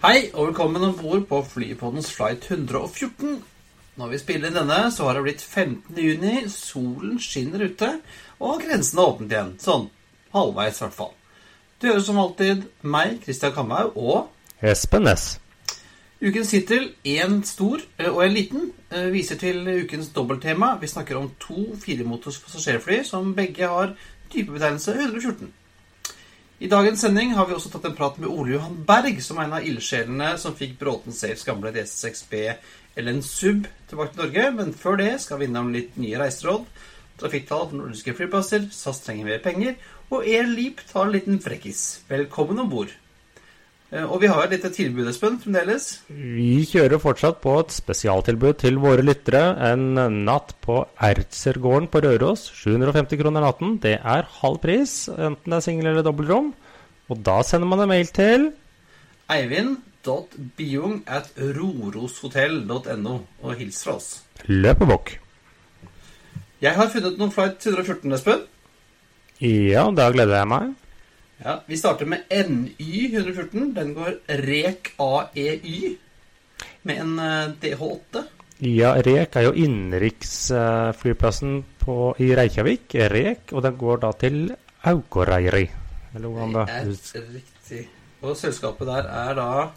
Hei, 0.00 0.30
og 0.32 0.46
velkommen 0.46 0.80
om 0.86 0.94
bord 0.96 1.26
på 1.28 1.38
Flypoddens 1.44 2.06
flight 2.16 2.46
114. 2.48 3.34
Når 4.00 4.08
vi 4.08 4.20
spiller 4.22 4.48
inn 4.48 4.54
denne, 4.56 4.78
så 4.88 5.04
har 5.04 5.18
det 5.18 5.26
blitt 5.26 5.42
15. 5.44 5.92
juni, 5.92 6.46
solen 6.48 7.18
skinner 7.20 7.66
ute, 7.68 7.90
og 8.40 8.62
grensen 8.64 8.96
er 8.96 9.10
åpnet 9.10 9.34
igjen. 9.34 9.50
Sånn 9.60 9.84
halvveis, 10.32 10.80
i 10.80 10.86
hvert 10.86 10.96
fall. 11.02 11.12
Du 11.76 11.90
hører 11.90 12.06
som 12.08 12.22
alltid 12.24 12.64
meg, 12.80 13.20
Christian 13.26 13.52
Kamhaug, 13.52 13.92
og 14.00 14.64
Espen 14.72 15.04
Næss. 15.04 15.34
ukens 16.24 16.54
tittel, 16.56 16.94
én 17.04 17.42
stor 17.44 17.84
eh, 17.98 18.08
og 18.08 18.24
en 18.24 18.36
liten, 18.38 18.72
eh, 18.88 19.12
viser 19.12 19.36
til 19.36 19.68
ukens 19.84 20.14
dobbelttema. 20.16 20.78
Vi 20.80 20.94
snakker 20.96 21.20
om 21.20 21.28
to 21.44 21.76
firemotors 21.76 22.40
passasjerfly 22.40 23.02
som 23.04 23.34
begge 23.36 23.68
har 23.68 23.92
typebetegnelse 24.32 24.96
114. 24.96 25.52
I 26.60 26.68
dagens 26.68 27.00
sending 27.00 27.30
har 27.38 27.46
vi 27.48 27.54
også 27.56 27.70
tatt 27.72 27.86
en 27.88 27.94
prat 27.96 28.18
med 28.20 28.28
Ole 28.28 28.50
Johan 28.52 28.74
Berg, 28.84 29.22
som 29.24 29.38
er 29.38 29.46
en 29.46 29.54
av 29.56 29.64
ildsjelene 29.64 30.34
som 30.42 30.52
fikk 30.52 30.74
Bråten 30.76 31.14
Safes 31.16 31.46
gamle 31.48 31.70
DC6B 31.72 32.34
eller 33.00 33.14
en 33.14 33.22
sub 33.24 33.64
tilbake 33.88 34.12
til 34.12 34.20
Norge. 34.20 34.44
Men 34.58 34.74
før 34.76 35.00
det 35.00 35.14
skal 35.24 35.40
vi 35.40 35.48
innom 35.48 35.70
litt 35.72 35.96
nye 35.96 36.20
reiseråd, 36.20 36.66
trafikktall 37.22 37.64
for 37.70 37.78
nordiske 37.78 38.12
flyplasser, 38.18 38.66
SAS 38.76 39.00
trenger 39.06 39.30
mer 39.30 39.40
penger, 39.40 39.78
og 40.12 40.28
Air 40.28 40.52
Leap 40.52 40.84
tar 40.90 41.06
en 41.06 41.14
liten 41.16 41.40
frekkis. 41.40 42.02
Velkommen 42.12 42.60
om 42.60 42.68
bord. 42.68 42.92
Og 43.90 44.20
vi 44.22 44.28
har 44.30 44.44
et 44.44 44.52
lite 44.54 44.70
tilbud, 44.70 45.08
Espen, 45.10 45.40
fremdeles. 45.42 45.86
Vi 46.14 46.62
kjører 46.70 47.00
fortsatt 47.02 47.40
på 47.42 47.56
et 47.58 47.72
spesialtilbud 47.74 48.60
til 48.62 48.78
våre 48.78 49.02
lyttere. 49.02 49.42
En 49.66 49.98
natt 50.28 50.54
på 50.62 50.76
Ertsergården 51.02 51.88
på 51.90 52.02
Røros. 52.04 52.44
750 52.54 53.18
kroner 53.18 53.42
natten. 53.42 53.80
Det 53.82 53.96
er 53.98 54.28
halv 54.38 54.60
pris, 54.62 55.08
enten 55.10 55.50
det 55.50 55.58
er 55.58 55.64
singel 55.66 55.90
eller 55.90 56.06
dobbeltrom. 56.06 56.52
Og 57.10 57.24
da 57.26 57.40
sender 57.42 57.66
man 57.66 57.82
en 57.82 57.90
mail 57.90 58.12
til 58.14 58.52
Eivind.biung 59.30 61.02
at 61.10 61.32
roroshotell.no, 61.38 63.16
og 63.42 63.58
hils 63.58 63.82
fra 63.86 63.96
oss. 63.98 64.08
Løpebukk. 64.46 65.16
Jeg 66.62 66.76
har 66.76 66.90
funnet 66.92 67.18
noen 67.18 67.34
flight 67.34 67.66
114, 67.66 68.14
Espen. 68.14 68.46
Ja, 69.40 69.86
da 69.96 70.10
gleder 70.12 70.42
jeg 70.42 70.50
meg. 70.50 70.74
Ja, 71.44 71.60
Vi 71.66 71.76
starter 71.76 72.06
med 72.06 72.18
NY 72.30 73.14
114. 73.16 73.74
Den 73.74 73.94
går 73.96 74.14
REK 74.28 74.92
AEY 75.00 75.96
med 76.82 77.00
en 77.00 77.18
eh, 77.18 77.48
DH8. 77.62 78.22
Ja, 78.60 78.90
Rek 79.00 79.36
er 79.40 79.46
jo 79.46 79.52
innenriksflyplassen 79.56 81.62
i 82.20 82.26
Reykjavik. 82.36 82.92
Rek, 83.08 83.52
og 83.56 83.62
den 83.64 83.76
går 83.80 83.96
da 84.02 84.10
til 84.20 84.50
Aukoreiri. 84.84 85.64
Eller 86.14 86.28
hvordan 86.28 86.52
Det 86.52 86.58
da? 86.58 86.64
er 86.74 86.84
riktig. 87.34 87.86
Og 88.20 88.36
selskapet 88.36 88.86
der 88.86 89.02
er 89.08 89.34
da 89.34 89.70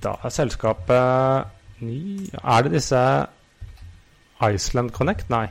Da 0.00 0.14
er 0.24 0.28
selskapet 0.32 1.44
ny 1.84 2.24
Er 2.40 2.62
det 2.62 2.72
disse 2.72 3.26
Iceland 4.48 4.90
Connect? 4.96 5.28
Nei. 5.28 5.50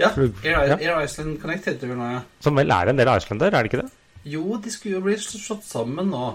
Ja, 0.00 0.10
Air. 0.16 0.76
Air 0.78 1.00
Iceland 1.04 1.40
Connect 1.42 1.66
heter 1.68 1.84
det 1.84 1.90
vel 1.92 1.98
nå, 2.00 2.10
ja. 2.14 2.20
Som 2.40 2.56
vel 2.56 2.72
er 2.72 2.90
en 2.92 3.00
del 3.00 3.10
Icelander, 3.12 3.50
er 3.52 3.64
det 3.66 3.72
ikke 3.72 3.82
det? 3.82 3.90
Jo, 4.30 4.44
de 4.60 4.70
skulle 4.72 4.98
jo 4.98 5.04
bli 5.04 5.16
slått 5.20 5.64
sammen 5.68 6.10
nå. 6.12 6.30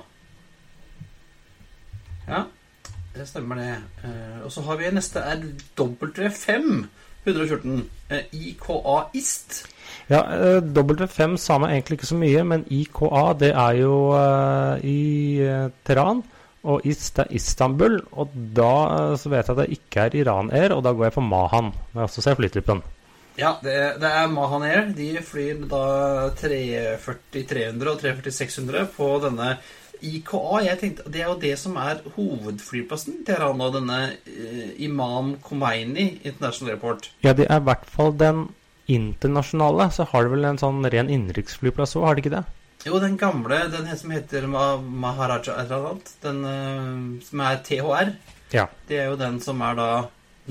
Ja, 2.28 2.44
det 3.16 3.28
stemmer 3.30 3.60
det. 3.62 3.72
Eh, 4.06 4.38
og 4.46 4.52
så 4.54 4.64
har 4.66 4.80
vi 4.82 4.92
neste 4.94 5.22
er 5.22 5.44
W5 5.78 6.86
114. 7.26 7.90
eh, 8.14 8.24
IKA 8.34 8.96
IST. 9.18 9.64
Ja, 10.10 10.22
eh, 10.36 10.62
W5 10.62 11.38
sa 11.42 11.58
meg 11.62 11.74
egentlig 11.76 12.00
ikke 12.00 12.12
så 12.12 12.18
mye, 12.22 12.44
men 12.46 12.66
IKA 12.70 13.26
det 13.42 13.52
er 13.54 13.78
jo 13.82 13.96
eh, 14.18 14.86
i 14.86 15.00
eh, 15.46 15.70
Teheran, 15.86 16.22
og 16.66 16.86
IST 16.86 17.22
er 17.26 17.32
Istanbul. 17.38 18.00
Og 18.14 18.34
da 18.58 19.16
så 19.22 19.30
vet 19.34 19.46
jeg 19.50 19.54
at 19.58 19.64
det 19.64 19.78
ikke 19.80 20.06
er 20.08 20.20
Iran 20.22 20.52
Air, 20.54 20.74
og 20.78 20.84
da 20.86 20.94
går 20.94 21.10
jeg 21.10 21.18
for 21.18 21.26
Mahan. 21.30 21.72
Når 21.94 22.02
jeg 22.02 22.10
også 22.10 22.26
ser 22.26 22.38
flytypen. 22.42 22.82
Ja, 23.38 23.58
det, 23.64 23.76
det 24.00 24.10
er 24.16 24.30
Mahan 24.32 24.64
Air. 24.64 24.86
De 24.96 25.10
flyr 25.26 25.66
da 25.72 25.82
340-300 26.40 27.90
og 27.92 28.00
340-600 28.04 28.86
på 28.96 29.10
denne 29.24 29.50
IKA. 30.06 30.42
Jeg 30.66 30.80
tenkte, 30.82 31.08
Det 31.12 31.22
er 31.24 31.30
jo 31.32 31.38
det 31.42 31.54
som 31.60 31.76
er 31.82 32.02
hovedflyplassen 32.16 33.22
til 33.28 33.36
Iran 33.38 33.58
nå, 33.60 33.70
denne 33.76 34.00
eh, 34.28 34.70
Imam 34.88 35.36
Khomeini 35.44 36.08
International 36.24 36.76
Airport. 36.76 37.10
Ja, 37.26 37.34
det 37.34 37.48
er 37.50 37.60
i 37.60 37.68
hvert 37.68 37.86
fall 37.92 38.14
den 38.20 38.46
internasjonale. 38.92 39.90
Så 39.96 40.06
har 40.12 40.24
det 40.28 40.36
vel 40.36 40.48
en 40.52 40.62
sånn 40.62 40.84
ren 40.94 41.10
innenriksflyplass 41.12 41.96
òg, 42.00 42.06
har 42.10 42.16
det 42.20 42.26
ikke 42.26 42.36
det? 42.38 42.44
Jo, 42.86 43.00
den 43.02 43.16
gamle, 43.18 43.64
den 43.74 43.88
som 43.98 44.12
heter 44.14 44.46
Maharaja 44.46 45.56
et 45.58 45.64
eller 45.72 45.88
annet, 45.92 46.12
den 46.22 46.44
eh, 46.46 47.24
som 47.26 47.42
er 47.48 47.64
THR, 47.66 48.12
Ja. 48.54 48.68
det 48.88 49.00
er 49.02 49.10
jo 49.10 49.16
den 49.20 49.40
som 49.42 49.62
er 49.66 49.80
da 49.80 49.88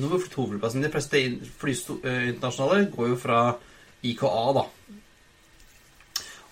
nummer 0.01 0.19
to-flyplassen. 0.19 0.83
De 0.85 0.91
fleste 0.93 1.23
flyinternasjonale 1.61 2.85
eh, 2.85 2.93
går 2.95 3.13
jo 3.13 3.21
fra 3.21 3.41
IKA, 4.05 4.53
da. 4.59 4.65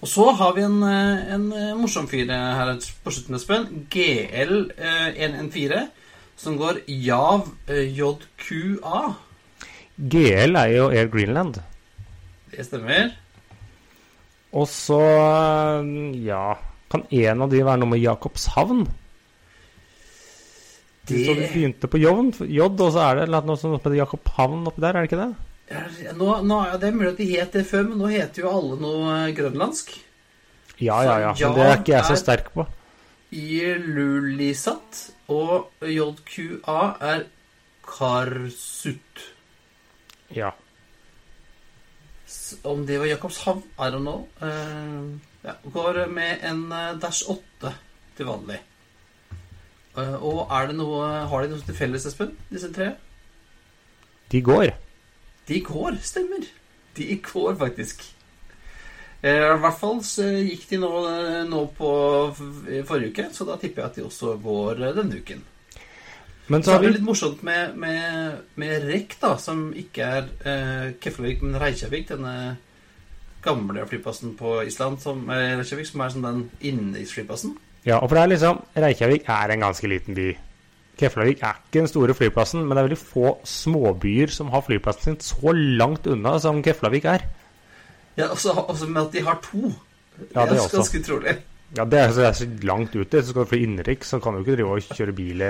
Og 0.02 0.10
så 0.10 0.24
har 0.34 0.54
vi 0.56 0.64
en, 0.66 0.82
eh, 0.82 1.34
en 1.34 1.52
eh, 1.54 1.74
morsom 1.78 2.08
fyr 2.10 2.26
her 2.26 2.74
på 3.04 3.10
slutten, 3.14 3.36
Espen. 3.38 3.86
GL114, 3.90 5.84
som 6.36 6.56
går 6.58 6.80
JAV 6.88 7.46
eh, 7.68 7.86
JQA. 7.98 9.02
GL 9.96 10.56
er 10.58 10.72
jo 10.74 10.88
Air 10.90 11.06
Greenland. 11.12 11.60
Det 12.50 12.66
stemmer. 12.66 13.12
Og 14.52 14.66
så, 14.68 15.00
ja 16.12 16.58
Kan 16.92 17.06
en 17.08 17.40
av 17.40 17.48
de 17.48 17.62
være 17.64 17.80
noe 17.80 17.88
med 17.94 18.02
Jakobshavn? 18.02 18.82
Det- 21.06 21.24
Så 21.26 21.34
vi 21.34 21.46
begynte 21.50 21.88
på 21.90 21.98
J, 21.98 22.06
og 22.62 22.92
så 22.92 23.00
er 23.10 23.14
det 23.26 23.28
noe 23.44 23.56
som 23.58 23.72
heter 23.74 23.94
Jakobhavn 23.96 24.66
oppi 24.70 24.80
der, 24.80 24.94
er 24.96 25.02
det 25.06 25.10
ikke 25.10 25.22
det? 25.26 25.34
Nå, 26.16 26.42
nå, 26.44 26.58
ja, 26.68 26.76
det 26.76 26.88
er 26.88 26.92
mulig 26.92 27.12
at 27.12 27.16
de 27.18 27.26
het 27.40 27.52
det 27.52 27.66
før, 27.66 27.88
men 27.88 27.98
nå 27.98 28.06
heter 28.12 28.42
jo 28.42 28.50
alle 28.52 28.76
noe 28.80 29.14
eh, 29.28 29.34
grønlandsk. 29.34 29.94
Ja, 30.82 31.02
ja, 31.02 31.18
ja. 31.20 31.32
Men 31.40 31.54
det 31.56 31.64
er 31.66 31.76
ikke 31.78 31.94
jeg 31.96 32.04
så 32.04 32.12
er- 32.12 32.22
sterk 32.22 32.52
på. 32.54 32.66
Ilulisat 33.32 35.10
og 35.32 35.70
JQA 35.80 36.80
er 37.00 37.24
Karsut. 37.86 39.22
Ja. 40.36 40.50
Om 42.64 42.84
det 42.86 42.98
var 43.00 43.06
Jakobshavn, 43.06 43.62
I 43.78 43.88
don't 43.90 44.04
know. 44.04 44.26
Uh, 44.42 45.18
ja, 45.44 45.54
går 45.72 46.06
med 46.12 46.38
en 46.44 46.66
eh, 46.72 46.94
Dash 47.00 47.24
8 47.30 47.72
til 48.16 48.26
vanlig. 48.28 48.60
Eh, 49.98 50.16
og 50.24 50.48
er 50.48 50.70
det 50.70 50.78
noe 50.78 51.04
Har 51.28 51.44
de 51.44 51.52
noe 51.52 51.66
til 51.66 51.76
felles, 51.76 52.06
Espen, 52.08 52.32
disse 52.52 52.70
tre? 52.72 52.94
De 54.32 54.40
går. 54.40 54.72
De 55.48 55.60
går, 55.60 55.98
stemmer. 56.00 56.46
De 56.96 57.06
går 57.20 57.56
faktisk. 57.60 58.04
Eh, 59.22 59.44
I 59.52 59.60
hvert 59.62 59.78
fall 59.78 60.00
så 60.06 60.26
gikk 60.40 60.64
de 60.70 60.80
nå, 60.82 60.90
nå 61.50 61.62
på 61.76 61.90
forrige 62.88 63.12
uke, 63.12 63.26
så 63.36 63.46
da 63.46 63.58
tipper 63.60 63.84
jeg 63.84 63.90
at 63.90 63.98
de 64.00 64.06
også 64.08 64.36
går 64.42 64.80
eh, 64.82 64.94
denne 64.96 65.20
uken. 65.20 65.44
Men 66.48 66.62
Så 66.62 66.70
så 66.70 66.74
er 66.74 66.82
det 66.82 66.88
vi 66.88 66.94
litt 66.96 67.06
morsomt 67.06 67.42
med, 67.46 67.76
med, 67.78 68.40
med 68.58 68.88
REC, 68.88 69.14
da, 69.22 69.36
som 69.38 69.68
ikke 69.78 70.08
er 70.18 70.30
eh, 70.42 70.88
Keflavik, 71.00 71.44
men 71.44 71.60
Reykjavik. 71.60 72.08
Denne 72.08 72.56
gamle 73.42 73.84
flyplassen 73.86 74.34
på 74.38 74.58
Island, 74.66 74.98
som, 75.00 75.22
eh, 75.30 75.54
Reykjavik, 75.60 75.86
som 75.86 76.02
er 76.02 76.16
sånn 76.16 76.26
den 76.26 76.42
innenriksflyplassen. 76.60 77.54
Ja, 77.86 77.98
og 77.98 78.08
for 78.08 78.14
det 78.18 78.22
er 78.22 78.32
liksom 78.36 78.60
Reykjavik 78.78 79.24
er 79.28 79.52
en 79.56 79.60
ganske 79.64 79.88
liten 79.90 80.14
by. 80.14 80.28
Keflavik 81.00 81.40
er 81.42 81.56
ikke 81.58 81.80
den 81.80 81.88
store 81.90 82.14
flyplassen, 82.14 82.60
men 82.62 82.76
det 82.76 82.82
er 82.82 82.88
veldig 82.88 82.98
få 83.00 83.38
småbyer 83.48 84.30
som 84.30 84.50
har 84.52 84.62
flyplassen 84.62 85.02
sin 85.16 85.16
så 85.24 85.54
langt 85.56 86.06
unna 86.06 86.36
som 86.38 86.60
Keflavik 86.62 87.04
er. 87.10 87.24
Ja, 88.16 88.28
også, 88.28 88.52
også 88.68 88.86
med 88.92 89.06
at 89.06 89.12
de 89.16 89.22
har 89.26 89.40
to 89.42 89.72
Ja, 90.34 90.44
det 90.46 90.58
er 90.58 90.60
også. 90.60 90.76
ganske 90.76 91.00
utrolig. 91.00 91.36
Ja, 91.76 91.84
det 91.88 91.98
er 91.98 92.10
så, 92.12 92.20
det 92.20 92.26
er 92.28 92.32
så 92.36 92.46
langt 92.68 92.94
ute. 92.94 93.22
Så 93.22 93.30
skal 93.32 93.42
du 93.46 93.48
fly 93.48 93.62
innenriks, 93.64 94.10
så 94.12 94.20
kan 94.20 94.34
du 94.36 94.42
ikke 94.44 94.58
drive 94.58 94.74
og 94.76 94.82
kjøre 94.92 95.14
bil 95.16 95.40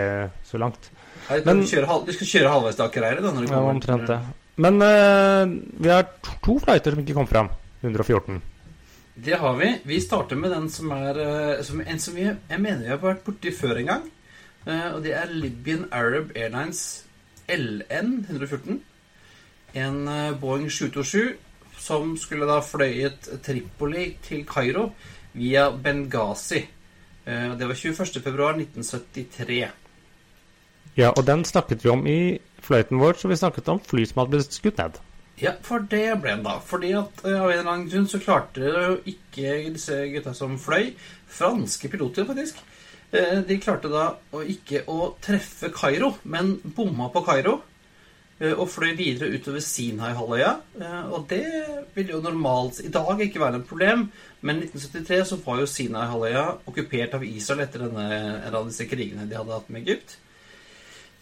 så 0.47 0.59
langt. 0.63 0.89
Nei, 1.29 1.41
Men- 1.45 1.61
du, 1.61 1.67
kjører, 1.67 1.87
halv- 1.91 2.07
du 2.07 2.13
skal 2.15 2.27
kjøre 2.31 2.53
halvveis 2.53 2.77
til 2.79 2.85
Akereiret, 2.87 3.23
da? 3.23 3.33
Når 3.35 3.47
du 3.47 3.53
Ja, 3.53 3.59
omtrent 3.75 4.07
det. 4.07 4.21
Men 4.57 4.75
uh, 4.83 5.83
vi 5.83 5.89
har 5.89 6.07
to, 6.23 6.31
to 6.45 6.59
flighter 6.63 6.91
som 6.95 7.01
ikke 7.03 7.15
kom 7.19 7.27
fram. 7.27 7.51
114. 7.83 8.41
Det 9.25 9.37
har 9.39 9.57
vi. 9.57 9.79
Vi 9.85 10.01
starter 10.01 10.37
med 10.37 10.51
den 10.51 10.65
som 10.71 10.91
er 10.91 11.19
eh, 11.23 11.63
som, 11.63 11.81
En 11.81 12.01
som 12.01 12.15
vi, 12.17 12.25
jeg 12.27 12.59
mener 12.59 12.83
vi 12.83 12.91
har 12.91 12.99
vært 12.99 13.23
borti 13.23 13.53
før 13.55 13.79
en 13.79 13.87
gang. 13.87 14.09
Eh, 14.67 14.89
og 14.97 15.03
det 15.05 15.13
er 15.15 15.31
Libyan 15.31 15.85
Arab 15.95 16.33
Airlines 16.35 17.05
LN 17.47 18.27
114. 18.27 18.81
En 19.79 20.09
eh, 20.09 20.35
Boeing 20.41 20.67
727 20.67 21.37
som 21.79 22.17
skulle 22.19 22.49
da 22.51 22.59
fløyet 22.67 23.31
Tripoli 23.47 24.09
til 24.27 24.43
Kairo 24.47 24.89
via 25.35 25.69
Benghazi. 25.71 26.65
Det 27.25 27.67
var 27.69 27.79
21.2.1973. 27.79 29.63
Ja, 30.99 31.11
og 31.11 31.27
den 31.27 31.45
snakket 31.47 31.85
vi 31.85 31.91
om 31.91 32.07
i 32.07 32.39
fløyten 32.63 32.99
vår, 32.99 33.15
så 33.19 33.31
vi 33.31 33.39
snakket 33.39 33.71
om 33.71 33.81
fly 33.87 34.05
som 34.07 34.23
hadde 34.23 34.35
blitt 34.35 34.59
skutt 34.59 34.83
ned. 34.83 34.99
Ja, 35.43 35.57
for 35.67 35.83
det 35.91 36.05
ble 36.23 36.37
han 36.37 36.45
da. 36.47 36.59
Fordi 36.63 36.93
at 36.95 37.25
eh, 37.27 37.35
av 37.41 37.51
en 37.51 37.57
eller 37.59 37.73
annen 37.73 37.89
grunn 37.91 38.07
så 38.11 38.21
klarte 38.23 38.63
jo 38.63 38.95
ikke 39.11 39.57
disse 39.75 39.97
gutta 40.13 40.35
som 40.39 40.55
fløy, 40.61 40.93
franske 41.33 41.91
piloter 41.91 42.29
faktisk, 42.29 42.61
eh, 43.11 43.41
de 43.49 43.59
klarte 43.59 43.91
da 43.91 44.05
å 44.33 44.45
ikke 44.47 44.85
å 44.93 45.13
treffe 45.25 45.73
Kairo, 45.75 46.15
men 46.25 46.55
bomma 46.77 47.11
på 47.13 47.25
Kairo. 47.27 47.59
eh, 48.41 48.53
Og 48.55 48.69
fløy 48.71 48.95
videre 48.99 49.31
utover 49.35 49.61
Sinai-halvøya. 49.63 50.53
Og 51.13 51.27
det 51.29 51.45
vil 51.95 52.09
jo 52.15 52.23
normalt 52.23 52.81
i 52.85 52.89
dag 52.91 53.21
ikke 53.21 53.39
være 53.43 53.59
noe 53.59 53.67
problem, 53.69 54.11
men 54.43 54.63
i 54.63 54.67
1973 54.67 55.25
så 55.29 55.37
var 55.45 55.61
jo 55.61 55.67
Sinai-halvøya 55.71 56.47
okkupert 56.67 57.15
av 57.15 57.25
Israel 57.25 57.67
etter 57.67 57.85
denne, 57.87 58.07
en 58.47 58.55
av 58.55 58.67
disse 58.67 58.87
krigene 58.91 59.29
de 59.29 59.37
hadde 59.39 59.53
hatt 59.59 59.71
med 59.71 59.83
Egypt. 59.87 60.17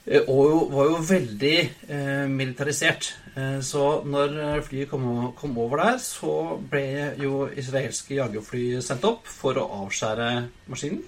Eh, 0.06 0.23
Og 0.29 0.70
var 0.73 0.88
jo 0.88 1.00
veldig 1.05 1.56
eh, 1.88 2.26
militarisert. 2.31 3.11
Eh, 3.37 3.61
så 3.62 4.02
når 4.08 4.37
eh, 4.41 4.62
flyet 4.64 4.91
kom, 4.91 5.32
kom 5.37 5.58
over 5.58 5.82
der, 5.85 5.99
så 6.02 6.58
ble 6.70 7.14
jo 7.20 7.47
israelske 7.52 8.17
jagerfly 8.17 8.81
sendt 8.85 9.05
opp 9.08 9.29
for 9.29 9.61
å 9.61 9.69
avskjære 9.85 10.31
maskinen. 10.70 11.02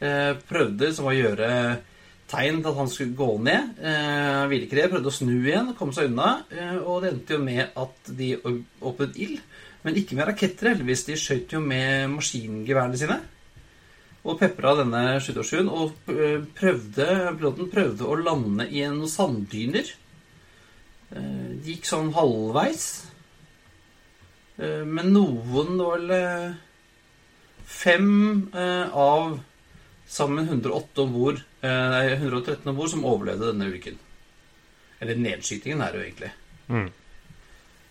Eh, 0.00 0.34
prøvde 0.48 0.92
som 0.96 1.10
å 1.10 1.16
gjøre 1.16 1.50
tegn 2.30 2.60
til 2.62 2.70
at 2.70 2.78
han 2.78 2.88
skulle 2.88 3.18
gå 3.18 3.32
ned. 3.42 3.74
Eh, 3.82 4.44
ville 4.52 4.68
ikke 4.68 4.78
det. 4.78 4.86
Prøvde 4.92 5.10
å 5.10 5.16
snu 5.18 5.34
igjen, 5.40 5.74
komme 5.76 5.96
seg 5.96 6.12
unna. 6.12 6.44
Eh, 6.54 6.78
og 6.78 7.02
det 7.02 7.12
endte 7.14 7.36
jo 7.36 7.42
med 7.42 7.74
at 7.82 8.14
de 8.16 8.30
åpnet 8.38 9.18
ild. 9.20 9.42
Men 9.82 9.96
ikke 9.96 10.16
med 10.16 10.28
raketter, 10.28 10.70
heldigvis. 10.70 11.06
De 11.08 11.18
skjøt 11.18 11.56
jo 11.56 11.60
med 11.64 12.08
maskingeværene 12.14 13.00
sine 13.00 13.18
og 14.24 14.36
pepra 14.40 14.74
denne 14.80 15.02
727-en. 15.22 15.70
Og 15.72 16.10
eh, 16.12 16.42
prøvde, 16.56 17.06
piloten 17.38 17.70
prøvde 17.72 18.08
å 18.08 18.18
lande 18.20 18.66
i 18.68 18.82
noen 18.84 19.08
sanddyner. 19.10 19.92
Eh, 21.10 21.46
Det 21.60 21.74
gikk 21.74 21.88
sånn 21.88 22.12
halvveis. 22.16 22.88
Eh, 24.60 24.84
Men 24.84 25.12
noen 25.16 25.78
det 25.78 25.86
var 25.86 26.04
vel 26.04 26.58
fem 27.70 28.50
av 28.52 29.38
sammen 30.10 30.48
108 30.50 31.04
om 31.04 31.12
bord, 31.14 31.38
nei, 31.62 32.06
113 32.16 32.66
om 32.66 32.74
bord, 32.76 32.90
som 32.90 33.04
overlevde 33.06 33.52
denne 33.52 33.68
ulykken. 33.70 34.00
Eller 35.00 35.20
nedskytingen 35.22 35.80
er 35.84 35.92
det 35.94 36.00
jo 36.00 36.06
egentlig. 36.08 36.30
Mm. 36.66 36.88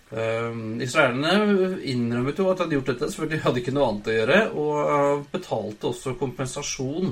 Uh, 0.10 0.80
israelerne 0.82 1.80
innrømmet 1.86 2.40
jo 2.42 2.48
at 2.50 2.58
de 2.58 2.66
hadde 2.66 2.78
gjort 2.80 2.92
dette, 2.94 3.10
selvfølgelig 3.14 3.44
hadde 3.44 3.62
ikke 3.62 3.74
noe 3.76 3.90
annet 3.90 4.10
å 4.10 4.16
gjøre, 4.16 4.40
og 4.58 4.78
eh, 4.84 5.26
betalte 5.36 5.92
også 5.92 6.16
kompensasjon 6.18 7.12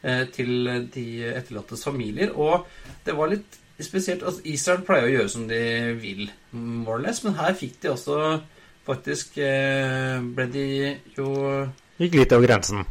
eh, 0.00 0.22
til 0.32 0.70
de 0.94 1.06
etterlattes 1.32 1.84
familier. 1.84 2.32
Og 2.32 2.64
det 3.04 3.16
var 3.18 3.34
litt 3.34 3.60
spesielt 3.82 4.24
at 4.24 4.40
Israel 4.48 4.84
pleier 4.86 5.10
å 5.10 5.12
gjøre 5.16 5.34
som 5.34 5.44
de 5.50 5.60
vil, 6.00 6.24
more 6.56 6.96
or 6.96 7.04
less, 7.04 7.20
men 7.26 7.36
her 7.36 7.52
fikk 7.58 7.82
de 7.82 7.92
også 7.92 8.18
faktisk 8.86 9.38
eh, 9.38 10.18
Ble 10.34 10.48
de 10.50 10.66
jo 11.14 11.28
Gikk 12.00 12.16
litt 12.18 12.32
over 12.34 12.48
grensen. 12.48 12.82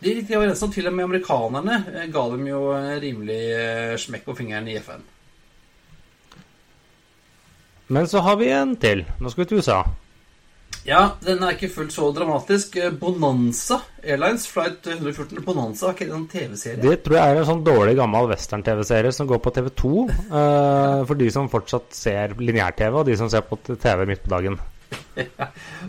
De 0.00 0.14
gikk 0.14 0.30
over 0.36 0.46
grensen, 0.48 0.68
og 0.68 0.74
til 0.76 0.88
og 0.88 0.94
med 0.96 1.08
amerikanerne 1.08 1.78
eh, 1.92 2.06
ga 2.12 2.26
dem 2.32 2.46
jo 2.48 2.60
eh, 2.76 2.92
rimelig 3.02 3.40
eh, 3.52 3.96
smekk 4.00 4.28
på 4.28 4.36
fingeren 4.38 4.68
i 4.70 4.78
FN. 4.80 5.02
Men 7.90 8.06
så 8.08 8.22
har 8.22 8.38
vi 8.38 8.52
en 8.54 8.76
til. 8.78 9.02
Nå 9.18 9.32
skal 9.32 9.44
vi 9.44 9.50
til 9.50 9.62
USA. 9.62 9.80
Ja, 10.86 11.00
den 11.20 11.42
er 11.44 11.56
ikke 11.56 11.68
fullt 11.74 11.92
så 11.92 12.06
dramatisk. 12.14 12.78
Bonanza 13.00 13.80
Airlines 14.00 14.46
Flight 14.48 14.86
114 14.86 15.42
Bonanza, 15.44 15.90
er 15.90 15.96
ikke 15.96 16.06
det 16.08 16.16
en 16.16 16.28
TV-serie? 16.30 16.80
Det 16.80 17.02
tror 17.04 17.18
jeg 17.18 17.34
er 17.34 17.40
en 17.40 17.48
sånn 17.50 17.64
dårlig 17.66 17.96
gammel 17.98 18.30
western-TV-serie 18.30 19.12
som 19.12 19.28
går 19.28 19.42
på 19.44 19.52
TV2. 19.58 19.90
Uh, 20.30 21.02
for 21.10 21.20
de 21.20 21.28
som 21.34 21.50
fortsatt 21.52 21.90
ser 21.98 22.36
lineær-TV, 22.38 23.02
og 23.02 23.10
de 23.10 23.18
som 23.20 23.28
ser 23.32 23.44
på 23.48 23.58
TV 23.74 24.06
midt 24.08 24.24
på 24.24 24.32
dagen. 24.32 24.56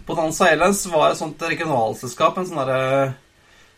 Bonanza 0.09 0.49
Airlines 0.49 0.83
var 0.91 1.11
et 1.11 1.21
sånt 1.21 1.45
regionalselskap, 1.47 2.41
en 2.41 2.49
sånn 2.49 2.63
derre 2.65 3.13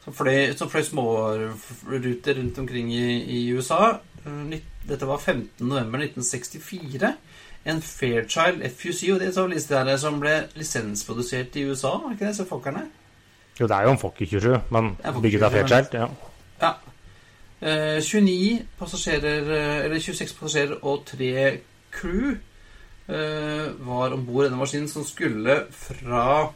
som 0.03 0.15
fløy, 0.15 0.55
som 0.57 0.71
fløy 0.71 0.83
småruter 0.87 2.39
rundt 2.39 2.57
omkring 2.63 2.89
i, 2.95 3.05
i 3.37 3.43
USA. 3.55 3.99
Eh, 4.23 4.57
Dette 4.87 5.07
var 5.07 5.21
15.11.1964. 5.21 7.13
En 7.65 7.81
Fairchild 7.81 8.63
FUC, 8.75 9.03
og 9.13 9.19
det 9.19 9.27
er 9.27 9.35
så 9.35 9.47
liste 9.47 9.75
der 9.87 9.97
som 9.97 10.19
ble 10.19 10.33
lisensprodusert 10.59 11.55
i 11.55 11.63
USA, 11.69 11.87
var 11.87 12.11
ikke 12.11 12.27
det? 12.27 12.35
Så 12.35 12.45
folkene? 12.49 12.87
Jo, 13.59 13.67
det 13.67 13.75
er 13.75 13.83
jo 13.87 13.91
en 13.91 13.99
Fokker 14.01 14.25
27, 14.25 14.57
men 14.71 14.95
bygget 15.21 15.43
av 15.43 15.51
Fairchild. 15.51 15.93
Ja. 15.93 16.07
Ja. 16.61 16.73
Eh, 17.61 18.01
29 18.01 18.65
passasjerer, 18.79 19.51
eh, 19.55 19.85
eller 19.85 19.99
26 19.99 20.33
passasjerer 20.39 20.83
og 20.83 21.05
3 21.05 21.59
crew 21.91 22.33
eh, 23.07 23.87
var 23.87 24.13
om 24.13 24.25
bord 24.25 24.43
i 24.45 24.47
denne 24.49 24.59
maskinen 24.59 24.89
som 24.91 25.05
skulle 25.07 25.61
fra 25.71 26.51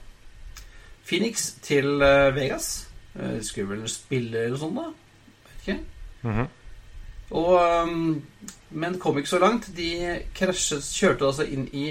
Phoenix 1.07 1.53
til 1.63 2.01
eh, 2.01 2.35
Vegas. 2.35 2.89
Eh, 3.15 3.37
de 3.37 3.43
skulle 3.47 3.69
vel 3.69 3.89
spille 3.89 4.37
eller 4.37 4.57
noe 4.57 4.59
sånt, 4.59 4.75
da. 4.81 4.89
Vet 5.47 5.67
ikke. 5.67 5.79
Mhm. 6.27 6.47
Og, 7.31 7.53
um, 7.87 8.21
men 8.69 8.99
kom 8.99 9.17
ikke 9.19 9.33
så 9.33 9.41
langt. 9.43 9.71
De 9.75 9.89
krasjet, 10.37 10.85
kjørte 10.95 11.27
altså 11.27 11.47
inn 11.47 11.67
i 11.75 11.89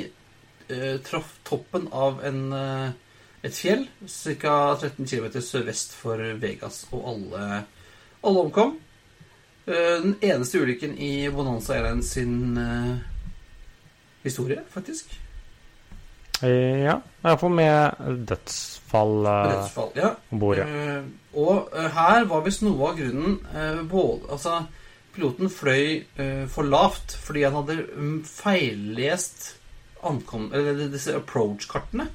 uh, 0.71 0.97
traff 1.05 1.37
toppen 1.47 1.91
av 1.93 2.23
en, 2.27 2.41
uh, 2.53 3.21
et 3.45 3.57
fjell 3.57 3.87
ca. 4.07 4.57
13 4.81 5.05
km 5.05 5.29
sørvest 5.41 5.97
for 5.97 6.23
Vegas, 6.41 6.85
og 6.93 7.11
alle, 7.13 7.61
alle 8.23 8.47
omkom. 8.47 8.79
Uh, 9.67 9.99
den 10.07 10.17
eneste 10.25 10.63
ulykken 10.63 10.97
i 10.99 11.29
Bonanza 11.29 11.77
Airlines 11.77 12.15
sin 12.17 12.57
eh, 12.57 12.97
historie, 14.27 14.63
faktisk. 14.71 15.21
Eh, 16.43 16.85
ja. 16.85 17.01
Iallfall 17.25 17.51
med 17.51 17.91
dødsfall 18.29 19.27
om 20.31 20.41
bord. 20.41 20.57
Ja. 20.57 20.67
Eh, 20.67 21.05
og 21.35 21.71
eh, 21.77 21.89
her 21.93 22.27
var 22.29 22.45
visst 22.45 22.65
noe 22.67 22.91
av 22.91 22.99
grunnen 22.99 23.39
eh, 23.55 23.81
både, 23.89 24.33
Altså, 24.33 24.59
piloten 25.17 25.51
fløy 25.53 26.05
uh, 26.21 26.45
for 26.53 26.69
lavt 26.69 27.17
fordi 27.25 27.47
han 27.47 27.57
hadde 27.59 27.81
mm, 27.89 28.21
feillest 28.29 29.55
ankom... 30.07 30.51
Eller 30.55 30.87
disse 30.93 31.17
approach-kartene. 31.17 32.07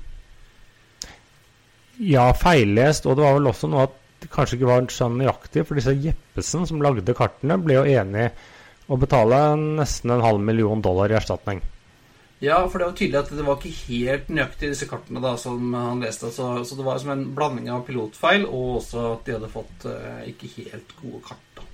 ja, 2.02 2.32
feillest, 2.34 3.06
og 3.06 3.18
det 3.18 3.26
var 3.26 3.36
vel 3.38 3.52
også 3.52 3.70
noe 3.70 3.90
at 3.90 3.98
det 4.22 4.30
kanskje 4.32 4.58
ikke 4.58 4.70
var 4.70 4.88
sånn 4.94 5.20
nøyaktig, 5.20 5.66
for 5.66 5.78
disse 5.78 5.94
Jeppesen 5.98 6.66
som 6.70 6.82
lagde 6.82 7.14
kartene, 7.18 7.58
ble 7.62 7.80
jo 7.80 7.86
enig 7.90 8.30
å 8.92 8.98
betale 9.02 9.42
nesten 9.60 10.14
en 10.14 10.24
halv 10.24 10.42
million 10.46 10.82
dollar 10.84 11.12
i 11.12 11.18
erstatning. 11.18 11.62
Ja, 12.42 12.58
for 12.70 12.82
det 12.82 12.88
var 12.88 12.96
tydelig 12.98 13.20
at 13.20 13.34
det 13.38 13.44
var 13.46 13.60
ikke 13.60 13.86
helt 13.86 14.30
nøyaktig 14.34 14.72
disse 14.72 14.88
kartene 14.90 15.22
da, 15.22 15.36
som 15.38 15.76
han 15.78 16.02
leste. 16.02 16.32
Så, 16.34 16.48
så 16.66 16.78
det 16.78 16.86
var 16.88 16.98
som 17.02 17.14
en 17.14 17.28
blanding 17.38 17.70
av 17.70 17.84
pilotfeil 17.86 18.48
og 18.48 18.80
også 18.80 19.04
at 19.12 19.28
de 19.28 19.36
hadde 19.38 19.52
fått 19.54 19.86
eh, 19.90 20.24
ikke 20.34 20.50
helt 20.58 20.96
gode 21.04 21.22
kart. 21.28 21.46
da. 21.60 21.68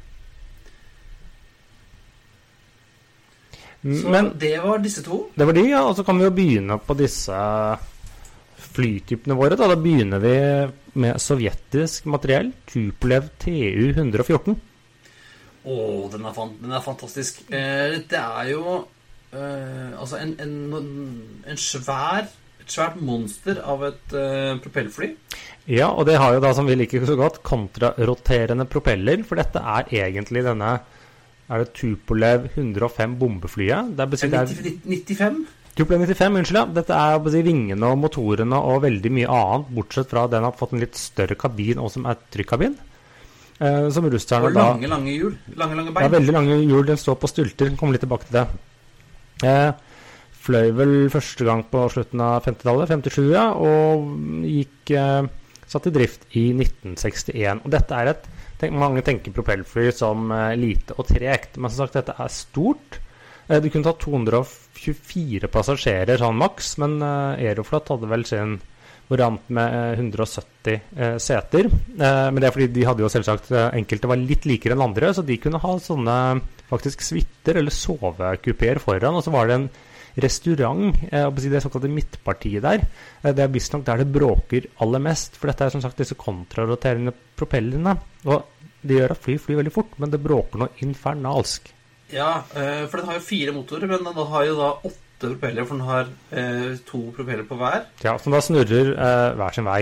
Så 3.88 4.12
Men 4.12 4.32
det 4.40 4.56
var 4.64 4.82
disse 4.84 5.04
to. 5.06 5.28
det 5.36 5.46
var 5.48 5.56
de, 5.56 5.64
ja. 5.70 5.84
Og 5.88 5.96
så 5.96 6.04
kan 6.04 6.18
vi 6.20 6.28
jo 6.28 6.34
begynne 6.36 6.80
på 6.84 6.96
disse 7.00 7.38
flytypene 8.78 9.38
våre. 9.38 9.58
Da, 9.58 9.70
da 9.70 9.78
begynner 9.80 10.22
vi 10.24 10.34
med 11.02 11.22
sovjetisk 11.22 12.10
materiell. 12.12 12.52
Tupolev 12.68 13.30
TU 13.40 13.94
114. 13.94 14.58
Å, 15.68 15.78
den 16.14 16.28
den 16.62 16.76
er 16.76 16.84
fantastisk. 16.84 17.44
Eh, 17.52 17.98
det 18.08 18.20
er 18.20 18.52
jo 18.54 18.82
eh, 19.34 19.96
altså 20.00 20.20
en, 20.22 20.36
en, 20.40 20.84
en 21.48 21.60
svær 21.60 22.28
et 22.68 22.74
svært 22.76 23.00
monster 23.00 23.62
av 23.64 23.84
et 23.88 24.14
uh, 24.16 24.60
propellfly. 24.60 25.14
Ja, 25.72 25.88
og 25.88 26.04
det 26.10 26.18
har 26.20 26.36
jo 26.36 26.44
da, 26.44 26.52
som 26.56 26.68
vi 26.68 26.76
liker 26.76 27.06
så 27.08 27.16
godt, 27.20 27.40
kontraroterende 27.48 28.68
propeller. 28.68 29.24
For 29.28 29.40
dette 29.40 29.62
er 29.64 29.88
egentlig 30.04 30.44
denne 30.44 30.74
Er 31.50 31.64
det 31.64 31.74
Tupolev 31.80 32.50
105 32.58 33.16
bombeflyet? 33.20 33.94
Det 33.96 34.00
er, 34.00 34.04
Eh, 34.04 34.12
bes- 34.12 34.22
det 34.22 34.34
er, 34.34 34.46
90 34.46 35.16
95. 35.16 35.46
Tupolev 35.78 36.02
95, 36.08 36.36
unnskyld. 36.42 36.58
ja. 36.58 36.66
Dette 36.66 36.90
er 36.98 37.30
si, 37.32 37.42
vingene 37.46 37.84
og 37.92 37.98
motorene 38.02 38.58
og 38.58 38.82
veldig 38.82 39.12
mye 39.12 39.28
annet, 39.30 39.70
bortsett 39.76 40.10
fra 40.10 40.24
at 40.26 40.32
den 40.32 40.44
har 40.44 40.52
fått 40.52 40.74
en 40.74 40.80
litt 40.80 40.96
større 40.96 41.36
kabin 41.38 41.78
og 41.80 41.92
som 41.92 42.06
er 42.06 42.18
trykkabin. 42.32 42.76
Eh, 43.60 43.90
som 43.90 44.04
russerne 44.06 44.46
Og 44.46 44.54
lange, 44.54 44.88
lange 44.88 45.12
hjul. 45.18 45.38
Lange, 45.56 45.76
lange 45.76 45.92
bein. 45.94 46.04
Ja, 46.04 46.10
veldig 46.20 46.34
lange 46.34 46.58
hjul. 46.68 46.86
Den 46.86 46.98
står 46.98 47.16
på 47.18 47.28
stylter. 47.30 47.76
Kommer 47.78 47.94
litt 47.94 48.02
tilbake 48.02 48.26
til 48.30 48.34
det. 48.42 48.48
Eh, 49.44 49.72
fløy 50.34 50.72
vel 50.76 51.10
første 51.10 51.44
gang 51.46 51.64
på 51.70 51.90
slutten 51.92 52.22
av 52.22 52.44
50-tallet, 52.46 52.88
57, 52.90 53.32
ja, 53.34 53.52
og 53.54 54.06
gikk 54.44 54.92
eh, 54.92 55.28
satt 55.68 55.88
i 55.88 55.92
drift 55.92 56.26
i 56.36 56.52
1961. 56.54 57.62
Og 57.66 57.70
dette 57.72 57.92
er 57.92 58.08
et 58.14 58.28
tenk, 58.62 58.78
Mange 58.78 59.04
tenker 59.06 59.36
propellfly 59.36 59.92
som 59.96 60.32
eh, 60.32 60.56
lite 60.60 60.98
og 60.98 61.10
tregt, 61.10 61.58
men 61.58 61.72
som 61.72 61.86
sagt, 61.86 62.00
dette 62.00 62.18
er 62.18 62.34
stort. 62.34 63.02
Du 63.48 63.62
det 63.64 63.70
kunne 63.72 63.88
tatt 63.88 64.02
224 64.04 65.48
passasjerer 65.48 66.20
sånn 66.20 66.36
maks, 66.36 66.74
men 66.84 66.98
eh, 67.00 67.46
Aeroflot 67.48 67.94
hadde 67.94 68.10
vel 68.12 68.26
sin 68.28 68.58
variant 69.08 69.50
med 69.56 69.76
eh, 69.96 70.02
170 70.02 70.74
eh, 70.76 71.16
seter. 71.22 71.70
Eh, 71.70 72.28
men 72.32 72.42
det 72.42 72.50
er 72.50 72.56
fordi 72.56 72.70
de 72.76 72.86
hadde 72.88 73.06
jo 73.06 73.12
selvsagt 73.12 73.52
eh, 73.56 73.70
enkelte 73.80 74.12
var 74.12 74.20
litt 74.20 74.48
likere 74.50 74.76
enn 74.76 74.86
andre, 74.90 75.14
så 75.16 75.24
de 75.26 75.40
kunne 75.42 75.62
ha 75.64 75.76
sånne 75.82 76.18
faktisk 76.68 77.04
suiter 77.06 77.62
eller 77.62 77.74
sovekupeer 77.74 78.82
foran. 78.84 79.16
Og 79.16 79.24
så 79.24 79.34
var 79.34 79.48
det 79.48 79.60
en 79.62 79.70
restaurant, 80.18 80.96
eh, 81.12 81.30
det 81.30 81.62
såkalte 81.64 81.90
midtpartiet 81.92 82.64
der. 82.66 82.84
Eh, 83.22 83.34
det 83.34 83.44
er 83.46 83.54
visstnok 83.54 83.86
der 83.86 84.04
det 84.04 84.12
bråker 84.12 84.68
aller 84.82 85.00
mest, 85.00 85.38
for 85.38 85.48
dette 85.52 85.66
er 85.66 85.74
som 85.74 85.82
sagt 85.84 85.98
disse 85.98 86.18
kontraroterende 86.18 87.14
propellene. 87.38 87.98
Og 88.26 88.44
det 88.82 89.00
gjør 89.00 89.12
at 89.16 89.24
fly 89.24 89.38
flyr 89.42 89.62
veldig 89.62 89.74
fort, 89.74 89.98
men 90.02 90.14
det 90.14 90.22
bråker 90.24 90.62
noe 90.64 90.86
infernalsk. 90.86 91.74
Ja, 92.14 92.44
eh, 92.56 92.86
for 92.88 92.98
den 93.02 93.10
har 93.10 93.20
jo 93.20 93.26
fire 93.28 93.54
motorer, 93.56 93.88
men 93.90 94.04
den 94.04 94.32
har 94.32 94.46
jo 94.48 94.56
da 94.58 94.70
åtte 94.88 95.32
propeller, 95.34 95.66
for 95.66 95.78
den 95.78 95.88
har 95.88 96.10
eh, 96.32 96.78
to 96.88 97.02
propeller 97.16 97.44
på 97.48 97.58
hver. 97.60 97.86
Ja, 98.06 98.18
Som 98.22 98.32
da 98.36 98.42
snurrer 98.42 98.94
eh, 98.94 99.34
hver 99.38 99.54
sin 99.54 99.68
vei. 99.68 99.82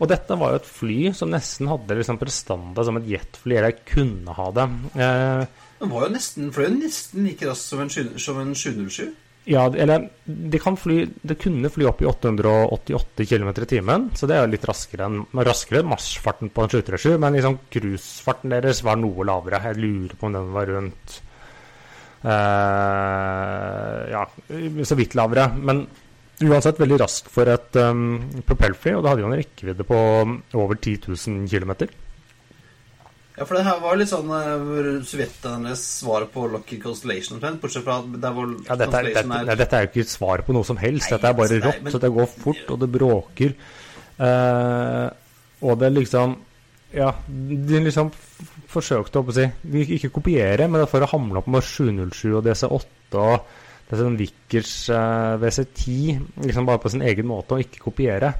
Og 0.00 0.08
dette 0.10 0.36
var 0.38 0.52
jo 0.52 0.60
et 0.60 0.68
fly 0.70 1.12
som 1.14 1.30
nesten 1.32 1.70
hadde 1.70 1.96
liksom 1.98 2.18
prestanda 2.20 2.84
som 2.86 2.98
et 2.98 3.08
jetfly, 3.10 3.58
eller 3.58 3.76
kunne 3.86 4.34
ha 4.36 4.48
det. 4.54 4.68
Eh, 4.94 5.44
Den 5.80 5.92
var 5.92 6.06
jo 6.06 6.14
nesten, 6.14 6.52
fløy 6.54 6.70
nesten 6.78 7.26
like 7.26 7.46
raskt 7.48 7.72
som 7.72 7.82
en, 7.84 7.90
som 7.90 8.40
en 8.40 8.54
707. 8.54 9.12
ja, 9.44 9.66
eller 9.68 10.06
det 10.24 10.58
kan 10.62 10.76
fly 10.76 11.02
Det 11.20 11.36
kunne 11.40 11.68
fly 11.68 11.84
opp 11.88 12.00
i 12.00 12.06
888 12.08 13.26
km 13.28 13.50
i 13.50 13.66
timen, 13.68 14.06
så 14.16 14.28
det 14.28 14.38
er 14.38 14.46
jo 14.46 14.52
litt 14.54 14.64
raskere 14.68 15.08
enn 15.08 15.18
raskere 15.44 15.84
marsjfarten 15.84 16.52
på 16.54 16.64
en 16.64 16.72
737, 16.72 17.18
men 17.20 17.36
liksom 17.36 17.58
cruisefarten 17.72 18.54
deres 18.56 18.80
var 18.86 18.96
noe 19.00 19.26
lavere. 19.28 19.60
Jeg 19.68 19.80
lurer 19.82 20.16
på 20.16 20.30
om 20.30 20.38
den 20.38 20.48
var 20.54 20.72
rundt 20.72 21.18
eh, 22.24 24.00
Ja, 24.14 24.24
så 24.88 24.98
vidt 24.98 25.18
lavere. 25.18 25.50
Men 25.60 25.84
uansett 26.44 26.80
veldig 26.80 27.02
rask 27.04 27.28
for 27.30 27.48
et 27.52 27.76
um, 27.84 28.16
propellfly, 28.48 28.96
og 28.96 29.04
det 29.04 29.12
hadde 29.12 29.26
jo 29.26 29.28
en 29.28 29.38
rekkevidde 29.38 29.86
på 29.86 30.00
over 30.56 30.80
10 30.80 31.12
000 31.12 31.46
km. 31.52 31.74
Ja, 33.34 33.42
for 33.42 33.58
det 33.58 33.64
her 33.66 33.80
var 33.82 33.96
litt 33.98 34.10
sånn 34.12 34.28
uh, 34.30 35.02
sovjeternes 35.02 35.80
svar 35.98 36.28
på 36.30 36.44
Lockheed 36.52 36.84
Constellation 36.84 37.34
omtrent, 37.40 37.58
bortsett 37.62 37.82
fra 37.82 37.96
at 37.98 38.12
der 38.22 38.34
hvor 38.36 38.52
Ja, 38.68 38.76
dette, 38.78 39.00
er, 39.00 39.08
dette, 39.10 39.24
nei, 39.26 39.56
dette 39.58 39.74
er 39.80 39.86
jo 39.86 39.90
ikke 39.90 40.04
et 40.04 40.12
svar 40.12 40.44
på 40.46 40.54
noe 40.54 40.66
som 40.68 40.78
helst. 40.78 41.08
Nei, 41.08 41.16
dette 41.16 41.32
er 41.32 41.38
bare 41.40 41.56
nei, 41.58 41.64
rått, 41.66 41.80
men- 41.82 41.94
så 41.96 42.00
det 42.04 42.12
går 42.14 42.30
fort, 42.30 42.62
og 42.70 42.78
det 42.84 42.90
bråker. 42.94 43.56
Uh, 44.14 45.08
og 45.66 45.78
det 45.80 45.90
liksom 45.96 46.36
Ja, 46.94 47.08
de 47.26 47.80
liksom 47.82 48.12
forsøkte 48.70 49.18
å 49.18 49.32
si 49.34 49.48
vi 49.66 49.80
Ikke 49.96 50.12
kopiere, 50.14 50.68
men 50.70 50.86
for 50.86 51.02
å 51.02 51.08
hamle 51.10 51.40
opp 51.40 51.48
med 51.50 51.66
707 51.66 52.36
og 52.38 52.44
DC8 52.46 53.18
og 53.18 53.48
DC 53.90 54.04
Vickers 54.20 54.74
uh, 54.94 55.34
WC10. 55.42 56.20
liksom 56.46 56.66
bare 56.70 56.78
på 56.78 56.94
sin 56.94 57.02
egen 57.02 57.26
måte, 57.26 57.58
og 57.58 57.66
ikke 57.66 57.82
kopiere. 57.90 58.30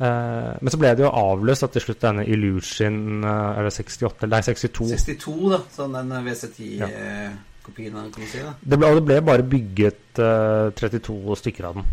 Eh, 0.00 0.52
men 0.64 0.70
så 0.72 0.78
ble 0.80 0.94
det 0.96 1.02
jo 1.04 1.10
avløst 1.12 1.60
at 1.66 1.74
til 1.76 1.82
slutt 1.84 2.00
denne 2.00 2.22
Illusion 2.24 3.20
eh, 3.20 3.58
Er 3.58 3.62
det 3.66 3.72
68? 3.76 4.24
Nei, 4.32 4.38
62. 4.46 4.86
62, 4.96 5.34
da. 5.52 5.58
Sånn 5.74 5.92
den 5.98 6.08
WC10-kopien, 6.24 7.92
kan 7.92 8.08
du 8.16 8.24
si. 8.30 8.40
da. 8.40 8.54
Det 8.62 8.78
ble, 8.80 8.86
det 8.96 9.04
ble 9.10 9.18
bare 9.28 9.44
bygget 9.44 10.16
uh, 10.24 10.70
32 10.78 11.36
stykker 11.42 11.64
av 11.68 11.74
den. 11.80 11.86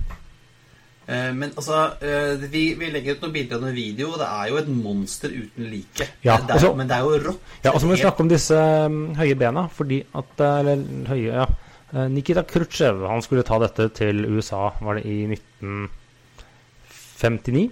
Uh, 1.08 1.32
Men 1.36 1.50
altså, 1.56 1.76
uh, 2.00 2.34
vi, 2.52 2.64
vi 2.80 2.86
legger 2.96 3.12
ut 3.18 3.22
noen 3.26 3.34
bilder 3.36 3.56
og 3.60 3.64
noen 3.68 3.76
video, 3.76 4.06
og 4.14 4.20
det 4.24 4.30
er 4.40 4.46
jo 4.54 4.58
et 4.62 4.70
monster 4.72 5.30
uten 5.36 5.64
like. 5.72 6.04
Ja, 6.24 6.36
det 6.40 6.50
er, 6.50 6.54
og 6.56 6.60
så- 6.64 6.76
men 6.80 6.88
det 6.90 6.96
er 6.98 7.02
jo 7.04 7.10
rått. 7.28 7.42
Ja, 7.64 7.70
og 7.74 7.80
så 7.80 7.86
må 7.88 7.92
vi 7.98 8.02
snakke 8.06 8.22
om 8.24 8.30
disse 8.32 8.56
um, 8.88 9.00
høye 9.20 9.36
bena, 9.40 9.64
fordi 9.72 10.00
at 10.16 10.40
eh, 10.40 10.60
Eller 10.64 10.78
høye, 11.12 11.32
ja. 11.42 11.46
Eh, 11.94 12.08
Nikita 12.12 12.44
Khrusjtsjov 12.48 12.98
han 13.08 13.22
skulle 13.24 13.44
ta 13.48 13.56
dette 13.64 13.84
til 14.00 14.16
USA, 14.32 14.64
var 14.84 14.94
det 15.00 15.06
i 15.08 15.18
1959. 15.32 17.70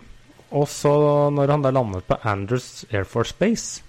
Og 0.55 0.67
så, 0.71 0.93
når 1.35 1.51
han 1.51 1.65
da 1.65 1.74
landet 1.75 2.05
på 2.07 2.17
Andrews 2.24 2.85
Air 2.91 3.07
Force 3.09 3.35
Base, 3.38 3.83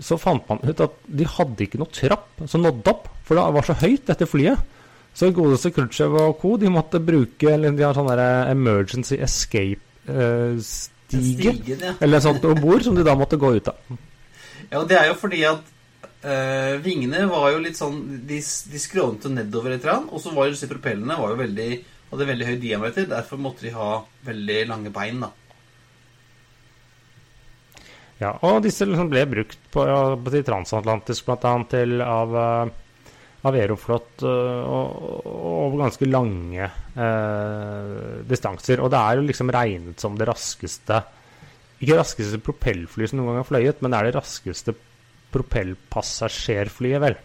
så 0.00 0.16
fant 0.16 0.46
man 0.48 0.62
ut 0.64 0.80
at 0.80 0.94
de 1.04 1.26
hadde 1.28 1.66
ikke 1.66 1.80
noe 1.80 1.92
trapp 1.92 2.40
som 2.48 2.62
nådde 2.64 2.92
opp, 2.92 3.10
for 3.26 3.36
det 3.36 3.48
var 3.56 3.66
så 3.68 3.76
høyt, 3.82 4.06
dette 4.08 4.28
flyet. 4.28 4.78
Så 5.14 5.32
godeste 5.34 5.72
Khrusjtsjov 5.74 6.14
og 6.20 6.38
co. 6.40 6.54
de 6.56 6.70
måtte 6.72 7.00
bruke 7.02 7.50
eller 7.50 7.74
de 7.76 7.84
har 7.84 7.96
sånn 7.96 8.08
emergency 8.14 9.18
escape-stige 9.20 10.96
Stigen, 11.10 11.80
ja. 11.82 11.92
eller 11.98 12.22
sånt 12.22 12.44
om 12.46 12.60
bord, 12.62 12.84
som 12.86 12.94
de 12.94 13.02
da 13.02 13.16
måtte 13.18 13.38
gå 13.40 13.50
ut 13.56 13.68
av. 13.72 13.98
Ja, 14.70 14.78
og 14.78 14.86
det 14.90 14.98
er 15.00 15.08
jo 15.10 15.16
fordi 15.18 15.40
at 15.48 15.72
eh, 16.22 16.76
vingene 16.84 17.24
var 17.30 17.48
jo 17.50 17.62
litt 17.64 17.78
sånn 17.78 17.96
De, 18.28 18.38
de 18.38 18.82
skrånte 18.82 19.32
nedover 19.32 19.74
litt, 19.74 19.88
og 19.90 20.22
så 20.22 20.30
var 20.36 20.46
jo 20.46 20.54
disse 20.54 20.70
propellene 20.70 21.18
var 21.18 21.34
jo 21.34 21.40
veldig, 21.40 21.68
hadde 22.12 22.28
veldig 22.30 22.46
høy 22.46 22.56
diameter. 22.62 23.08
Derfor 23.10 23.42
måtte 23.42 23.66
de 23.66 23.74
ha 23.74 23.90
veldig 24.28 24.60
lange 24.70 24.94
bein. 24.94 25.18
da. 25.26 25.32
Ja, 28.20 28.34
og 28.44 28.60
disse 28.64 28.84
liksom 28.84 29.08
ble 29.08 29.22
brukt 29.30 29.60
på, 29.72 29.84
de 30.28 30.42
transatlantisk 30.44 31.24
bl.a. 31.24 31.54
til 31.72 32.02
av, 32.04 32.34
eh, 32.36 33.08
av 33.48 33.56
Aeroflot 33.56 34.24
eh, 34.28 34.60
og, 34.68 35.24
over 35.24 35.86
ganske 35.86 36.08
lange 36.10 36.66
eh, 36.68 38.20
distanser. 38.28 38.84
Og 38.84 38.92
det 38.92 39.00
er 39.00 39.16
jo 39.16 39.26
liksom 39.30 39.52
regnet 39.56 40.04
som 40.04 40.20
det 40.20 40.28
raskeste 40.28 41.00
Ikke 41.80 41.96
raskeste 41.96 42.42
propellflyet 42.44 43.12
som 43.12 43.22
noen 43.22 43.32
gang 43.32 43.40
har 43.40 43.48
fløyet, 43.48 43.80
men 43.80 43.94
det 43.94 44.00
er 44.00 44.10
det 44.10 44.18
raskeste 44.18 44.76
propellpassasjerflyet, 45.32 47.00
vel. 47.00 47.16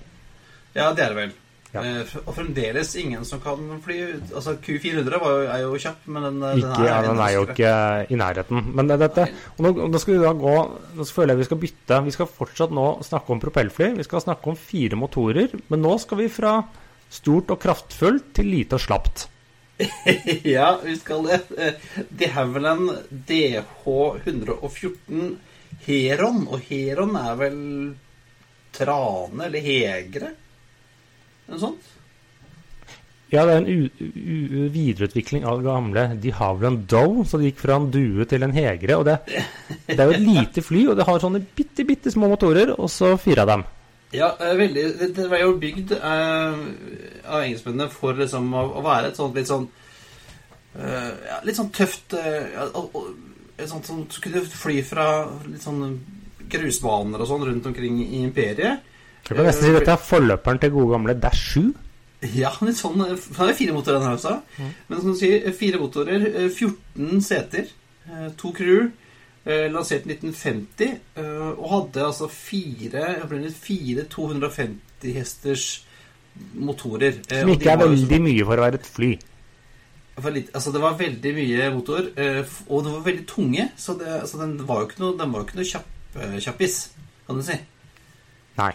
Ja, 0.77 0.93
det 0.95 1.03
er 1.03 1.11
det 1.11 1.19
vel. 1.19 1.33
Ja. 1.75 1.81
Eh, 1.83 2.13
og 2.23 2.31
fremdeles 2.37 2.93
ingen 3.01 3.25
som 3.27 3.41
kan 3.43 3.59
fly 3.83 3.97
ut. 4.13 4.29
Altså 4.31 4.51
Q400 4.63 5.19
var 5.21 5.29
jo, 5.35 5.41
er 5.51 5.59
jo 5.65 5.79
kjapp, 5.81 6.01
men 6.07 6.21
den, 6.27 6.37
den 6.43 6.57
Ikke, 6.63 6.85
ja, 6.87 6.97
den 7.03 7.19
er 7.25 7.31
jo 7.35 7.41
ikke 7.51 7.71
i 8.07 8.15
nærheten. 8.21 8.57
Men 8.77 8.83
det, 8.91 8.97
dette, 9.03 9.23
og 9.57 9.61
nå, 9.65 9.69
nå 9.91 9.97
skal 10.01 10.15
vi 10.15 10.23
da 10.23 10.31
gå 10.39 10.55
Nå 10.95 11.01
føler 11.11 11.31
jeg 11.33 11.41
vi 11.41 11.49
skal 11.49 11.61
bytte. 11.65 11.95
Vi 12.07 12.15
skal 12.15 12.31
fortsatt 12.31 12.71
nå 12.75 12.87
snakke 13.05 13.29
om 13.35 13.43
propellfly. 13.43 13.87
Vi 13.99 14.07
skal 14.07 14.23
snakke 14.23 14.45
om 14.53 14.57
fire 14.59 14.95
motorer. 14.99 15.49
Men 15.71 15.79
nå 15.83 15.93
skal 16.01 16.17
vi 16.23 16.27
fra 16.31 16.53
stort 17.11 17.51
og 17.53 17.59
kraftfullt 17.61 18.27
til 18.35 18.47
lite 18.53 18.73
og 18.79 18.83
slapt. 18.85 19.17
ja, 20.55 20.69
vi 20.79 20.95
skal 20.95 21.27
det. 21.27 21.41
Eh, 21.59 21.75
De 22.07 22.27
en 22.31 22.83
DH114 23.27 25.35
Heron. 25.85 26.47
Og 26.47 26.59
Heron 26.69 27.15
er 27.19 27.35
vel 27.39 27.59
trane 28.75 29.47
eller 29.47 29.63
hegre? 29.63 30.33
Noe 31.49 31.61
sånt? 31.61 31.91
Ja, 33.33 33.41
det 33.47 33.55
er 33.55 33.63
en 33.63 34.69
videreutvikling 34.71 35.47
av 35.49 35.59
det 35.59 35.65
gamle 35.65 36.03
De 36.21 36.31
Havilland 36.37 36.83
Doe, 36.89 37.23
så 37.25 37.39
det 37.41 37.49
gikk 37.49 37.63
fra 37.63 37.79
en 37.79 37.87
due 37.91 38.27
til 38.29 38.45
en 38.45 38.53
hegre. 38.55 38.99
Og 38.99 39.07
det, 39.07 39.17
det 39.89 39.97
er 39.97 40.11
jo 40.11 40.17
et 40.17 40.27
lite 40.27 40.63
fly, 40.63 40.85
og 40.91 40.99
det 40.99 41.07
har 41.07 41.23
sånne 41.23 41.41
bitte, 41.57 41.87
bitte 41.87 42.13
små 42.13 42.29
motorer, 42.31 42.75
og 42.77 42.91
så 42.91 43.15
fire 43.21 43.43
av 43.43 43.51
dem. 43.51 43.65
Ja, 44.15 44.29
veldig. 44.39 44.83
Det, 45.15 45.25
var 45.31 45.41
jo 45.41 45.55
bygd 45.59 45.95
eh, 45.97 46.59
av 47.25 47.41
engelskmennene 47.41 47.89
for 47.91 48.15
liksom 48.19 48.53
å, 48.55 48.63
å 48.79 48.83
være 48.85 49.09
et 49.09 49.19
sånt 49.19 49.35
litt 49.35 49.49
sånn 49.49 49.65
eh, 50.77 51.09
ja, 51.25 51.39
Litt 51.43 51.57
sånn 51.57 51.71
tøft 51.75 52.15
eh, 52.15 52.53
Et 53.57 53.67
sånt 53.67 53.89
som 53.89 54.03
skulle 54.13 54.45
fly 54.45 54.77
fra 54.85 55.07
litt 55.47 55.65
sånn 55.65 55.81
grusbaner 56.51 57.19
og 57.19 57.27
sånn 57.27 57.47
rundt 57.49 57.67
omkring 57.71 57.97
i 58.03 58.21
imperiet. 58.21 58.85
Jeg 59.25 59.37
kan 59.37 59.47
nesten 59.47 59.65
si 59.65 59.73
dette 59.73 59.93
er 59.95 60.01
forløperen 60.05 60.59
til 60.61 60.71
gode 60.75 60.91
gamle 60.93 61.15
Dash 61.17 61.55
7. 61.55 61.73
Ja, 62.35 62.51
litt 62.61 62.77
sånn 62.79 63.01
eh, 63.05 63.15
Han 63.37 63.47
har 63.49 63.57
fire 63.57 63.73
motorer, 63.75 63.99
den 63.99 64.07
her 64.07 64.17
også. 64.19 64.35
Men 64.89 65.01
som 65.01 65.11
du 65.13 65.17
sier, 65.19 65.41
eh, 65.45 65.55
fire 65.57 65.81
motorer, 65.81 66.27
eh, 66.43 66.49
14 66.49 67.21
seter, 67.25 67.71
eh, 68.09 68.29
to 68.37 68.51
crew. 68.55 68.91
eh, 69.45 69.67
Lansert 69.69 70.07
i 70.07 70.15
1950, 70.15 70.95
eh, 71.21 71.49
og 71.53 71.67
hadde 71.69 72.01
altså 72.07 72.25
fire 72.33 73.03
fire 73.53 74.05
250 74.09 75.13
hesters 75.13 75.65
motorer. 76.55 77.19
eh, 77.29 77.41
Som 77.41 77.51
ikke 77.53 77.69
er 77.71 77.77
veldig 77.77 78.21
mye 78.21 78.45
for 78.45 78.57
å 78.57 78.65
være 78.65 78.79
et 78.81 78.87
fly. 78.87 79.11
litt, 80.33 80.49
altså 80.53 80.71
Det 80.73 80.81
var 80.81 80.97
veldig 80.97 81.33
mye 81.35 81.69
motor, 81.75 82.09
eh, 82.17 82.43
og 82.69 82.83
det 82.85 82.91
var 82.93 83.05
veldig 83.05 83.27
tunge. 83.27 83.71
Så 83.77 83.97
det, 83.99 84.07
altså 84.21 84.39
den 84.41 84.57
var 84.65 84.81
jo 84.81 84.87
ikke 84.87 84.99
noe, 84.99 85.17
den 85.17 85.31
var 85.31 85.41
jo 85.41 85.45
ikke 85.45 85.59
noe 85.61 85.71
kjapp, 85.73 85.85
eh, 86.15 86.39
kjappis, 86.39 86.89
kan 87.27 87.35
du 87.35 87.43
si. 87.43 87.59
Nei. 88.57 88.73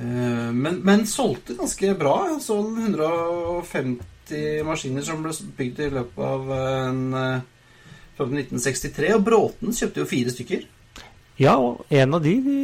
Eh, 0.00 0.52
Men, 0.52 0.80
men 0.86 1.06
solgte 1.06 1.54
ganske 1.58 1.94
bra. 1.98 2.38
Så 2.40 2.58
150 2.60 4.64
maskiner 4.64 5.02
som 5.04 5.22
ble 5.24 5.32
bygd 5.58 5.80
i 5.86 5.90
løpet 5.94 6.24
av 6.24 6.52
en 6.56 7.14
eh, 7.14 7.40
1963. 8.20 9.14
Og 9.16 9.24
Bråten 9.24 9.74
kjøpte 9.76 10.02
jo 10.02 10.08
fire 10.08 10.32
stykker. 10.34 10.66
Ja, 11.40 11.54
og 11.56 11.86
en 11.88 12.14
av 12.14 12.20
de, 12.24 12.34
vi 12.44 12.58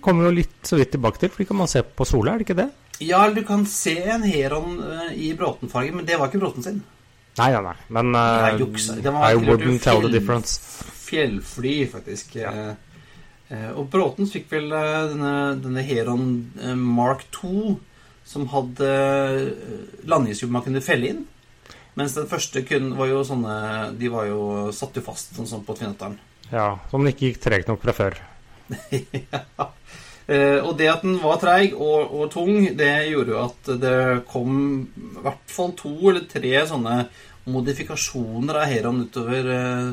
kommer 0.00 0.28
jo 0.28 0.36
litt 0.38 0.56
så 0.64 0.78
vidt 0.80 0.94
tilbake 0.94 1.20
til, 1.20 1.32
for 1.32 1.42
de 1.42 1.48
kan 1.50 1.58
man 1.58 1.68
se 1.68 1.82
på 1.84 2.04
Sola, 2.08 2.32
er 2.32 2.40
det 2.40 2.46
ikke 2.46 2.62
det? 2.62 2.70
Ja, 3.04 3.26
du 3.28 3.42
kan 3.44 3.66
se 3.68 3.92
en 4.08 4.24
Heron 4.24 4.78
eh, 4.80 5.10
i 5.26 5.34
Bråten-farge, 5.36 5.92
men 5.92 6.06
det 6.08 6.16
var 6.16 6.30
ikke 6.30 6.40
Bråten 6.40 6.64
sin. 6.64 6.80
Nei, 7.36 7.50
nei, 7.52 7.60
nei. 7.60 7.74
Men 7.92 8.16
uh, 8.16 8.48
nei, 8.48 8.56
I 8.56 9.36
wouldn't 9.36 9.84
fjell, 9.84 9.84
tell 9.84 10.00
the 10.06 10.08
difference. 10.08 10.56
Fjellfly, 11.04 11.74
faktisk. 11.92 12.38
Ja. 12.40 12.72
Eh, 13.48 13.70
og 13.78 13.86
Bråten 13.92 14.26
fikk 14.30 14.48
vel 14.50 14.72
eh, 14.74 15.02
denne, 15.12 15.34
denne 15.62 15.84
Heron 15.86 16.30
eh, 16.58 16.74
Mark 16.74 17.26
2, 17.36 17.76
som 18.26 18.48
hadde 18.50 18.88
eh, 18.90 20.48
man 20.50 20.64
kunne 20.64 20.82
felle 20.82 21.12
inn. 21.12 21.24
Mens 21.96 22.16
den 22.16 22.26
første 22.28 22.60
kun 22.66 22.90
var 22.98 23.08
jo 23.08 23.22
sånne 23.24 23.52
De 23.96 24.10
var 24.12 24.26
jo 24.28 24.40
satt 24.76 24.98
jo 24.98 25.02
fast 25.06 25.30
sånn, 25.32 25.46
sånn 25.48 25.62
på 25.64 25.76
Tvinnetaren. 25.78 26.18
Ja, 26.50 26.74
Som 26.90 27.06
ikke 27.08 27.30
gikk 27.30 27.40
tregt 27.40 27.70
nok 27.70 27.80
fra 27.86 27.94
før. 27.96 28.18
ja. 29.32 29.70
Og 30.26 30.72
det 30.76 30.90
at 30.90 31.06
den 31.06 31.20
var 31.22 31.38
treig 31.38 31.72
og, 31.72 32.10
og 32.18 32.28
tung, 32.34 32.66
det 32.76 32.90
gjorde 33.08 33.32
jo 33.32 33.40
at 33.44 33.70
det 33.80 33.96
kom 34.28 34.58
i 34.82 35.22
hvert 35.22 35.54
fall 35.54 35.72
to 35.78 35.94
eller 36.10 36.26
tre 36.28 36.52
sånne 36.66 36.96
modifikasjoner 37.46 38.58
av 38.58 38.68
Heron 38.68 39.04
utover 39.06 39.50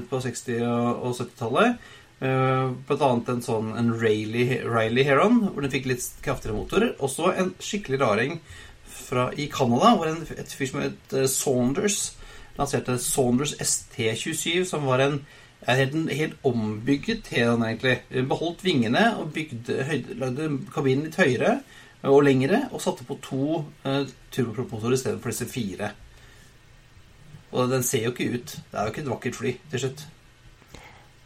på 0.09 0.21
60- 0.25 0.65
og, 0.65 0.87
og 1.05 1.19
70-tallet. 1.21 1.91
Eh, 2.23 2.67
blant 2.87 3.01
annet 3.03 3.29
en 3.33 3.41
sånn 3.43 3.73
en 3.75 3.89
Riley, 3.99 4.61
Riley 4.63 5.03
Heron, 5.03 5.41
hvor 5.51 5.65
den 5.65 5.73
fikk 5.73 5.89
litt 5.89 6.05
kraftigere 6.23 6.55
motorer. 6.55 6.93
Også 7.03 7.33
en 7.33 7.51
skikkelig 7.59 7.99
raring 7.99 8.37
fra, 8.87 9.27
i 9.35 9.49
Canada, 9.51 9.91
hvor 9.97 10.07
en, 10.07 10.21
et 10.31 10.53
fyr 10.55 10.69
som 10.69 10.83
het 10.85 11.15
eh, 11.17 11.27
Saunders 11.27 12.13
lanserte 12.55 12.95
Saunders 13.01 13.55
ST27, 13.57 14.63
som 14.69 14.85
var 14.87 15.01
en 15.03 15.17
helt, 15.67 15.97
helt 16.13 16.47
ombygget 16.47 17.27
Heron, 17.33 17.65
egentlig. 17.67 17.97
Beholdt 18.29 18.63
vingene 18.63 19.07
og 19.19 19.33
bygde, 19.35 19.81
høyde, 19.89 20.17
lagde 20.21 20.49
kabinen 20.71 21.09
litt 21.09 21.19
høyere 21.19 21.57
og 22.07 22.21
lengre, 22.27 22.65
og 22.71 22.83
satte 22.83 23.07
på 23.07 23.19
to 23.25 23.49
eh, 23.87 24.07
turbopropmotorer 24.31 24.95
istedenfor 24.95 25.33
disse 25.33 25.49
fire. 25.51 25.91
Og 27.51 27.67
den 27.73 27.83
ser 27.83 28.07
jo 28.07 28.15
ikke 28.15 28.31
ut. 28.37 28.57
Det 28.71 28.79
er 28.79 28.87
jo 28.87 28.95
ikke 28.95 29.05
et 29.05 29.13
vakkert 29.17 29.41
fly 29.41 29.55
til 29.75 29.85
slutt. 29.85 30.07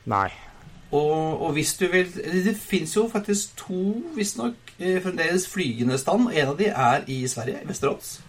Nei. 0.10 0.47
Og, 0.91 1.41
og 1.41 1.51
hvis 1.58 1.74
du 1.75 1.88
vil 1.91 2.08
Det 2.15 2.53
fins 2.56 2.96
jo 2.96 3.10
faktisk 3.12 3.58
to, 3.60 4.03
visstnok, 4.15 4.56
eh, 4.79 5.01
fremdeles 5.03 5.48
flygende 5.51 5.98
stand. 6.00 6.29
En 6.32 6.53
av 6.53 6.58
de 6.58 6.70
er 6.72 7.03
i 7.12 7.27
Sverige, 7.27 7.60
i 7.63 7.67
Vesterålen, 7.67 8.24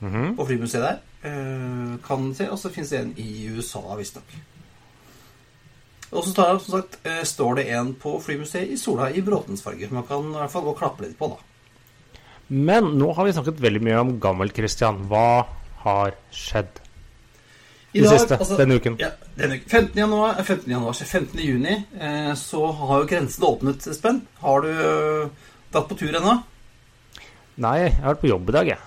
-hmm. 0.00 0.36
på 0.36 0.46
flymuseet 0.46 0.82
der. 0.82 0.98
Eh, 1.22 1.98
kan 2.06 2.34
se. 2.34 2.50
Og 2.50 2.58
så 2.58 2.70
fins 2.70 2.90
det 2.90 3.00
en 3.00 3.14
i 3.16 3.48
USA, 3.56 3.82
visstnok. 3.96 4.34
Og 6.10 6.24
så 6.24 6.34
det, 6.34 6.62
som 6.62 6.80
sagt, 6.80 6.98
eh, 7.06 7.22
står 7.24 7.54
det 7.54 7.68
en 7.70 7.94
på 7.94 8.16
flymuseet 8.20 8.72
i 8.74 8.76
Sola 8.76 9.10
i 9.10 9.22
bråtensfarge. 9.22 9.88
Som 9.88 9.94
Man 9.94 10.06
kan 10.06 10.18
i 10.32 10.38
hvert 10.38 10.50
fall 10.50 10.62
gå 10.62 10.74
og 10.74 10.78
klappe 10.78 11.06
litt 11.06 11.18
på, 11.18 11.28
da. 11.28 11.36
Men 12.48 12.84
nå 12.98 13.12
har 13.14 13.24
vi 13.24 13.32
snakket 13.32 13.62
veldig 13.62 13.82
mye 13.86 14.00
om 14.00 14.16
gammel-Christian. 14.20 15.04
Hva 15.06 15.46
har 15.84 16.16
skjedd 16.34 16.80
I 17.92 18.04
dag, 18.04 18.20
siste 18.20 18.36
altså- 18.36 18.56
denne 18.56 18.76
uken? 18.78 18.96
Ja, 19.00 19.10
denne 19.36 19.56
uken. 19.58 19.68
15. 19.68 19.98
januar, 19.98 20.38
eh, 20.38 20.44
15. 20.44 20.70
januar, 20.70 20.92
15. 20.92 21.40
juni, 21.40 21.84
eh, 22.00 22.34
så 22.34 22.72
har 22.72 23.00
jo 23.00 23.06
grensene 23.06 23.46
åpnet, 23.46 23.86
Espen. 23.86 24.22
Har 24.38 24.60
du 24.62 24.70
eh, 24.70 25.28
dratt 25.72 25.88
på 25.88 25.98
tur 25.98 26.14
ennå? 26.14 26.42
Nei, 27.56 27.78
jeg 27.78 27.92
har 27.98 28.14
vært 28.14 28.22
på 28.22 28.30
jobb 28.30 28.48
i 28.48 28.52
dag, 28.52 28.66
jeg. 28.66 28.78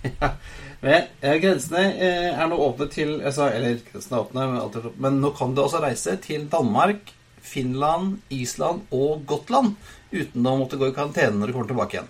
Men 0.80 1.08
eh, 1.20 1.36
grensene 1.42 1.82
eh, 2.00 2.30
er 2.32 2.48
nå 2.48 2.56
åpne 2.56 2.86
til 2.88 3.18
altså, 3.20 3.50
Eller 3.52 3.82
grensene 3.84 4.16
er 4.16 4.22
åpne, 4.24 4.46
men, 4.48 4.92
men 4.96 5.18
nå 5.20 5.34
kan 5.36 5.52
du 5.54 5.60
også 5.60 5.82
reise 5.84 6.14
til 6.24 6.46
Danmark, 6.48 7.12
Finland, 7.44 8.22
Island 8.32 8.86
og 8.90 9.26
Gotland 9.28 9.76
uten 10.10 10.46
å 10.48 10.56
måtte 10.62 10.80
gå 10.80 10.88
i 10.88 10.94
karantene 10.96 11.36
når 11.36 11.50
du 11.50 11.52
kommer 11.52 11.68
tilbake 11.68 11.98
igjen. 11.98 12.08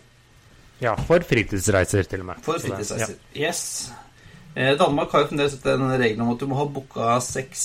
Ja, 0.80 0.94
for 0.96 1.20
fritidsreiser, 1.26 2.06
til 2.08 2.22
og 2.22 2.30
med. 2.30 2.38
For 2.46 2.62
fritidsreiser. 2.62 3.18
Ja. 3.34 3.48
Yes. 3.48 3.90
Eh, 4.54 4.72
Danmark 4.78 5.12
har 5.14 5.24
jo 5.24 5.30
fremdeles 5.30 5.58
den 5.62 5.86
regelen 5.94 6.22
om 6.26 6.32
at 6.34 6.40
du 6.42 6.46
må 6.50 6.58
ha 6.58 6.66
booka 6.66 7.18
seks 7.22 7.62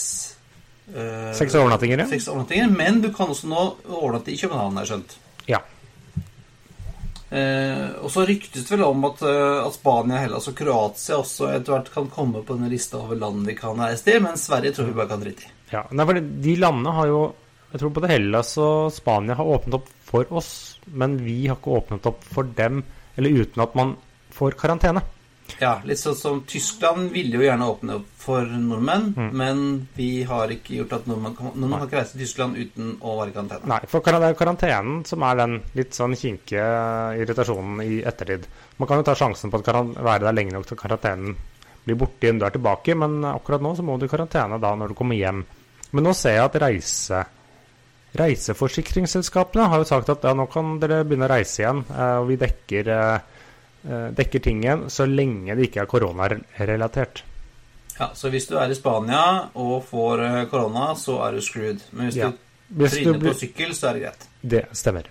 eh, 0.93 1.31
Seks 1.33 1.55
overnattinger, 1.57 2.03
ja. 2.03 2.09
seks 2.09 2.27
overnattinger. 2.29 2.69
Men 2.69 3.01
du 3.01 3.09
kan 3.13 3.31
også 3.33 3.49
nå 3.49 3.63
overnatte 3.89 4.33
i 4.33 4.37
København, 4.37 4.77
har 4.77 4.85
jeg 4.85 4.93
skjønt. 4.93 5.17
ja. 5.49 5.61
Eh, 7.35 7.87
og 8.05 8.11
så 8.13 8.21
ryktes 8.29 8.67
det 8.67 8.75
vel 8.75 8.83
om 8.85 9.01
at, 9.09 9.21
eh, 9.25 9.65
at 9.65 9.73
Spania, 9.73 10.19
Hellas 10.21 10.45
og 10.47 10.53
Kroatia 10.55 11.17
også 11.17 11.49
etter 11.55 11.73
hvert 11.73 11.89
kan 11.91 12.05
komme 12.13 12.43
på 12.45 12.55
denne 12.55 12.69
lista 12.71 12.99
over 13.01 13.17
land 13.19 13.47
vi 13.49 13.55
kan 13.57 13.81
reise 13.81 14.05
til, 14.05 14.21
men 14.23 14.37
Sverige 14.39 14.75
tror 14.77 14.91
vi 14.91 14.95
bare 14.99 15.09
kan 15.09 15.23
drite 15.23 15.47
i. 15.47 15.49
ja. 15.73 15.81
Nei, 15.89 16.05
for 16.05 16.21
de 16.45 16.53
landene 16.61 16.93
har 16.95 17.09
jo 17.11 17.23
Jeg 17.73 17.81
tror 17.81 17.91
både 17.97 18.07
Hellas 18.07 18.53
og 18.61 18.93
Spania 18.93 19.35
har 19.35 19.49
åpnet 19.51 19.73
opp 19.75 19.89
for 20.05 20.29
oss, 20.31 20.79
men 20.85 21.17
vi 21.25 21.41
har 21.49 21.57
ikke 21.57 21.73
åpnet 21.75 22.05
opp 22.07 22.21
for 22.23 22.47
dem, 22.55 22.85
eller 23.17 23.41
uten 23.41 23.63
at 23.65 23.73
man 23.75 23.97
får 24.31 24.55
karantene. 24.61 25.01
Ja, 25.61 25.79
Litt 25.85 25.99
sånn 26.01 26.15
som 26.17 26.41
Tyskland 26.49 27.11
ville 27.13 27.37
jo 27.37 27.43
gjerne 27.45 27.67
åpne 27.69 27.95
opp 27.99 28.07
for 28.25 28.41
nordmenn, 28.49 29.13
Mm. 29.15 29.31
men 29.31 29.87
vi 29.95 30.23
har 30.23 30.47
ikke 30.51 30.75
gjort 30.79 30.93
at 30.93 31.05
nordmenn 31.07 31.35
kan, 31.37 31.51
nordmenn 31.55 31.79
kan 31.79 31.87
ikke 31.87 31.99
reise 31.99 32.11
til 32.17 32.25
Tyskland 32.25 32.57
uten 32.57 32.97
å 32.99 33.13
være 33.19 33.29
i 33.29 33.35
karantene. 33.35 33.67
Nei, 33.67 33.79
for 33.87 34.01
det 34.01 34.13
er 34.29 34.33
karantenen 34.33 35.05
som 35.05 35.23
er 35.23 35.35
den 35.35 35.61
litt 35.75 35.93
sånn 35.93 36.15
kinkige 36.17 36.65
irritasjonen 37.21 37.81
i 37.85 38.01
ettertid. 38.03 38.47
Man 38.77 38.87
kan 38.87 38.97
jo 38.97 39.03
ta 39.03 39.15
sjansen 39.15 39.51
på 39.51 39.61
å 39.61 40.03
være 40.03 40.25
der 40.25 40.33
lenge 40.33 40.51
nok 40.51 40.65
til 40.65 40.77
karantenen 40.77 41.35
blir 41.85 41.95
borte 41.95 42.25
igjen 42.25 42.39
du 42.39 42.45
er 42.45 42.51
tilbake, 42.55 42.95
men 42.97 43.21
akkurat 43.23 43.61
nå 43.61 43.75
så 43.77 43.83
må 43.85 43.99
du 43.99 44.05
i 44.07 44.09
karantene 44.09 44.59
da 44.59 44.75
når 44.75 44.89
du 44.89 44.93
kommer 44.95 45.15
hjem. 45.15 45.45
Men 45.91 46.03
nå 46.03 46.13
ser 46.17 46.39
jeg 46.39 46.45
at 46.45 46.61
reise 46.61 47.25
reiseforsikringsselskapene 48.15 49.67
har 49.69 49.81
jo 49.81 49.87
sagt 49.87 50.09
at 50.09 50.23
ja, 50.23 50.33
nå 50.33 50.47
kan 50.51 50.77
dere 50.79 51.03
begynne 51.03 51.27
å 51.27 51.31
reise 51.33 51.61
igjen, 51.63 51.81
eh, 51.91 52.17
og 52.21 52.29
vi 52.29 52.37
dekker, 52.39 52.87
eh, 52.87 53.19
dekker 54.17 54.41
ting 54.41 54.63
igjen 54.63 54.87
så 54.89 55.05
lenge 55.05 55.55
det 55.55 55.69
ikke 55.69 55.83
er 55.83 55.89
koronarelatert. 55.91 57.23
Ja, 57.99 58.09
Så 58.13 58.29
hvis 58.29 58.47
du 58.49 58.57
er 58.59 58.71
i 58.71 58.75
Spania 58.75 59.49
og 59.55 59.85
får 59.87 60.23
eh, 60.25 60.45
korona, 60.51 60.89
så 60.99 61.19
er 61.27 61.37
du 61.37 61.41
screwed. 61.41 61.79
Men 61.91 62.09
hvis 62.09 62.17
Ja. 62.19 62.31
du 62.31 62.81
Hvis 62.83 62.97
du 63.03 63.13
blir... 63.13 63.31
på 63.31 63.39
sykkel, 63.39 63.71
så 63.77 63.89
er 63.89 63.93
det 63.93 64.01
greit. 64.03 64.27
Det 64.41 64.63
stemmer. 64.73 65.05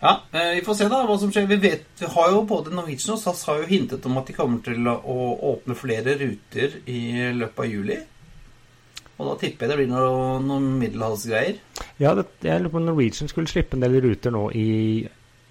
Ja, 0.00 0.20
eh, 0.32 0.54
Vi 0.54 0.62
får 0.64 0.74
se 0.78 0.88
da 0.88 1.02
hva 1.06 1.18
som 1.20 1.30
skjer. 1.32 1.46
Vi 1.48 1.56
vet, 1.56 1.84
vi 1.98 2.06
har 2.06 2.30
jo 2.30 2.42
Både 2.48 2.70
Norwegian 2.72 3.14
og 3.14 3.20
SAS 3.20 3.44
har 3.48 3.58
jo 3.62 3.66
hintet 3.66 4.04
om 4.06 4.16
at 4.18 4.26
de 4.26 4.32
kommer 4.36 4.62
til 4.64 4.84
å 4.88 5.18
åpne 5.52 5.74
flere 5.76 6.16
ruter 6.20 6.78
i 6.86 7.32
løpet 7.32 7.58
av 7.58 7.66
juli. 7.70 7.98
Og 9.18 9.28
da 9.28 9.34
tipper 9.38 9.66
jeg 9.66 9.70
det 9.70 9.76
blir 9.78 9.92
noe, 9.92 10.40
noen 10.42 10.78
middelhavsgreier. 10.80 11.56
Ja, 12.02 12.14
det, 12.18 12.26
jeg 12.42 12.60
lurer 12.64 12.72
på 12.72 12.80
om 12.80 12.86
Norwegian 12.88 13.28
skulle 13.30 13.46
slippe 13.48 13.76
en 13.76 13.84
del 13.84 14.00
ruter 14.02 14.30
nå 14.34 14.48
i 14.52 15.06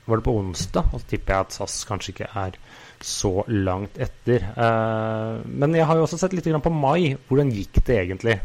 Var 0.05 0.19
det 0.19 0.25
på 0.25 0.35
onsdag? 0.35 0.89
Og 0.91 1.01
så 1.01 1.09
tipper 1.13 1.33
jeg 1.33 1.45
at 1.47 1.55
SAS 1.55 1.77
kanskje 1.87 2.13
ikke 2.13 2.31
er 2.39 2.57
så 3.03 3.33
langt 3.51 3.99
etter. 4.01 4.47
Eh, 4.51 5.43
men 5.47 5.75
jeg 5.77 5.87
har 5.87 5.99
jo 5.99 6.07
også 6.07 6.19
sett 6.21 6.35
litt 6.35 6.47
grann 6.49 6.63
på 6.63 6.73
mai. 6.75 7.15
Hvordan 7.29 7.51
gikk 7.55 7.79
det 7.87 7.99
egentlig? 8.01 8.37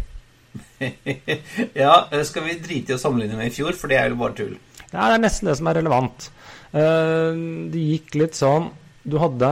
ja, 1.82 1.94
skal 2.26 2.46
vi 2.46 2.58
drite 2.62 2.94
i 2.94 2.96
å 2.96 3.00
sammenligne 3.00 3.38
med 3.38 3.50
i 3.50 3.54
fjor, 3.54 3.76
for 3.78 3.90
det 3.90 3.98
er 4.00 4.12
jo 4.12 4.20
bare 4.20 4.36
tull. 4.38 4.54
Ja, 4.88 5.08
det 5.10 5.14
er 5.18 5.24
nesten 5.26 5.50
det 5.50 5.58
som 5.58 5.70
er 5.70 5.78
relevant. 5.80 6.30
Eh, 6.72 7.32
det 7.72 7.86
gikk 7.94 8.16
litt 8.20 8.36
sånn 8.36 8.66
Du 9.08 9.14
hadde 9.22 9.48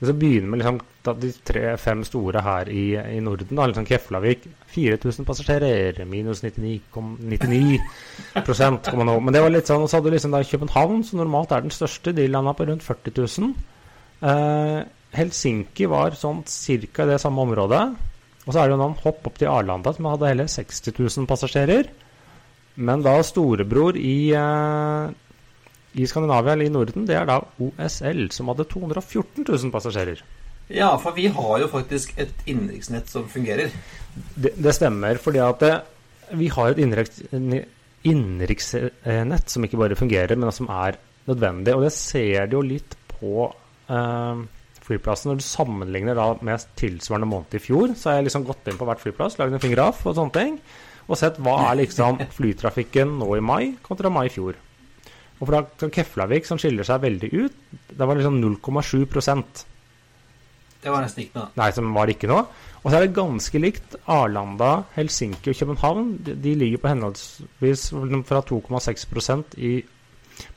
Hvis 0.00 0.08
jeg 0.10 0.16
begynner 0.18 0.50
med 0.50 0.58
liksom, 0.58 0.80
da, 1.04 1.12
de 1.20 1.30
tre-fem 1.44 2.02
store 2.06 2.42
her 2.44 2.70
i, 2.72 2.84
i 2.96 3.20
Norden, 3.24 3.52
da, 3.58 3.66
liksom 3.68 3.86
Keflavik 3.88 4.46
4000 4.74 5.26
passasjerer, 5.28 6.00
minus 6.08 6.42
99, 6.44 6.80
99 7.20 8.44
prosent, 8.46 8.88
kom 8.88 9.02
man 9.02 9.12
over. 9.12 9.26
Men 9.26 9.36
det 9.36 9.42
var 9.44 9.52
litt 9.52 9.70
sånn, 9.70 9.84
og 9.84 9.90
så 9.90 10.00
hadde 10.00 10.10
du 10.10 10.16
liksom 10.16 10.34
da 10.34 10.42
København, 10.48 11.04
som 11.06 11.20
normalt 11.20 11.52
er 11.54 11.64
den 11.66 11.74
største, 11.74 12.14
de 12.16 12.26
landa 12.30 12.54
på 12.56 12.66
rundt 12.70 12.86
40 12.86 13.14
000. 13.20 13.52
Eh, 14.24 14.78
Helsinki 15.14 15.88
var 15.90 16.16
sånn 16.18 16.42
cirka 16.50 17.04
i 17.04 17.12
det 17.12 17.20
samme 17.22 17.44
området. 17.44 17.82
Og 18.44 18.52
så 18.52 18.60
er 18.60 18.68
det 18.68 18.74
jo 18.74 18.80
noen 18.80 18.96
hopp 19.04 19.28
opp 19.28 19.36
til 19.40 19.48
Arlanda, 19.48 19.92
som 19.96 20.08
hadde 20.10 20.30
hele 20.32 20.48
60 20.50 20.96
000 20.98 21.28
passasjerer. 21.30 21.90
Men 22.74 23.04
da 23.04 23.14
storebror 23.24 23.96
i, 24.00 24.32
eh, 24.34 25.04
i 25.94 26.08
Skandinavia, 26.10 26.56
eller 26.56 26.66
i 26.66 26.74
Norden, 26.74 27.06
det 27.06 27.16
er 27.20 27.28
da 27.28 27.38
OSL, 27.62 28.26
som 28.34 28.50
hadde 28.50 28.66
214 28.72 29.44
000 29.46 29.72
passasjerer. 29.74 30.24
Ja, 30.72 30.94
for 31.00 31.12
vi 31.16 31.26
har 31.28 31.58
jo 31.60 31.68
faktisk 31.68 32.14
et 32.20 32.32
innenriksnett 32.48 33.10
som 33.12 33.26
fungerer. 33.28 33.72
Det, 34.34 34.54
det 34.56 34.72
stemmer, 34.76 35.18
fordi 35.20 35.42
at 35.44 35.60
det, 35.60 35.74
vi 36.40 36.48
har 36.54 36.72
et 36.72 36.80
innenriks- 36.80 37.24
innenriksnett 38.04 39.50
som 39.50 39.66
ikke 39.66 39.80
bare 39.80 39.98
fungerer, 39.98 40.36
men 40.38 40.52
som 40.54 40.70
er 40.72 40.98
nødvendig. 41.28 41.74
Og 41.76 41.84
det 41.84 41.92
ser 41.96 42.48
du 42.48 42.58
jo 42.58 42.64
litt 42.66 42.96
på 43.12 43.46
eh, 43.88 44.42
flyplassen. 44.84 45.32
Når 45.32 45.40
du 45.40 45.46
sammenligner 45.46 46.18
da 46.18 46.30
med 46.44 46.66
tilsvarende 46.80 47.28
måned 47.30 47.56
i 47.56 47.62
fjor, 47.62 47.94
så 47.98 48.10
har 48.10 48.18
jeg 48.20 48.30
liksom 48.30 48.46
gått 48.48 48.68
inn 48.70 48.80
på 48.80 48.88
hvert 48.88 49.02
flyplass, 49.04 49.38
lagd 49.40 49.56
en 49.56 49.62
fingraf 49.64 50.04
og 50.08 50.16
sånne 50.18 50.36
ting, 50.36 50.58
og 51.04 51.20
sett 51.20 51.40
hva 51.44 51.58
er 51.70 51.82
liksom 51.82 52.20
flytrafikken 52.38 53.18
nå 53.20 53.34
i 53.36 53.44
mai 53.44 53.74
kontra 53.84 54.12
mai 54.12 54.26
i 54.28 54.32
fjor. 54.32 54.56
Og 55.42 55.48
fra 55.50 55.64
Keflavik, 55.92 56.46
som 56.48 56.60
skiller 56.62 56.86
seg 56.86 57.02
veldig 57.02 57.30
ut, 57.34 57.56
det 57.90 58.06
var 58.06 58.16
liksom 58.16 58.38
0,7 58.40 59.02
Det 60.84 60.92
var 60.92 61.00
nesten 61.00 61.24
ikke 61.24 61.38
noe. 61.40 61.50
Nei, 61.56 61.70
som 61.72 61.94
var 61.96 62.10
ikke 62.12 62.28
noe. 62.28 62.44
Og 62.82 62.90
så 62.90 62.98
er 62.98 63.06
det 63.06 63.16
ganske 63.16 63.60
likt 63.62 63.94
Arlanda, 64.12 64.72
Helsinki 64.92 65.54
og 65.54 65.60
København. 65.62 66.10
De, 66.26 66.34
de 66.44 66.52
ligger 66.60 66.82
på 66.82 66.90
henholdsvis 66.92 67.86
fra 68.28 68.42
2,6% 68.44 69.56
i 69.64 69.78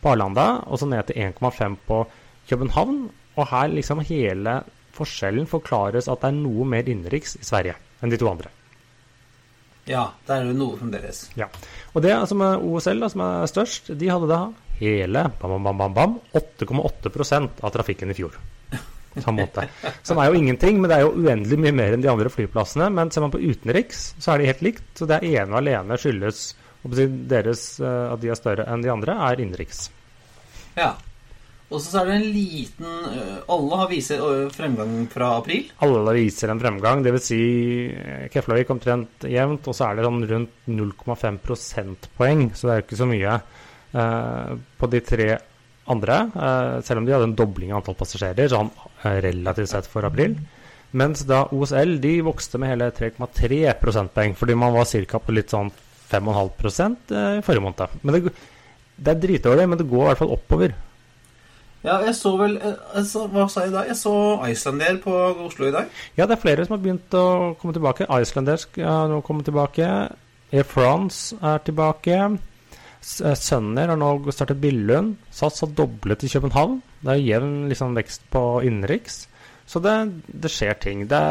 på 0.01 0.11
Arlanda 0.11 0.47
og 0.65 0.81
så 0.81 0.89
ned 0.89 1.07
til 1.07 1.21
1,5 1.29 1.77
på 1.87 2.01
København. 2.49 2.99
Og 3.37 3.47
her 3.53 3.71
liksom 3.71 4.03
hele 4.09 4.59
forskjellen 4.97 5.47
forklares 5.47 6.09
at 6.11 6.23
det 6.25 6.33
er 6.33 6.39
noe 6.41 6.67
mer 6.67 6.89
innenriks 6.89 7.37
i 7.39 7.45
Sverige 7.47 7.77
enn 8.01 8.11
de 8.11 8.19
to 8.19 8.27
andre. 8.29 8.51
Ja, 9.87 10.09
det 10.27 10.35
er 10.35 10.49
det 10.49 10.57
noe 10.59 10.75
fremdeles. 10.75 11.29
Ja. 11.39 11.47
Og 11.95 12.03
det 12.03 12.11
som 12.27 12.43
er 12.43 12.59
OSL, 12.59 12.99
da, 12.99 13.07
som 13.13 13.23
er 13.23 13.47
størst, 13.47 13.93
de 13.95 14.11
hadde 14.11 14.27
da 14.27 14.41
hele 14.81 15.23
bam, 15.39 15.55
bam, 15.63 15.79
bam, 15.79 15.95
bam, 15.95 16.19
8,8% 16.35 17.63
av 17.63 17.71
trafikken 17.73 18.11
i 18.11 18.17
fjor. 18.17 18.35
Sånn 19.23 19.39
måte. 19.39 19.65
Som 20.07 20.21
er 20.21 20.29
jo 20.29 20.39
ingenting, 20.39 20.79
men 20.81 20.91
det 20.91 20.99
er 20.99 21.05
jo 21.05 21.15
uendelig 21.15 21.59
mye 21.63 21.75
mer 21.75 21.95
enn 21.95 22.05
de 22.05 22.11
andre 22.11 22.31
flyplassene. 22.33 22.89
Men 22.93 23.11
ser 23.13 23.25
man 23.25 23.33
på 23.33 23.41
utenriks, 23.41 24.09
så 24.21 24.33
er 24.33 24.41
de 24.41 24.49
helt 24.51 24.63
likt. 24.65 24.87
Så 24.97 25.09
det 25.09 25.21
ene 25.27 25.51
og 25.51 25.59
alene 25.61 25.99
skyldes 25.99 26.47
deres, 26.87 27.67
eh, 27.81 28.13
at 28.13 28.21
de 28.23 28.31
er 28.31 28.39
større 28.39 28.67
enn 28.71 28.85
de 28.85 28.93
andre, 28.93 29.17
er 29.27 29.43
innenriks. 29.43 29.87
Ja. 30.77 30.93
Og 31.67 31.81
så 31.83 31.99
er 31.99 32.07
det 32.07 32.15
en 32.15 32.27
liten 32.31 32.85
eh, 33.11 33.39
Alle 33.51 33.79
har 33.81 33.89
viser 33.91 34.21
eh, 34.23 34.45
fremgang 34.55 34.93
fra 35.11 35.33
april. 35.41 35.67
Alle 35.83 36.13
viser 36.15 36.53
en 36.53 36.61
fremgang. 36.61 37.03
Dvs. 37.03 37.27
Si, 37.27 37.41
Keflavik 38.31 38.71
omtrent 38.71 39.27
jevnt, 39.27 39.67
og 39.67 39.75
så 39.75 39.89
er 39.89 39.99
det 39.99 40.07
sånn 40.07 40.23
rundt 40.31 40.71
0,5 40.71 41.41
prosentpoeng. 41.43 42.47
Så 42.55 42.69
det 42.69 42.73
er 42.73 42.79
jo 42.79 42.87
ikke 42.87 43.01
så 43.01 43.09
mye 43.09 43.35
eh, 43.35 44.53
på 44.79 44.91
de 44.93 45.03
tre 45.11 45.29
andre, 45.87 46.19
eh, 46.35 46.81
selv 46.85 47.01
om 47.01 47.07
de 47.07 47.15
hadde 47.15 47.29
en 47.31 47.35
dobling 47.37 47.73
av 47.73 47.81
antall 47.81 47.97
passasjerer, 47.99 48.49
sånn 48.51 48.71
eh, 49.03 49.19
relativt 49.25 49.71
sett 49.71 49.89
for 49.89 50.07
april. 50.07 50.37
Mens 50.97 51.25
da 51.27 51.43
OSL 51.51 51.97
de 52.03 52.13
vokste 52.23 52.59
med 52.61 52.71
hele 52.71 52.91
3,3 52.95 53.73
prosentpoeng, 53.81 54.35
fordi 54.39 54.55
man 54.55 54.73
var 54.73 54.85
ca. 54.85 55.19
på 55.19 55.35
litt 55.35 55.51
sånn 55.51 55.71
5,5 56.09 56.97
eh, 57.11 57.39
i 57.39 57.45
forrige 57.45 57.65
måned. 57.65 57.97
Men 58.03 58.15
det, 58.15 58.33
det 58.95 59.13
er 59.13 59.23
dritdårlig, 59.23 59.69
men 59.69 59.77
det 59.79 59.89
går 59.89 60.03
i 60.03 60.09
hvert 60.11 60.23
fall 60.23 60.35
oppover. 60.37 60.75
Ja, 61.85 61.99
jeg 62.03 62.15
så 62.17 62.33
vel 62.39 62.57
altså, 62.59 63.27
Hva 63.31 63.45
sa 63.51 63.63
jeg 63.63 63.71
da? 63.71 63.83
Jeg 63.87 63.95
så 63.99 64.13
Islander 64.49 64.97
på 65.03 65.13
Oslo 65.45 65.67
i 65.67 65.73
dag. 65.75 65.91
Ja, 66.17 66.25
det 66.25 66.35
er 66.35 66.41
flere 66.41 66.65
som 66.65 66.75
har 66.75 66.83
begynt 66.83 67.13
å 67.15 67.53
komme 67.59 67.75
tilbake. 67.75 68.07
Islandersk 68.09 68.73
skal 68.73 69.11
nå 69.11 69.21
komme 69.25 69.45
tilbake. 69.45 69.87
Air 70.51 70.67
France 70.67 71.37
er 71.37 71.61
tilbake. 71.67 72.17
Eh, 73.07 73.37
Sønner 73.39 73.93
har 73.93 73.99
nå 73.99 74.11
startet 74.35 74.59
Billund. 74.61 75.15
SAS 75.31 75.63
har 75.63 75.73
doblet 75.77 76.25
i 76.27 76.31
København. 76.31 76.79
Det 77.01 77.13
er 77.13 77.23
jevn 77.23 77.57
liksom, 77.71 77.95
vekst 77.97 78.27
på 78.33 78.43
innenriks. 78.67 79.25
Så 79.67 79.81
det, 79.83 79.95
det, 80.27 80.51
skjer 80.51 80.77
ting. 80.79 81.07
Det, 81.11 81.21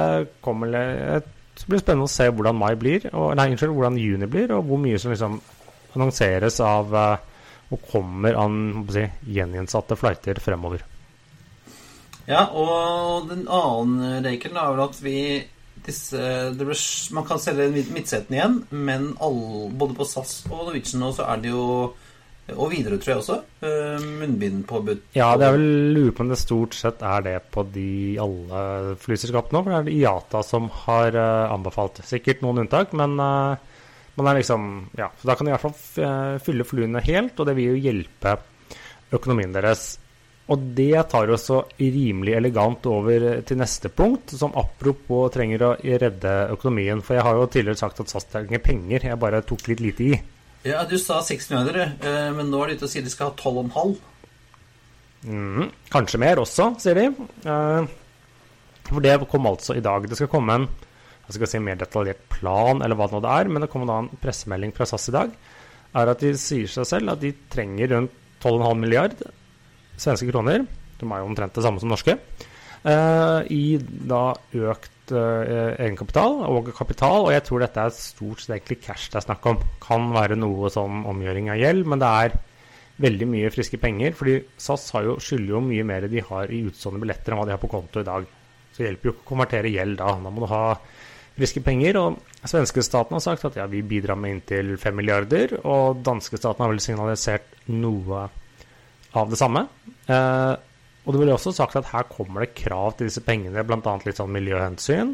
kommer, 0.45 0.73
det 0.73 1.69
blir 1.69 1.81
spennende 1.81 2.09
å 2.09 2.13
se 2.13 2.29
hvordan 2.29 2.59
mai 2.59 2.75
blir, 2.77 3.09
og, 3.15 3.31
nei, 3.39 3.49
unnskyld, 3.53 3.73
hvordan 3.77 3.97
juni 4.01 4.29
blir, 4.29 4.53
og 4.57 4.67
hvor 4.69 4.81
mye 4.83 5.01
som 5.01 5.15
liksom 5.15 5.39
annonseres 5.97 6.61
av 6.61 6.93
uh, 6.93 7.37
og 7.73 7.89
kommer 7.91 8.37
an 8.39 8.85
si, 8.93 9.07
gjeninnsatte 9.33 9.97
flighter 9.99 10.39
fremover. 10.45 10.85
Ja, 12.27 12.45
og 12.51 13.31
den 13.31 13.47
annen 13.49 14.23
regelen 14.27 14.59
er 14.61 14.73
vel 14.75 14.85
at 14.85 15.01
vi 15.03 15.19
disse, 15.87 16.19
ble, 16.59 16.77
man 17.17 17.29
kan 17.29 17.41
selge 17.43 17.71
midtsetene 17.95 18.39
igjen, 18.41 18.59
men 18.71 19.13
all, 19.23 19.39
både 19.71 19.97
på 19.99 20.09
SAS 20.09 20.41
og 20.51 20.67
Norwegian 20.67 21.03
nå 21.03 21.13
så 21.17 21.29
er 21.31 21.43
det 21.45 21.55
jo 21.55 21.65
og 22.55 22.69
videre, 22.71 22.99
tror 23.03 23.11
jeg 23.11 23.23
også. 23.23 23.37
Uh, 23.59 24.05
Munnbindpåbud. 24.21 25.01
Ja, 25.17 25.33
det 25.35 25.49
er 25.49 25.57
vel 25.57 25.65
lurer 25.97 26.13
på 26.15 26.23
om 26.23 26.31
det 26.31 26.39
stort 26.39 26.77
sett 26.79 27.03
er 27.03 27.25
det 27.27 27.37
på 27.51 27.65
de 27.75 28.15
alle 28.23 28.61
flyselskapene 29.03 29.59
nå. 29.59 29.65
For 29.65 29.75
det 29.75 29.81
er 29.81 29.97
IATA 29.97 30.43
som 30.47 30.69
har 30.85 31.19
uh, 31.19 31.51
anbefalt. 31.51 31.99
Sikkert 32.07 32.45
noen 32.47 32.63
unntak, 32.63 32.95
men 32.95 33.19
uh, 33.19 33.59
man 34.17 34.31
er 34.31 34.39
liksom 34.39 34.71
Ja, 34.95 35.11
så 35.19 35.33
da 35.33 35.35
kan 35.35 35.49
de 35.49 35.53
i 35.53 35.57
hvert 35.57 35.67
fall 35.67 36.39
fylle 36.47 36.69
flyene 36.69 37.03
helt, 37.05 37.35
og 37.35 37.51
det 37.51 37.57
vil 37.59 37.75
jo 37.75 37.83
hjelpe 37.89 38.39
økonomien 39.17 39.55
deres. 39.55 39.97
Og 40.47 40.63
det 40.79 41.01
tar 41.11 41.31
oss 41.35 41.49
så 41.49 41.59
rimelig 41.81 42.37
elegant 42.39 42.87
over 42.87 43.25
til 43.47 43.59
neste 43.59 43.91
punkt, 43.91 44.31
som 44.39 44.55
apropos 44.55 45.33
trenger 45.35 45.65
å 45.67 45.71
redde 45.83 46.35
økonomien. 46.55 47.03
For 47.03 47.19
jeg 47.19 47.27
har 47.27 47.39
jo 47.39 47.49
tidligere 47.51 47.81
sagt 47.81 48.03
at 48.05 48.13
SAS 48.13 48.29
trenger 48.31 48.63
penger, 48.63 49.09
jeg 49.11 49.21
bare 49.23 49.43
tok 49.47 49.67
litt 49.73 49.83
lite 49.83 50.07
i. 50.07 50.21
Ja, 50.67 50.85
du 50.87 50.97
sa 51.03 51.19
6 51.23 51.51
milliarder, 51.51 51.97
eh, 51.99 52.31
men 52.35 52.51
nå 52.51 52.63
er 52.63 52.73
de 52.73 52.79
ute 52.79 52.87
og 52.87 52.93
sier 52.93 53.03
de 53.03 53.11
skal 53.11 53.33
ha 53.33 53.39
12,5. 53.39 53.97
Mm, 55.27 55.71
kanskje 55.91 56.23
mer 56.23 56.43
også, 56.43 56.73
sier 56.83 56.99
de. 56.99 57.07
Eh, 57.51 57.95
for 58.87 59.03
det 59.03 59.19
kom 59.31 59.51
altså 59.51 59.75
i 59.75 59.83
dag. 59.83 60.07
Det 60.07 60.19
skal 60.19 60.31
komme 60.31 60.61
en 60.61 60.69
jeg 61.27 61.41
skal 61.41 61.51
si 61.51 61.59
mer 61.59 61.79
detaljert 61.81 62.21
plan, 62.31 62.79
eller 62.87 62.95
hva 62.95 63.09
det 63.09 63.17
nå 63.17 63.21
det 63.25 63.33
er, 63.35 63.49
men 63.51 63.65
det 63.65 63.71
kom 63.73 63.83
da 63.89 63.97
en 63.99 64.13
pressemelding 64.23 64.71
fra 64.77 64.87
SAS 64.87 65.09
i 65.11 65.15
dag. 65.17 65.33
er 65.97 66.11
at 66.13 66.21
De 66.23 66.31
sier 66.39 66.71
seg 66.71 66.87
selv 66.87 67.11
at 67.11 67.21
de 67.21 67.33
trenger 67.51 67.91
rundt 67.91 68.13
12,5 68.45 68.79
milliard 68.79 69.17
svenske 70.01 70.29
kroner, 70.31 70.67
de 70.97 71.09
er 71.09 71.23
jo 71.23 71.29
omtrent 71.29 71.57
det 71.57 71.65
samme 71.65 71.83
som 71.83 71.93
norske, 71.93 72.17
uh, 72.87 73.41
i 73.53 73.77
da 73.81 74.23
økt 74.73 75.13
uh, 75.13 75.77
egenkapital 75.77 76.43
og 76.49 76.73
kapital. 76.77 77.27
Og 77.27 77.33
jeg 77.35 77.45
tror 77.47 77.65
dette 77.65 77.87
er 77.87 77.97
stort 77.97 78.45
sett 78.45 78.75
cash 78.83 79.11
det 79.13 79.21
er 79.21 79.27
snakk 79.29 79.49
om. 79.53 79.63
Kan 79.83 80.11
være 80.17 80.39
noe 80.39 80.73
sånn 80.73 81.05
omgjøring 81.09 81.51
av 81.53 81.61
gjeld, 81.61 81.89
men 81.89 82.03
det 82.03 82.13
er 82.25 82.39
veldig 83.03 83.29
mye 83.29 83.53
friske 83.53 83.81
penger. 83.81 84.15
fordi 84.17 84.39
SAS 84.57 84.89
jo, 85.05 85.19
skylder 85.21 85.57
jo 85.57 85.65
mye 85.65 85.85
mer 85.85 86.09
de 86.09 86.23
har 86.25 86.53
i 86.53 86.65
utstående 86.69 87.03
billetter 87.03 87.33
enn 87.33 87.41
hva 87.41 87.49
de 87.49 87.57
har 87.57 87.63
på 87.63 87.73
konto 87.73 88.01
i 88.01 88.09
dag. 88.09 88.25
Så 88.73 88.83
det 88.83 88.91
hjelper 88.91 89.09
jo 89.09 89.17
ikke 89.17 89.27
å 89.27 89.31
konvertere 89.35 89.73
gjeld 89.73 89.99
da. 90.01 90.15
Da 90.21 90.33
må 90.33 90.45
du 90.45 90.49
ha 90.53 90.65
friske 91.37 91.63
penger. 91.65 91.99
Og 92.01 92.49
svenske 92.49 92.85
staten 92.85 93.17
har 93.17 93.25
sagt 93.25 93.45
at 93.49 93.61
ja, 93.61 93.69
vi 93.71 93.85
bidrar 93.85 94.19
med 94.21 94.39
inntil 94.39 94.75
5 94.81 94.97
milliarder. 94.97 95.59
Og 95.65 96.03
danske 96.05 96.41
staten 96.41 96.65
har 96.65 96.73
vel 96.73 96.83
signalisert 96.85 97.57
noe 97.73 98.27
av 99.17 99.33
det 99.33 99.39
samme. 99.41 99.67
Eh, 100.07 100.55
og 101.07 101.15
det 101.15 101.21
ble 101.23 101.35
også 101.37 101.53
sagt 101.55 101.77
at 101.79 101.93
her 101.93 102.09
kommer 102.11 102.43
det 102.43 102.57
krav 102.59 102.97
til 102.97 103.07
disse 103.07 103.23
pengene, 103.23 103.63
bl.a. 103.67 103.99
litt 104.05 104.19
sånn 104.19 104.33
miljøhensyn. 104.35 105.13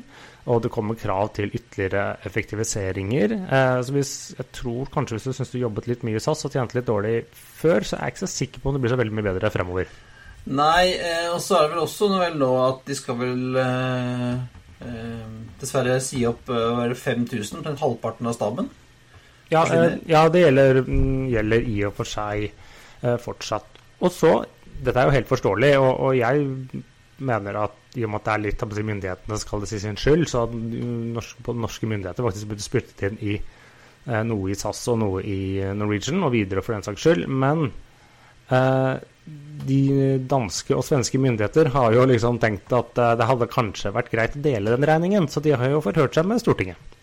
Og 0.51 0.63
det 0.65 0.73
kommer 0.75 0.99
krav 0.99 1.29
til 1.37 1.53
ytterligere 1.53 2.17
effektiviseringer. 2.27 3.35
Eh, 3.45 3.81
så 3.85 3.95
hvis, 3.95 4.15
jeg 4.39 4.49
tror 4.57 4.89
kanskje 4.95 5.19
hvis 5.19 5.29
du 5.29 5.37
syns 5.37 5.53
du 5.53 5.61
jobbet 5.61 5.91
litt 5.91 6.07
mye 6.07 6.19
i 6.19 6.25
SAS 6.25 6.47
og 6.49 6.57
tjente 6.57 6.79
litt 6.79 6.89
dårlig 6.89 7.21
før, 7.31 7.85
så 7.87 7.99
er 7.99 8.09
jeg 8.09 8.17
ikke 8.17 8.25
så 8.25 8.33
sikker 8.33 8.63
på 8.63 8.71
om 8.71 8.79
det 8.79 8.83
blir 8.83 8.95
så 8.95 8.99
veldig 8.99 9.19
mye 9.19 9.29
bedre 9.29 9.53
fremover. 9.55 9.93
Nei, 10.51 10.97
eh, 10.97 11.29
og 11.31 11.39
så 11.45 11.61
er 11.61 11.69
det 11.69 11.77
vel 11.77 11.85
også 11.85 12.11
noe 12.11 12.25
vel 12.25 12.41
nå 12.41 12.51
at 12.65 12.83
de 12.89 12.99
skal 12.99 13.19
vel 13.21 13.63
eh, 13.63 14.33
eh 14.83 15.41
dessverre 15.63 16.01
si 16.03 16.25
opp 16.27 16.49
eh, 16.51 16.95
5000, 16.99 17.63
den 17.63 17.79
halvparten 17.79 18.27
av 18.27 18.35
staben. 18.35 18.73
Ja, 19.53 19.63
eh, 19.69 19.99
ja 20.09 20.25
det 20.33 20.47
gjelder, 20.47 20.81
mm, 20.87 21.29
gjelder, 21.33 21.69
i 21.69 21.77
og 21.87 21.95
for 22.01 22.09
seg 22.09 22.49
eh, 22.49 23.19
fortsatt. 23.23 23.72
Og 24.03 24.13
så, 24.15 24.33
Dette 24.83 24.99
er 24.99 25.07
jo 25.07 25.15
helt 25.15 25.31
forståelig, 25.31 25.73
og, 25.79 25.91
og 26.09 26.17
jeg 26.19 26.83
mener 27.23 27.59
at 27.61 27.99
i 27.99 28.03
og 28.07 28.11
med 28.11 28.23
at 28.23 28.27
det 28.27 28.33
er 28.33 28.43
litt 28.47 28.63
av 28.65 28.73
myndighetene 28.89 29.39
skal 29.39 29.63
det 29.63 29.69
si 29.71 29.79
sin 29.83 29.99
skyld, 30.01 30.25
så 30.31 30.47
at 30.47 30.57
norske, 30.57 31.55
norske 31.55 31.89
myndigheter 31.91 32.27
faktisk 32.27 32.51
burde 32.51 32.65
spyttet 32.65 33.05
inn 33.09 33.21
i 33.23 33.37
eh, 33.37 34.23
noe 34.27 34.51
i 34.51 34.59
SAS 34.59 34.81
og 34.91 34.99
noe 35.05 35.23
i 35.23 35.61
Norwegian, 35.77 36.23
og 36.25 36.35
videre 36.35 36.65
for 36.65 36.75
den 36.75 36.87
saks 36.87 37.05
skyld. 37.05 37.29
Men 37.31 37.69
eh, 38.51 38.95
de 39.69 39.83
danske 40.31 40.75
og 40.75 40.83
svenske 40.87 41.21
myndigheter 41.23 41.71
har 41.77 41.95
jo 41.95 42.09
liksom 42.11 42.41
tenkt 42.43 42.73
at 42.75 42.99
eh, 42.99 43.15
det 43.21 43.29
hadde 43.29 43.51
kanskje 43.53 43.95
vært 43.95 44.11
greit 44.15 44.39
å 44.39 44.43
dele 44.49 44.75
den 44.75 44.89
regningen, 44.89 45.31
så 45.31 45.45
de 45.45 45.55
har 45.55 45.71
jo 45.71 45.85
forhørt 45.85 46.19
seg 46.19 46.27
med 46.29 46.43
Stortinget. 46.43 46.99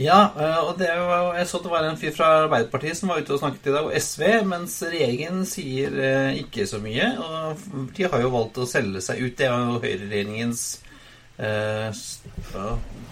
Ja, 0.00 0.32
eh, 0.40 0.60
og 0.64 0.78
det 0.80 0.88
var, 0.88 1.34
jeg 1.36 1.48
så 1.50 1.58
det 1.60 1.70
var 1.72 1.84
en 1.84 1.98
fyr 2.00 2.14
fra 2.16 2.28
Arbeiderpartiet 2.46 2.96
som 2.96 3.10
var 3.12 3.20
ute 3.20 3.34
og 3.34 3.42
snakket 3.42 3.68
i 3.68 3.74
dag, 3.74 3.88
og 3.88 3.96
SV, 4.00 4.22
mens 4.48 4.78
regjeringen 4.88 5.42
sier 5.48 5.98
eh, 6.00 6.40
ikke 6.40 6.64
så 6.68 6.80
mye. 6.82 7.10
Og 7.20 7.90
de 7.96 8.08
har 8.08 8.24
jo 8.24 8.32
valgt 8.32 8.62
å 8.62 8.68
selge 8.68 9.02
seg 9.04 9.20
ut. 9.20 9.36
Det 9.38 9.46
er 9.48 9.52
jo 9.52 9.82
høyreregjeringens 9.82 10.64
eh, 11.36 11.90
strategi 11.92 13.02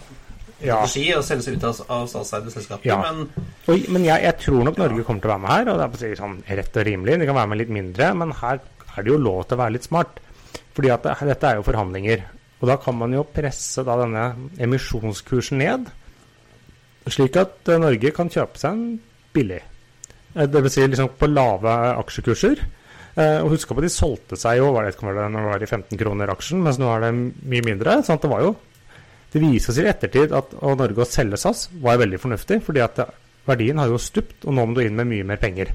ja. 1.10 1.20
å 1.20 1.26
selge 1.26 1.46
seg 1.46 1.60
ut 1.60 1.68
av, 1.68 1.84
av 1.98 2.08
statseide 2.10 2.56
selskaper. 2.56 2.88
Ja. 2.88 2.98
Men, 3.04 3.28
og, 3.66 3.86
men 3.92 4.08
jeg, 4.08 4.24
jeg, 4.24 4.38
tror 4.46 4.66
nok 4.70 4.80
Norge 4.80 5.06
kommer 5.06 5.26
til 5.26 5.30
å 5.30 5.34
være 5.36 5.44
med 5.44 5.54
her, 5.54 5.72
og 5.74 5.76
det 6.00 6.10
er 6.10 6.18
sånn 6.24 6.40
rett 6.48 6.80
og 6.80 6.88
rimelig. 6.88 7.20
De 7.20 7.28
kan 7.28 7.40
være 7.42 7.52
med 7.52 7.62
litt 7.62 7.76
mindre, 7.76 8.10
men 8.24 8.36
her 8.40 8.64
er 8.64 9.04
det 9.04 9.12
jo 9.12 9.20
lov 9.20 9.44
til 9.44 9.60
å 9.60 9.62
være 9.66 9.76
litt 9.76 9.88
smart. 9.90 10.20
Fordi 10.74 10.96
at 10.96 11.04
det, 11.04 11.16
dette 11.28 11.46
er 11.48 11.60
jo 11.60 11.68
forhandlinger. 11.68 12.28
Og 12.60 12.68
da 12.68 12.80
kan 12.80 12.96
man 12.96 13.12
jo 13.12 13.28
presse 13.36 13.84
da 13.84 14.00
denne 14.00 14.24
emisjonskursen 14.60 15.60
ned 15.60 15.88
slik 17.08 17.38
at 17.40 17.70
eh, 17.70 17.80
Norge 17.80 18.12
kan 18.16 18.30
kjøpe 18.32 18.60
seg 18.60 18.76
en 18.76 18.98
billig. 19.34 19.62
Eh, 20.34 20.46
Dvs. 20.46 20.74
Si 20.74 20.86
liksom 20.86 21.12
på 21.18 21.30
lave 21.30 21.76
aksjekurser. 21.96 22.64
Eh, 23.16 23.38
og 23.42 23.54
husk 23.54 23.70
på 23.70 23.80
at 23.80 23.86
de 23.86 23.92
solgte 23.92 24.38
seg 24.38 24.60
jo 24.60 24.72
var 24.74 24.86
det, 24.86 24.96
når 25.02 25.38
det 25.38 25.46
var 25.48 25.64
i 25.64 25.70
15 25.70 26.00
kroner 26.00 26.34
aksjen, 26.34 26.62
mens 26.64 26.78
nå 26.80 26.90
er 26.92 27.06
det 27.06 27.14
mye 27.16 27.66
mindre. 27.66 28.00
at 28.00 28.26
Det 28.26 28.30
var 28.30 28.44
jo 28.46 28.56
det 29.30 29.42
viser 29.44 29.74
seg 29.74 29.86
i 29.86 29.90
ettertid 29.92 30.32
at 30.34 30.56
å 30.58 30.74
Norge 30.74 31.04
å 31.04 31.06
selge 31.06 31.38
SAS 31.38 31.68
var 31.82 32.00
veldig 32.00 32.18
fornuftig, 32.18 32.58
fordi 32.66 32.82
at 32.82 32.98
verdien 33.46 33.78
har 33.78 33.90
jo 33.90 34.00
stupt, 34.02 34.42
og 34.42 34.56
nå 34.56 34.64
må 34.66 34.74
du 34.74 34.82
inn 34.82 34.96
med 34.98 35.06
mye 35.06 35.26
mer 35.26 35.38
penger. 35.38 35.70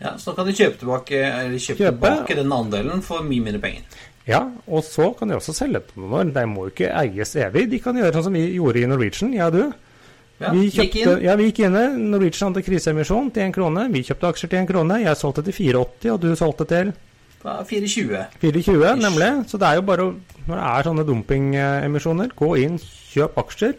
Ja, 0.00 0.16
Så 0.16 0.30
da 0.32 0.40
kan 0.40 0.48
de 0.48 0.56
kjøpe 0.56 0.80
tilbake, 0.80 1.20
kjøpe, 1.20 1.60
kjøpe 1.60 1.92
tilbake 1.92 2.36
den 2.36 2.52
andelen 2.52 3.02
for 3.04 3.24
mye 3.24 3.44
mindre 3.44 3.60
penger. 3.60 3.84
Ja, 4.26 4.42
og 4.66 4.82
så 4.82 5.12
kan 5.14 5.30
de 5.30 5.36
også 5.38 5.54
selge 5.54 5.84
på 5.86 6.02
noen 6.02 6.14
år. 6.18 6.30
De 6.34 6.46
må 6.50 6.66
jo 6.66 6.74
ikke 6.74 6.90
eies 6.98 7.36
evig. 7.38 7.68
De 7.70 7.78
kan 7.82 7.96
gjøre 7.98 8.16
sånn 8.16 8.26
som 8.26 8.34
vi 8.34 8.48
gjorde 8.56 8.82
i 8.82 8.88
Norwegian, 8.90 9.34
jeg 9.36 9.46
og 9.46 9.54
du. 9.54 9.64
Ja, 10.36 10.50
vi, 10.52 10.66
kjøpte, 10.68 11.12
ja, 11.24 11.34
vi 11.38 11.48
gikk 11.48 11.62
inn. 11.64 11.76
Norwegian 12.10 12.50
hadde 12.50 12.64
kriseemisjon 12.66 13.30
til 13.32 13.46
én 13.46 13.54
krone. 13.54 13.86
Vi 13.94 14.02
kjøpte 14.04 14.32
aksjer 14.34 14.50
til 14.52 14.60
én 14.60 14.68
krone. 14.68 14.98
Jeg 15.00 15.16
solgte 15.20 15.46
til 15.46 15.54
4,80, 15.56 16.08
og 16.12 16.18
du 16.24 16.32
solgte 16.36 16.66
til 16.72 16.90
Ja, 17.46 17.60
4,20. 17.62 18.24
4,20, 18.42 18.98
nemlig. 19.00 19.30
Så 19.48 19.60
det 19.62 19.68
er 19.68 19.78
jo 19.78 19.86
bare 19.86 20.08
å 20.08 20.14
Når 20.46 20.58
det 20.58 20.66
er 20.70 20.86
sånne 20.86 21.04
dumpingemisjoner, 21.06 22.34
gå 22.38 22.50
inn, 22.62 22.76
kjøp 23.12 23.38
aksjer, 23.42 23.78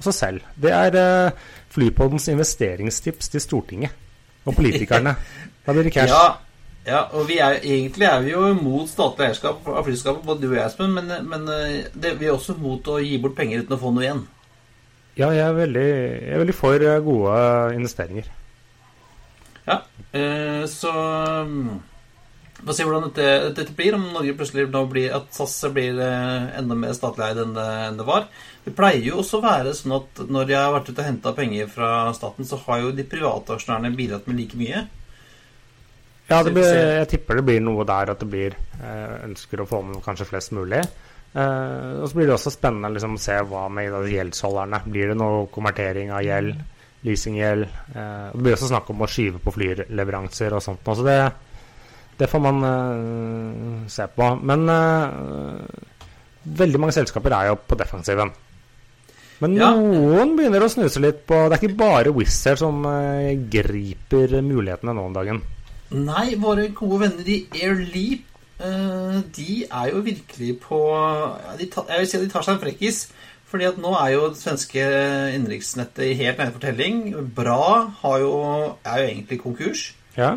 og 0.00 0.04
så 0.04 0.12
selg. 0.12 0.44
Det 0.60 0.72
er 0.76 0.98
uh, 0.98 1.52
Flypodens 1.72 2.28
investeringstips 2.28 3.32
til 3.32 3.40
Stortinget 3.40 3.94
og 4.44 4.56
politikerne. 4.56 5.16
Da 5.64 5.72
blir 5.72 5.86
det 5.86 5.94
cash. 5.94 6.12
Ja, 6.12 6.43
ja, 6.84 7.00
og 7.16 7.24
vi 7.30 7.38
er, 7.40 7.58
egentlig 7.62 8.06
er 8.10 8.22
vi 8.24 8.34
jo 8.34 8.44
mot 8.58 8.88
statlig 8.90 9.30
eierskap 9.30 9.64
av 9.72 9.86
flyselskapet, 9.86 10.26
både 10.26 10.44
du 10.44 10.50
og 10.50 10.58
jeg, 10.58 10.68
Espen, 10.68 10.92
men, 10.92 11.12
men 11.30 11.48
eh, 11.48 11.86
det, 11.96 12.18
vi 12.20 12.28
er 12.28 12.36
også 12.36 12.58
mot 12.60 12.92
å 12.92 12.98
gi 13.00 13.16
bort 13.22 13.36
penger 13.38 13.64
uten 13.64 13.76
å 13.76 13.80
få 13.80 13.92
noe 13.94 14.04
igjen. 14.04 14.24
Ja, 15.14 15.30
jeg 15.30 15.46
er 15.46 15.56
veldig, 15.56 15.88
jeg 15.88 16.34
er 16.34 16.42
veldig 16.42 16.56
for 16.58 16.84
eh, 16.84 17.00
gode 17.06 17.34
investeringer. 17.78 18.28
Ja, 19.64 19.80
eh, 20.12 20.64
så 20.68 20.92
Vi 22.64 22.72
se 22.72 22.84
hvordan 22.86 23.10
dette, 23.10 23.52
dette 23.56 23.74
blir. 23.76 23.96
Om 23.96 24.10
Norge 24.14 24.34
plutselig 24.36 24.66
nå 24.72 24.84
blir 24.88 25.12
at 25.16 25.32
SAS 25.36 25.56
blir 25.72 25.98
eh, 26.00 26.50
enda 26.58 26.76
mer 26.78 26.94
statlig 26.96 27.26
eid 27.26 27.40
enn 27.42 27.56
det, 27.56 27.66
enn 27.88 27.98
det 28.00 28.06
var. 28.08 28.28
Det 28.64 28.72
pleier 28.76 29.04
jo 29.04 29.18
også 29.20 29.40
å 29.40 29.44
være 29.44 29.74
sånn 29.76 29.96
at 29.98 30.22
når 30.32 30.48
de 30.48 30.56
har 30.56 30.72
vært 30.72 30.88
ute 30.88 31.00
og 31.00 31.08
henta 31.08 31.34
penger 31.36 31.68
fra 31.72 31.90
staten, 32.16 32.48
så 32.48 32.60
har 32.64 32.80
jo 32.80 32.92
de 32.96 33.08
private 33.08 33.56
aksjonærene 33.56 33.96
bidratt 33.96 34.28
med 34.28 34.40
like 34.40 34.60
mye. 34.60 34.86
Ja, 36.30 36.38
blir, 36.46 36.64
jeg 36.64 37.08
tipper 37.12 37.36
det 37.36 37.44
blir 37.44 37.60
noe 37.60 37.84
der 37.84 38.14
at 38.14 38.20
det 38.22 38.28
blir 38.32 38.54
eh, 38.80 39.16
ønsker 39.26 39.60
å 39.60 39.66
få 39.68 39.82
med 39.84 39.98
kanskje 40.04 40.24
flest 40.30 40.54
mulig. 40.56 40.80
Eh, 41.34 41.90
og 42.00 42.06
så 42.08 42.16
blir 42.16 42.30
det 42.30 42.36
også 42.38 42.52
spennende 42.54 42.92
liksom, 42.94 43.18
å 43.18 43.20
se 43.20 43.36
hva 43.50 43.66
med 43.68 43.90
de 43.92 44.12
gjeldsholderne. 44.14 44.80
Blir 44.88 45.10
det 45.12 45.18
noe 45.20 45.42
konvertering 45.52 46.12
av 46.16 46.22
gjeld, 46.24 46.54
leasinggjeld? 47.04 47.66
Eh, 47.92 48.28
det 48.32 48.40
blir 48.46 48.56
også 48.56 48.70
snakk 48.72 48.88
om 48.94 49.04
å 49.04 49.10
skyve 49.10 49.42
på 49.44 49.52
flyleveranser 49.56 50.56
og 50.56 50.64
sånt. 50.64 50.86
Så 50.88 51.04
det, 51.04 51.18
det 52.22 52.30
får 52.32 52.44
man 52.46 52.64
eh, 52.70 53.88
se 53.92 54.06
på. 54.16 54.30
Men 54.48 54.64
eh, 54.72 55.84
veldig 56.62 56.80
mange 56.80 56.96
selskaper 56.96 57.36
er 57.36 57.50
jo 57.52 57.58
på 57.68 57.76
defensiven. 57.82 58.32
Men 59.42 59.58
Ja. 59.58 59.72
noen 59.74 60.36
begynner 60.38 60.62
å 60.62 60.70
snuse 60.70 61.00
litt 61.02 61.24
på 61.26 61.34
Det 61.50 61.56
er 61.56 61.60
ikke 61.66 61.76
bare 61.80 62.12
Wizz 62.14 62.46
Air 62.48 62.60
som 62.60 62.80
eh, 62.88 63.34
griper 63.50 64.38
mulighetene 64.46 64.94
nå 64.94 65.04
om 65.10 65.16
dagen. 65.18 65.42
Nei, 65.92 66.34
våre 66.40 66.70
gode 66.74 67.02
venner 67.04 67.28
i 67.28 67.44
Air 67.60 67.82
Leap, 67.92 68.24
eh, 68.58 69.18
de 69.36 69.64
er 69.64 69.90
jo 69.92 70.00
virkelig 70.00 70.58
på 70.62 70.80
Jeg 71.58 71.98
vil 71.98 72.08
si 72.08 72.16
at 72.16 72.24
de 72.24 72.30
tar 72.32 72.46
seg 72.46 72.56
en 72.56 72.64
frekkis. 72.64 73.06
Fordi 73.54 73.68
at 73.68 73.76
nå 73.78 73.92
er 73.94 74.08
jo 74.16 74.30
det 74.32 74.40
svenske 74.40 74.82
innenriksnettet 74.82 76.08
i 76.08 76.16
helt 76.18 76.40
nede 76.40 76.54
for 76.56 76.62
telling. 76.64 76.96
Bra 77.36 77.86
har 78.00 78.16
jo, 78.18 78.32
er 78.82 78.98
jo 78.98 79.10
egentlig 79.12 79.38
konkurs. 79.44 79.84
Ja. 80.16 80.32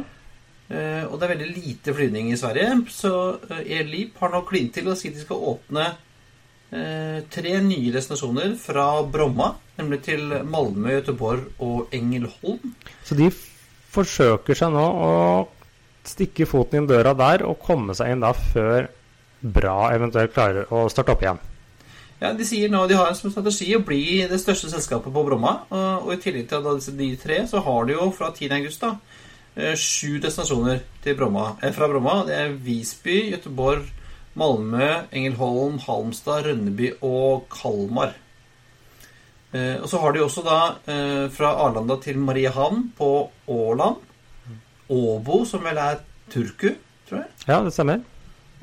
Eh, 0.70 1.06
og 1.08 1.16
det 1.18 1.26
er 1.26 1.34
veldig 1.34 1.48
lite 1.56 1.96
flyvning 1.98 2.30
i 2.30 2.38
Sverige. 2.38 2.84
Så 2.94 3.14
eh, 3.50 3.64
Air 3.80 3.90
Leap 3.90 4.20
har 4.22 4.36
nå 4.36 4.44
klint 4.46 4.76
til 4.76 4.92
å 4.92 4.94
si 4.98 5.10
at 5.10 5.18
de 5.18 5.24
skal 5.26 5.48
åpne 5.56 5.94
tre 6.68 7.52
nye 7.64 7.94
destinasjoner 7.96 8.58
fra 8.60 9.00
Bromma. 9.08 9.54
Nemlig 9.78 10.02
til 10.04 10.34
Malmö, 10.44 10.98
Göteborg 10.98 11.46
og 11.64 11.94
Engelholm. 11.96 12.74
Så 13.08 13.16
de 13.16 13.30
forsøker 13.98 14.58
seg 14.58 14.74
nå 14.74 14.86
å 14.86 15.14
stikke 16.08 16.48
foten 16.48 16.82
inn 16.82 16.90
døra 16.90 17.14
der 17.18 17.44
og 17.48 17.60
komme 17.64 17.96
seg 17.98 18.14
inn 18.14 18.24
da 18.24 18.32
før 18.38 18.88
Bra 19.38 19.92
eventuelt 19.94 20.34
klarer 20.34 20.72
å 20.74 20.88
starte 20.90 21.14
opp 21.14 21.22
igjen. 21.22 21.38
Ja, 22.18 22.32
De 22.34 22.46
sier 22.48 22.72
nå 22.74 22.80
de 22.90 22.96
har 22.98 23.12
en 23.12 23.18
strategi 23.18 23.70
å 23.78 23.84
bli 23.86 24.24
det 24.26 24.40
største 24.42 24.72
selskapet 24.72 25.14
på 25.14 25.24
Bromma. 25.28 25.52
Og, 25.70 26.10
i 26.16 26.18
tillegg 26.22 26.48
til 26.50 26.66
disse 26.66 26.96
de 26.98 27.12
tre, 27.22 27.44
så 27.46 27.62
har 27.62 27.86
de 27.86 27.94
jo 27.94 28.10
fra 28.18 28.32
10. 28.34 28.56
august 28.58 28.82
da, 28.82 28.96
eh, 29.56 29.76
sju 29.76 30.18
destinasjoner 30.24 30.82
Bromma, 31.16 31.58
eh, 31.62 31.72
fra 31.72 31.88
Bromma. 31.88 32.26
Det 32.26 32.36
er 32.36 32.58
Visby, 32.58 33.32
Gøteborg, 33.32 33.86
Malmö, 34.36 35.06
Engelholm, 35.14 35.78
Halmstad, 35.80 36.46
Rønneby 36.46 36.96
og 37.02 37.48
Kalmar. 37.50 38.16
Eh, 39.56 39.78
og 39.80 39.88
så 39.90 40.02
har 40.04 40.14
de 40.14 40.24
også 40.24 40.44
da 40.44 40.60
eh, 40.92 41.26
fra 41.34 41.54
Arlanda 41.64 41.96
til 42.04 42.20
Mariehamn 42.20 42.90
på 42.98 43.12
Åland. 43.48 44.04
Åbo, 44.88 45.42
som 45.48 45.64
vel 45.68 45.80
er 45.84 46.00
Turku, 46.32 46.70
tror 47.08 47.22
jeg. 47.22 47.32
Ja, 47.48 47.60
det 47.64 47.74
stemmer. 47.76 48.04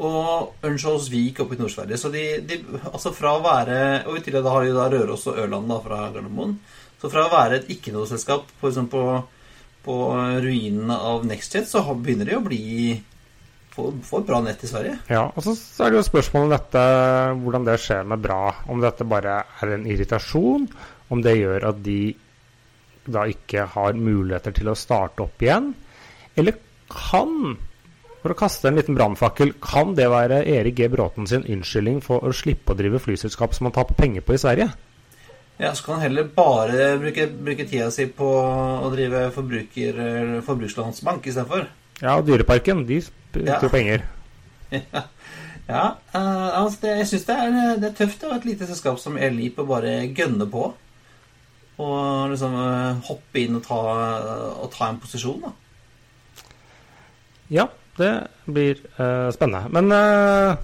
Og 0.04 0.64
Ørnskjoldsvik 0.64 1.40
oppe 1.44 1.56
i 1.56 1.60
Nord-Sverige. 1.60 2.00
Så 2.00 2.10
de, 2.12 2.24
de 2.42 2.58
Altså 2.90 3.12
fra 3.14 3.36
å 3.36 3.42
være 3.44 3.76
Og 4.10 4.16
i 4.18 4.22
tillegg 4.24 4.42
da 4.42 4.50
har 4.50 4.64
de 4.64 4.72
da 4.74 4.88
Røros 4.90 5.28
og 5.30 5.38
Ørland 5.38 5.70
da 5.70 5.78
fra 5.84 6.00
Gardermoen. 6.08 6.56
Så 7.00 7.10
fra 7.12 7.28
å 7.28 7.32
være 7.32 7.60
et 7.60 7.70
ikke-noe-selskap 7.70 8.48
på, 8.58 8.66
liksom 8.66 8.88
på, 8.90 9.04
på 9.84 9.96
ruinene 10.40 10.96
av 10.96 11.26
NextJet, 11.28 11.68
så 11.68 11.84
begynner 11.94 12.30
de 12.30 12.38
å 12.38 12.44
bli 12.44 12.64
få, 13.74 13.90
et 14.20 14.26
bra 14.28 14.40
nett 14.44 14.62
i 14.64 14.70
Sverige. 14.70 14.98
Ja, 15.10 15.26
og 15.34 15.44
så 15.44 15.54
er 15.84 15.92
det 15.92 16.00
jo 16.00 16.06
spørsmålet 16.06 16.46
om 16.46 16.54
dette, 16.54 16.84
hvordan 17.42 17.68
det 17.68 17.78
skjer 17.82 18.06
med 18.10 18.22
Bra. 18.24 18.42
Om 18.70 18.82
dette 18.84 19.06
bare 19.08 19.40
er 19.60 19.74
en 19.74 19.86
irritasjon, 19.90 20.68
om 21.12 21.24
det 21.24 21.36
gjør 21.40 21.68
at 21.72 21.82
de 21.84 21.98
da 23.04 23.26
ikke 23.28 23.66
har 23.74 23.98
muligheter 23.98 24.54
til 24.56 24.70
å 24.72 24.78
starte 24.78 25.26
opp 25.26 25.42
igjen. 25.44 25.72
Eller 26.40 26.56
kan, 26.90 27.54
for 28.22 28.32
å 28.32 28.38
kaste 28.38 28.70
en 28.70 28.80
liten 28.80 28.96
brannfakkel, 28.96 29.54
kan 29.60 29.92
det 29.98 30.08
være 30.12 30.44
Erik 30.48 30.78
G. 30.78 30.88
Bråten 30.92 31.28
sin 31.28 31.44
unnskyldning 31.44 32.00
for 32.04 32.24
å 32.24 32.32
slippe 32.32 32.72
å 32.72 32.78
drive 32.78 33.02
flyselskap 33.02 33.56
som 33.56 33.68
han 33.68 33.76
taper 33.76 33.98
penger 33.98 34.24
på 34.24 34.36
i 34.36 34.40
Sverige? 34.40 34.70
Ja, 35.58 35.74
Så 35.74 35.84
kan 35.84 36.00
han 36.00 36.08
heller 36.08 36.26
bare 36.34 36.96
bruke, 36.98 37.28
bruke 37.30 37.66
tida 37.68 37.90
si 37.94 38.08
på 38.10 38.26
å 38.26 38.88
drive 38.90 39.28
forbruker, 39.36 40.00
forbrukslånsbank 40.46 41.28
istedenfor. 41.30 41.68
Ja, 42.02 42.20
Dyreparken, 42.22 42.86
de 42.88 43.02
bruker 43.32 43.62
Ja. 43.62 43.68
penger. 43.68 44.04
Ja, 45.64 45.94
eh, 46.12 46.58
altså 46.60 46.78
det, 46.82 46.90
jeg 46.98 47.06
syns 47.08 47.22
det, 47.24 47.34
er- 47.40 47.76
det 47.80 47.88
er 47.88 47.94
tøft 47.96 48.24
å 48.26 48.30
ha 48.34 48.36
et 48.36 48.44
lite 48.44 48.66
selskap 48.68 48.98
som 49.00 49.14
Elip 49.16 49.56
og 49.62 49.68
bare 49.70 49.94
gønne 50.12 50.44
på. 50.52 50.66
Og 51.80 52.28
liksom 52.30 52.52
uh, 52.54 53.00
hoppe 53.08 53.40
inn 53.40 53.56
og 53.56 53.62
ta, 53.64 53.78
og 54.60 54.68
ta 54.74 54.90
en 54.92 54.98
posisjon, 55.00 55.40
da. 55.40 55.54
Ja, 57.50 57.64
det 57.96 58.10
blir 58.46 58.76
uh, 58.98 59.30
spennende. 59.34 59.72
Men 59.72 59.88
uh, 59.90 60.60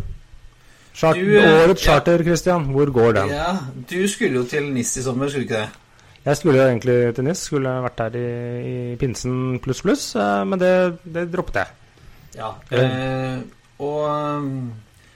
chart, 0.94 1.16
Du, 1.16 1.32
eh, 1.40 1.48
årets 1.64 1.82
ja. 1.86 1.94
charter, 1.94 2.22
Christian, 2.26 2.68
hvor 2.74 2.92
går 2.94 3.16
den? 3.22 3.32
Ja, 3.34 3.56
Du 3.90 3.98
skulle 4.08 4.42
jo 4.42 4.44
til 4.44 4.68
NIS 4.70 4.98
i 5.00 5.02
sommer, 5.08 5.28
skulle 5.32 5.48
du 5.48 5.54
ikke 5.54 5.62
det? 5.64 5.79
Jeg 6.20 6.36
skulle 6.36 6.60
jo 6.60 6.66
egentlig 6.68 6.96
til 7.16 7.24
NIS, 7.24 7.46
skulle 7.48 7.72
vært 7.84 8.00
der 8.02 8.16
i, 8.20 8.28
i 8.60 8.74
pinsen 9.00 9.56
pluss 9.64 9.80
pluss, 9.84 10.10
eh, 10.20 10.42
men 10.44 10.60
det, 10.60 10.72
det 11.04 11.28
droppet 11.32 11.62
jeg. 11.62 11.76
Ja. 12.36 12.50
Eh, 12.76 13.40
og 13.80 14.02
um, 14.04 14.50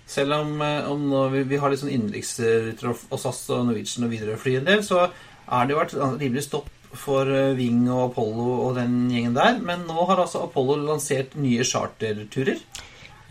selv 0.09 0.39
om, 0.39 0.55
eh, 0.65 0.89
om 0.89 1.05
vi, 1.35 1.43
vi 1.51 1.59
har 1.61 1.71
litt 1.73 1.83
sånn 1.83 1.93
innenriksruter 1.93 2.89
og 2.95 3.21
SAS 3.21 3.43
og 3.53 3.67
Norwegian 3.69 4.07
og 4.09 4.15
Widerøe 4.15 4.41
fly 4.41 4.57
en 4.63 4.71
del, 4.71 4.81
så 4.87 5.05
har 5.51 5.69
det 5.69 5.77
jo 5.77 5.83
vært 5.83 5.99
rimelig 6.23 6.47
stopp 6.47 6.73
for 6.95 7.27
Wing 7.27 7.59
Ving 7.59 7.91
og 7.91 8.13
Apollo 8.13 8.49
og 8.69 8.77
den 8.79 8.97
gjengen 9.13 9.37
der. 9.37 9.59
Men 9.61 9.85
nå 9.89 10.07
har 10.09 10.23
altså 10.25 10.45
Apollo 10.47 10.79
lansert 10.87 11.35
nye 11.37 11.67
charterturer. 11.67 12.63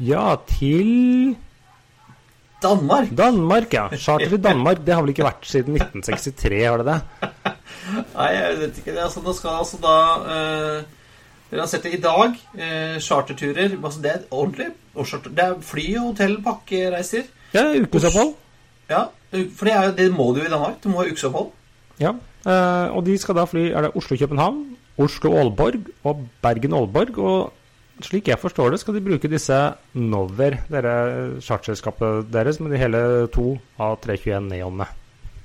Ja, 0.03 0.35
til 0.49 1.33
Danmark! 2.63 3.09
Danmark, 3.17 3.73
ja. 3.73 3.87
Charter 3.97 4.29
til 4.29 4.43
Danmark, 4.49 4.85
det 4.85 4.93
har 4.95 5.03
vel 5.03 5.13
ikke 5.15 5.27
vært 5.27 5.47
siden 5.49 5.79
1963, 5.79 6.61
har 6.67 6.83
det 6.83 6.91
det? 6.91 7.31
Nei, 7.93 8.29
jeg 8.35 8.59
vet 8.59 8.81
ikke. 8.81 8.91
Det, 8.91 9.01
altså, 9.05 9.23
nå 9.25 9.33
skal 9.37 9.61
altså 9.61 9.79
da 9.83 9.95
dere 11.53 11.61
har 11.61 11.69
sett 11.69 11.83
Det 11.85 11.93
i 11.93 12.01
dag 12.01 12.37
eh, 12.57 12.95
charterturer. 13.03 13.75
Altså, 13.77 13.99
det 14.01 14.11
er 14.11 14.21
ordentlig 14.33 14.71
Charter, 14.93 15.29
Det 15.33 15.43
er 15.43 15.59
fly, 15.61 15.85
hotell, 15.97 16.35
pakkereiser. 16.45 17.27
Ja, 17.53 17.67
ukesopphold. 17.77 18.33
Ja, 18.89 19.03
for 19.29 19.69
det, 19.69 19.73
jo, 19.73 19.91
det 19.97 20.07
må 20.13 20.31
du 20.33 20.41
jo 20.41 20.47
i 20.47 20.51
Danmark. 20.53 20.79
Du 20.83 20.89
må 20.89 21.01
ha 21.01 21.09
ukesopphold. 21.09 21.51
Ja. 22.01 22.15
eh, 22.45 22.87
og 22.93 23.05
de 23.05 23.17
skal 23.21 23.37
da 23.37 23.45
fly 23.49 23.67
Er 23.69 23.85
det 23.85 23.93
Oslo-København, 23.97 24.63
Oslo-Ålborg 24.97 25.91
og 26.09 26.25
Bergen-Ålborg. 26.41 27.21
Og 27.21 28.05
slik 28.05 28.33
jeg 28.33 28.41
forstår 28.41 28.73
det, 28.73 28.81
skal 28.81 28.97
de 28.97 29.05
bruke 29.05 29.29
disse 29.29 29.59
Nover, 29.93 30.57
dere 30.73 30.97
charterselskapet 31.41 32.33
deres, 32.33 32.59
med 32.59 32.73
de 32.73 32.81
hele 32.81 33.03
to 33.33 33.53
av 33.77 33.99
321 34.01 34.49
Neonene. 34.49 34.89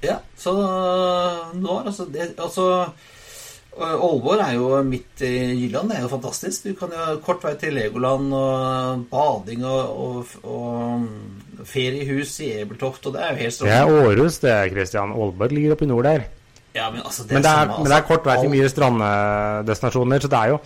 Ja, 0.03 0.21
så 0.39 0.53
øh, 0.55 1.55
nå 1.59 1.79
er 1.81 1.89
altså 1.91 2.05
det 2.13 2.35
Altså 2.39 2.65
øh, 2.85 3.95
Aalborg 3.95 4.41
er 4.45 4.53
jo 4.55 4.83
midt 4.83 5.23
i 5.27 5.65
Jylland. 5.65 5.91
Det 5.91 5.99
er 5.99 6.03
jo 6.07 6.09
fantastisk. 6.13 6.65
Du 6.65 6.75
kan 6.79 6.95
jo 6.95 7.05
ha 7.05 7.17
kort 7.25 7.43
vei 7.45 7.55
til 7.59 7.75
Legoland 7.75 8.33
og 8.35 9.05
bading 9.11 9.65
og, 9.67 9.99
og, 10.05 10.27
og 10.45 11.67
feriehus 11.67 12.39
i 12.41 12.53
Ebeltoft, 12.61 13.07
og 13.07 13.15
det 13.15 13.23
er 13.23 13.31
jo 13.33 13.43
helt 13.43 13.61
Det 13.61 13.71
er 13.71 13.85
strålende. 13.85 14.09
Århus, 14.09 14.39
det, 14.39 14.57
Christian. 14.73 15.15
Aalborg 15.15 15.53
ligger 15.53 15.75
oppe 15.75 15.85
i 15.85 15.91
nord 15.91 16.05
der. 16.05 16.27
Ja, 16.75 16.91
men 16.91 17.03
altså, 17.05 17.23
det 17.23 17.33
Men 17.33 17.43
det 17.43 17.51
er, 17.51 17.55
samme, 17.55 17.77
men 17.77 17.87
det 17.87 17.93
er 17.93 17.97
altså. 17.97 18.09
kort 18.15 18.27
vei 18.27 18.37
til 18.41 18.51
mye 18.55 18.69
stranddestinasjoner, 18.71 20.21
så 20.21 20.29
det 20.29 20.39
er 20.39 20.53
jo, 20.53 20.59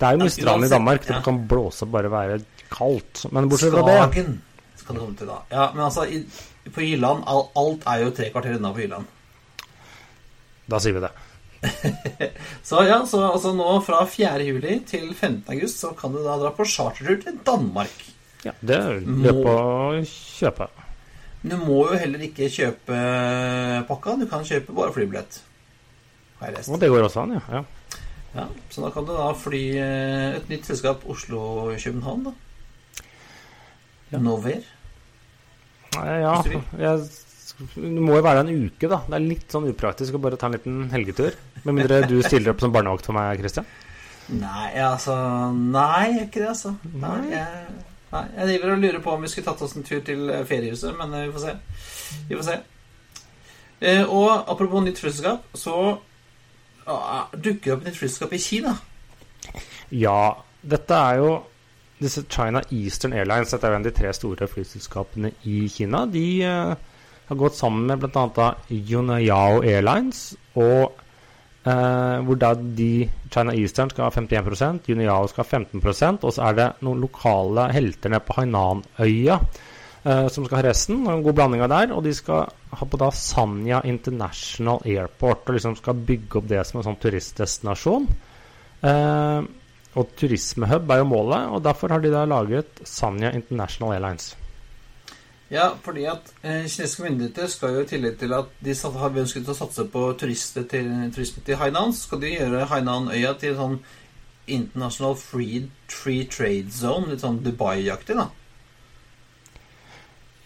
det 0.00 0.06
er 0.06 0.12
jo 0.16 0.20
mye 0.22 0.34
strand 0.36 0.64
i 0.64 0.68
Danmark. 0.72 1.06
Det 1.08 1.16
ja. 1.16 1.22
kan 1.24 1.40
blåse 1.48 1.84
og 1.84 1.92
bare 1.92 2.12
være 2.12 2.38
kaldt. 2.72 3.24
Men 3.32 3.48
bortsett 3.50 3.74
fra 3.74 3.84
det 3.88 3.96
Skagen. 3.98 4.38
Skal 4.78 4.94
du 4.94 5.00
komme 5.00 5.16
til 5.18 5.28
da. 5.28 5.40
Ja, 5.52 5.66
men 5.74 5.84
altså, 5.84 6.06
i, 6.08 6.22
på 6.74 6.84
Jylland 6.84 7.24
Alt 7.28 7.86
er 7.88 8.04
jo 8.04 8.12
tre 8.16 8.28
kvarter 8.34 8.58
unna 8.58 8.72
på 8.74 8.84
Jylland. 8.84 9.08
Da 10.68 10.80
sier 10.82 10.98
vi 10.98 11.04
det. 11.04 11.14
Så 12.68 12.84
ja, 12.86 13.00
så 13.06 13.22
altså 13.32 13.50
nå 13.56 13.66
fra 13.82 14.04
4. 14.06 14.44
juli 14.46 14.76
til 14.86 15.08
15. 15.14 15.42
august 15.54 15.80
så 15.82 15.90
kan 15.98 16.12
du 16.14 16.20
da 16.22 16.36
dra 16.38 16.52
på 16.54 16.66
chartertur 16.68 17.18
til 17.22 17.40
Danmark. 17.46 18.04
Ja, 18.44 18.52
Det 18.60 18.76
er 18.76 19.00
løp 19.02 19.40
å 19.48 19.56
kjøpe. 20.06 20.68
Du 21.42 21.56
må 21.58 21.80
jo 21.88 21.98
heller 21.98 22.22
ikke 22.28 22.50
kjøpe 22.50 23.00
pakka. 23.88 24.14
Du 24.20 24.26
kan 24.30 24.46
kjøpe 24.46 24.74
bare 24.76 24.94
flybillett. 24.94 25.40
Har 26.38 26.50
jeg 26.50 26.58
lest. 26.58 26.70
Og 26.70 26.80
det 26.82 26.90
går 26.92 27.06
også 27.08 27.24
an, 27.24 27.36
ja. 27.38 27.42
ja. 27.58 27.64
Ja, 28.36 28.44
så 28.70 28.84
da 28.84 28.90
kan 28.94 29.06
du 29.08 29.14
da 29.16 29.30
fly 29.34 29.62
eh, 29.80 30.36
et 30.36 30.50
nytt 30.50 30.68
selskap 30.68 31.06
Oslo-København, 31.08 32.28
da. 32.28 32.34
Ja. 34.12 34.20
Nover. 34.22 34.60
Ja. 35.96 36.34
Jeg, 36.78 37.08
det 37.74 38.02
må 38.04 38.14
jo 38.18 38.22
være 38.22 38.44
en 38.44 38.52
uke, 38.52 38.88
da. 38.90 39.00
Det 39.08 39.16
er 39.18 39.24
litt 39.24 39.52
sånn 39.52 39.68
upraktisk 39.70 40.14
å 40.14 40.22
bare 40.22 40.38
ta 40.38 40.46
en 40.50 40.56
liten 40.58 40.80
helgetur. 40.92 41.36
Med 41.64 41.74
mindre 41.80 42.02
du 42.06 42.18
stiller 42.22 42.52
opp 42.52 42.62
som 42.62 42.74
barnevakt 42.74 43.08
for 43.08 43.16
meg, 43.16 43.40
Christian. 43.42 43.66
Nei, 44.28 44.72
altså 44.84 45.14
Nei, 45.56 46.08
jeg 46.12 46.26
ikke 46.28 46.42
det, 46.42 46.50
altså. 46.52 46.74
Nei, 46.92 47.14
Nei. 47.22 47.30
jeg, 47.32 47.76
nei, 48.12 48.24
jeg 48.36 48.50
driver 48.50 48.74
og 48.74 48.82
lurer 48.84 49.04
på 49.04 49.14
om 49.14 49.24
vi 49.24 49.30
skulle 49.32 49.48
tatt 49.48 49.62
oss 49.64 49.76
en 49.78 49.86
tur 49.88 50.02
til 50.04 50.26
eh, 50.28 50.44
feriehuset, 50.48 50.92
men 50.98 51.14
eh, 51.16 51.24
vi 51.26 51.34
får 51.34 51.46
se. 51.46 51.54
Vi 52.28 52.36
får 52.36 52.46
se. 52.50 52.58
Eh, 53.80 54.02
og 54.04 54.50
apropos 54.52 54.84
nytt 54.84 55.00
flyselskap, 55.00 55.48
så 55.56 55.76
ah, 56.84 57.32
dukker 57.32 57.70
det 57.70 57.76
opp 57.78 57.88
nytt 57.88 57.98
flyselskap 57.98 58.36
i 58.36 58.42
Kina. 58.42 58.76
Ja, 59.94 60.20
dette 60.60 61.00
er 61.08 61.22
jo 61.22 61.32
disse 61.98 62.24
China 62.30 62.62
Eastern 62.70 63.16
Airlines. 63.16 63.50
Dette 63.52 63.66
er 63.66 63.74
jo 63.74 63.78
en 63.78 63.84
av 63.84 63.90
de 63.90 63.96
tre 63.96 64.12
store 64.14 64.48
flyselskapene 64.50 65.32
i 65.50 65.66
Kina. 65.72 66.04
De 66.10 66.26
eh, 66.46 66.74
har 67.28 67.40
gått 67.42 67.58
sammen 67.58 67.86
med 67.90 68.00
bl.a. 68.02 68.48
Yunayao 68.70 69.62
Airlines, 69.62 70.32
og 70.56 71.00
eh, 71.68 72.18
hvor 72.24 72.38
da 72.40 72.54
de 72.56 73.08
China 73.28 73.56
Eastern 73.56 73.92
skal 73.92 74.08
ha 74.08 74.12
51% 74.14 74.88
Yunayao 74.88 75.28
skal 75.30 75.44
ha 75.44 75.58
15% 75.58 76.24
og 76.24 76.32
så 76.34 76.46
er 76.48 76.56
det 76.56 76.68
noen 76.86 77.02
lokale 77.02 77.68
helter 77.74 78.14
nede 78.14 78.24
på 78.24 78.38
Hainan-øya 78.38 79.36
eh, 80.04 80.28
som 80.32 80.46
skal 80.46 80.60
ha 80.60 80.64
resten. 80.70 81.04
En 81.04 81.24
god 81.26 81.36
blanding 81.36 81.64
av 81.66 81.72
der. 81.74 81.92
Og 81.96 82.02
de 82.06 82.14
skal 82.16 82.48
ha 82.48 82.88
på 82.88 83.00
da 83.00 83.10
Sanya 83.14 83.82
International 83.88 84.82
Airport 84.86 85.48
og 85.48 85.58
liksom 85.58 85.76
skal 85.80 86.00
bygge 86.08 86.40
opp 86.40 86.50
det 86.50 86.64
som 86.68 86.80
en 86.80 86.88
sånn 86.88 87.00
turistdestinasjon. 87.02 88.08
Eh, 88.88 89.40
og 89.98 90.12
turismehub 90.18 90.90
er 90.90 91.00
jo 91.02 91.08
målet, 91.10 91.48
og 91.50 91.64
derfor 91.64 91.94
har 91.94 92.02
de 92.02 92.12
da 92.12 92.24
laget 92.28 92.82
Sanya 92.86 93.32
International 93.34 93.96
Airlines. 93.96 94.36
Ja, 95.50 95.70
fordi 95.80 96.04
at 96.04 96.26
eh, 96.42 96.66
kinesiske 96.68 97.02
myndigheter 97.06 97.48
skal 97.48 97.72
jo 97.74 97.84
i 97.84 97.88
tillegg 97.88 98.18
til 98.20 98.34
at 98.36 98.50
de 98.60 98.74
har 99.00 99.20
ønsket 99.22 99.48
å 99.48 99.56
satse 99.56 99.86
på 99.88 100.02
turister 100.20 100.66
til, 100.68 100.90
turisme 101.14 101.44
til 101.44 101.56
Hainan, 101.56 101.94
skal 101.96 102.20
de 102.20 102.34
gjøre 102.34 102.66
Hainan-øya 102.68 103.32
til 103.40 103.56
sånn 103.56 103.78
international 104.48 105.16
free, 105.16 105.62
free 105.88 106.26
trade 106.28 106.72
zone. 106.72 107.08
Litt 107.12 107.24
sånn 107.24 107.40
Dubai-aktig, 107.44 108.18
da. 108.18 108.28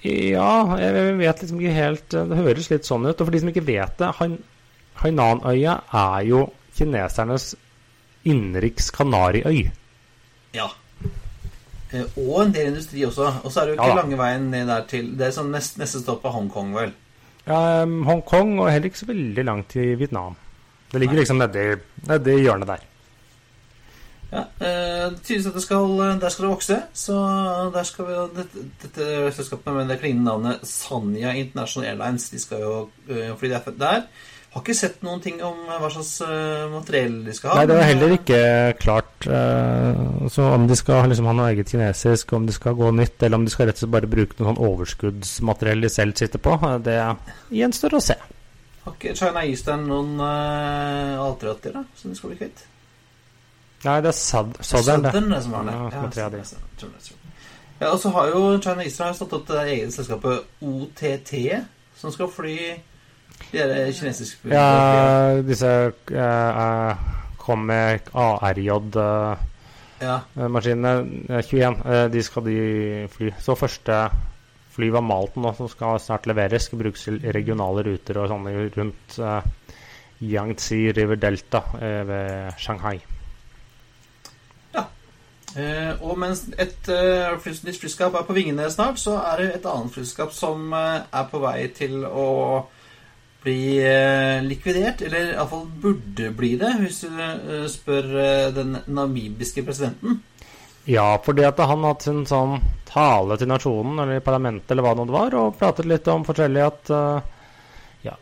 Ja, 0.03 0.79
jeg 0.83 1.19
vet 1.21 1.43
liksom 1.45 1.61
ikke 1.62 1.75
helt 1.77 2.09
Det 2.11 2.38
høres 2.41 2.73
litt 2.73 2.88
sånn 2.88 3.05
ut. 3.07 3.15
Og 3.15 3.27
for 3.27 3.35
de 3.35 3.43
som 3.43 3.51
ikke 3.53 3.67
vet 3.67 4.01
det, 4.01 4.11
Hainan-øya 5.03 5.77
er 5.99 6.25
jo 6.27 6.47
kinesernes 6.77 7.53
innenriks 8.29 8.91
Kanariøy. 8.95 9.71
Ja. 10.57 10.69
Eh, 11.93 12.05
og 12.17 12.37
en 12.47 12.55
del 12.55 12.71
industri 12.73 13.05
også. 13.07 13.29
Og 13.43 13.53
så 13.53 13.63
er 13.63 13.65
det 13.65 13.75
jo 13.75 13.81
ikke 13.81 13.91
ja. 13.93 13.99
lange 14.01 14.21
veien 14.21 14.51
ned 14.53 14.71
der 14.71 14.87
til 14.91 15.13
Det 15.19 15.29
er 15.29 15.35
sånn 15.37 15.53
nest, 15.55 15.79
neste 15.81 16.03
stopp 16.03 16.25
er 16.29 16.37
Hongkong, 16.37 16.73
vel. 16.77 16.95
Ja, 17.47 17.83
um, 17.83 18.03
Hongkong 18.07 18.55
og 18.61 18.71
heller 18.71 18.91
ikke 18.91 19.03
så 19.03 19.11
veldig 19.11 19.45
langt 19.49 19.73
til 19.75 19.97
Vietnam. 19.99 20.39
Det 20.93 21.01
ligger 21.01 21.17
Nei. 21.17 21.25
liksom 21.25 21.41
nedi, 21.41 21.69
nedi 22.09 22.39
hjørnet 22.45 22.71
der. 22.71 22.89
Ja, 24.33 24.43
eh, 24.65 25.11
det 25.13 25.21
tydeligvis 25.27 25.47
at 25.51 25.57
det 25.59 25.63
skal, 25.63 25.99
der 26.21 26.33
skal 26.33 26.47
det 26.47 26.53
vokse. 26.53 26.77
Så 26.97 27.17
der 27.75 27.89
skal 27.89 28.07
vi 28.09 28.21
Dette, 28.39 28.67
dette 28.85 29.33
selskapet 29.37 29.75
med 29.75 29.91
det 29.93 29.99
klingende 30.01 30.31
navnet 30.31 30.69
Sanya 30.69 31.35
International 31.37 31.91
Airlines, 31.91 32.31
de 32.31 32.41
skal 32.41 32.65
jo 32.65 32.77
eh, 33.09 33.35
fly 33.37 33.53
der. 33.53 34.07
Har 34.53 34.61
ikke 34.61 34.75
sett 34.77 35.01
noen 35.01 35.21
ting 35.25 35.38
om 35.41 35.62
hva 35.65 35.88
slags 35.88 36.11
eh, 36.27 36.67
materiell 36.69 37.23
de 37.25 37.33
skal 37.33 37.51
ha. 37.51 37.55
Nei, 37.57 37.69
det 37.71 37.77
er 37.79 37.87
heller 37.88 38.11
eh, 38.11 38.19
ikke 38.19 38.41
klart 38.83 39.29
så 40.33 40.49
om 40.53 40.67
de 40.69 40.77
skal 40.77 41.09
liksom 41.09 41.29
ha 41.31 41.33
noe 41.38 41.49
eget 41.55 41.73
kinesisk, 41.73 42.35
om 42.37 42.45
de 42.47 42.53
skal 42.53 42.77
gå 42.77 42.91
nytt, 42.93 43.17
eller 43.23 43.41
om 43.41 43.47
de 43.47 43.53
skal 43.55 43.71
rett 43.71 43.79
og 43.79 43.85
slett 43.87 43.95
bare 43.95 44.11
bruke 44.12 44.37
noe 44.37 44.51
sånn 44.51 44.61
overskuddsmateriell 44.67 45.87
de 45.87 45.91
selv 45.93 46.21
sitter 46.21 46.43
på. 46.43 46.59
eh, 46.69 46.77
Det 46.85 46.99
gjenstår 47.62 47.97
å 47.97 48.03
se. 48.05 48.19
Har 48.83 48.99
ikke 48.99 49.15
China 49.17 49.47
Eastern 49.47 49.87
noen 49.87 50.17
uh, 50.19 51.23
A380 51.23 51.75
da, 51.79 51.85
som 51.97 52.11
de 52.12 52.19
skal 52.19 52.33
bli 52.33 52.38
kvitt? 52.41 52.65
Nei, 53.87 53.99
det 54.03 54.11
er 54.11 54.17
South, 54.19 54.59
Southern, 54.61 55.05
det. 55.07 55.12
det 55.31 55.43
som 55.45 55.55
har 55.57 55.69
det. 55.69 56.43
Ja. 56.43 56.91
Ja, 57.81 57.93
og 57.93 57.99
så 58.03 58.11
har 58.15 58.31
jo 58.31 58.43
China 58.62 58.85
Eastern 58.85 59.09
har 59.09 59.17
stått 59.19 59.37
opp 59.38 59.47
det 59.49 59.62
eget 59.71 59.95
selskapet 59.95 60.67
OTT, 60.67 61.33
som 61.99 62.15
skal 62.15 62.31
fly 62.31 62.57
de 63.50 63.59
der 63.59 63.92
kinesiske 63.92 64.38
flyene. 64.40 64.57
Ja, 64.57 65.42
disse 65.46 65.92
uh, 66.14 66.96
kom 67.42 67.59
med 67.70 67.98
ARJ-maskinene, 68.14 69.37
Ja. 70.02 70.20
21, 71.42 71.76
uh, 71.85 72.12
de 72.12 72.22
skal 72.22 72.44
de 72.46 73.09
fly. 73.12 73.31
Så 73.38 73.55
første 73.59 74.11
fly 74.72 74.88
var 74.92 75.00
Malten, 75.05 75.42
nå, 75.44 75.52
som 75.57 75.68
skal 75.68 76.00
snart 76.00 76.26
leveres. 76.31 76.62
Skal 76.68 76.81
brukes 76.81 77.05
til 77.05 77.20
regionale 77.35 77.81
ruter 77.87 78.14
og 78.22 78.28
sånne 78.33 78.50
rundt 78.76 79.18
uh, 79.20 79.42
Yangtze 80.22 80.92
River 80.96 81.18
Delta 81.18 81.61
eh, 81.81 82.09
ved 82.09 82.52
Shanghai. 82.59 83.00
Uh, 85.52 86.00
og 86.09 86.16
mens 86.16 86.46
et 86.57 86.88
uh, 86.88 87.37
flyskap 87.76 88.14
er 88.16 88.22
på 88.24 88.33
vingene 88.33 88.70
snart, 88.72 88.96
så 88.96 89.18
er 89.20 89.37
det 89.37 89.48
et 89.59 89.66
annet 89.68 89.92
flyskap 89.92 90.33
som 90.33 90.72
uh, 90.72 91.05
er 91.05 91.26
på 91.28 91.42
vei 91.42 91.66
til 91.76 92.07
å 92.09 92.28
bli 93.42 93.78
eh, 93.78 94.42
likvidert. 94.42 95.02
Eller 95.02 95.33
iallfall 95.33 95.66
burde 95.66 96.31
bli 96.37 96.55
det, 96.61 96.72
hvis 96.83 97.02
du 97.05 97.18
eh, 97.22 97.66
spør 97.70 98.12
eh, 98.22 98.52
den 98.55 98.76
namibiske 98.87 99.64
presidenten. 99.66 100.20
Ja, 100.85 101.14
fordi 101.22 101.44
at 101.46 101.61
han 101.62 101.85
har 101.85 101.94
hatt 101.94 102.09
sin 102.09 102.24
sånn 102.26 102.57
tale 102.88 103.37
til 103.38 103.50
nasjonen, 103.50 104.00
eller 104.02 104.24
parlamentet, 104.24 104.72
eller 104.74 104.87
hva 104.87 104.96
det 104.98 105.07
var, 105.14 105.37
og 105.38 105.55
pratet 105.61 105.87
litt 105.87 106.11
om 106.11 106.24
forskjellig 106.26 106.64
at 106.64 106.90
ja, 108.02 108.16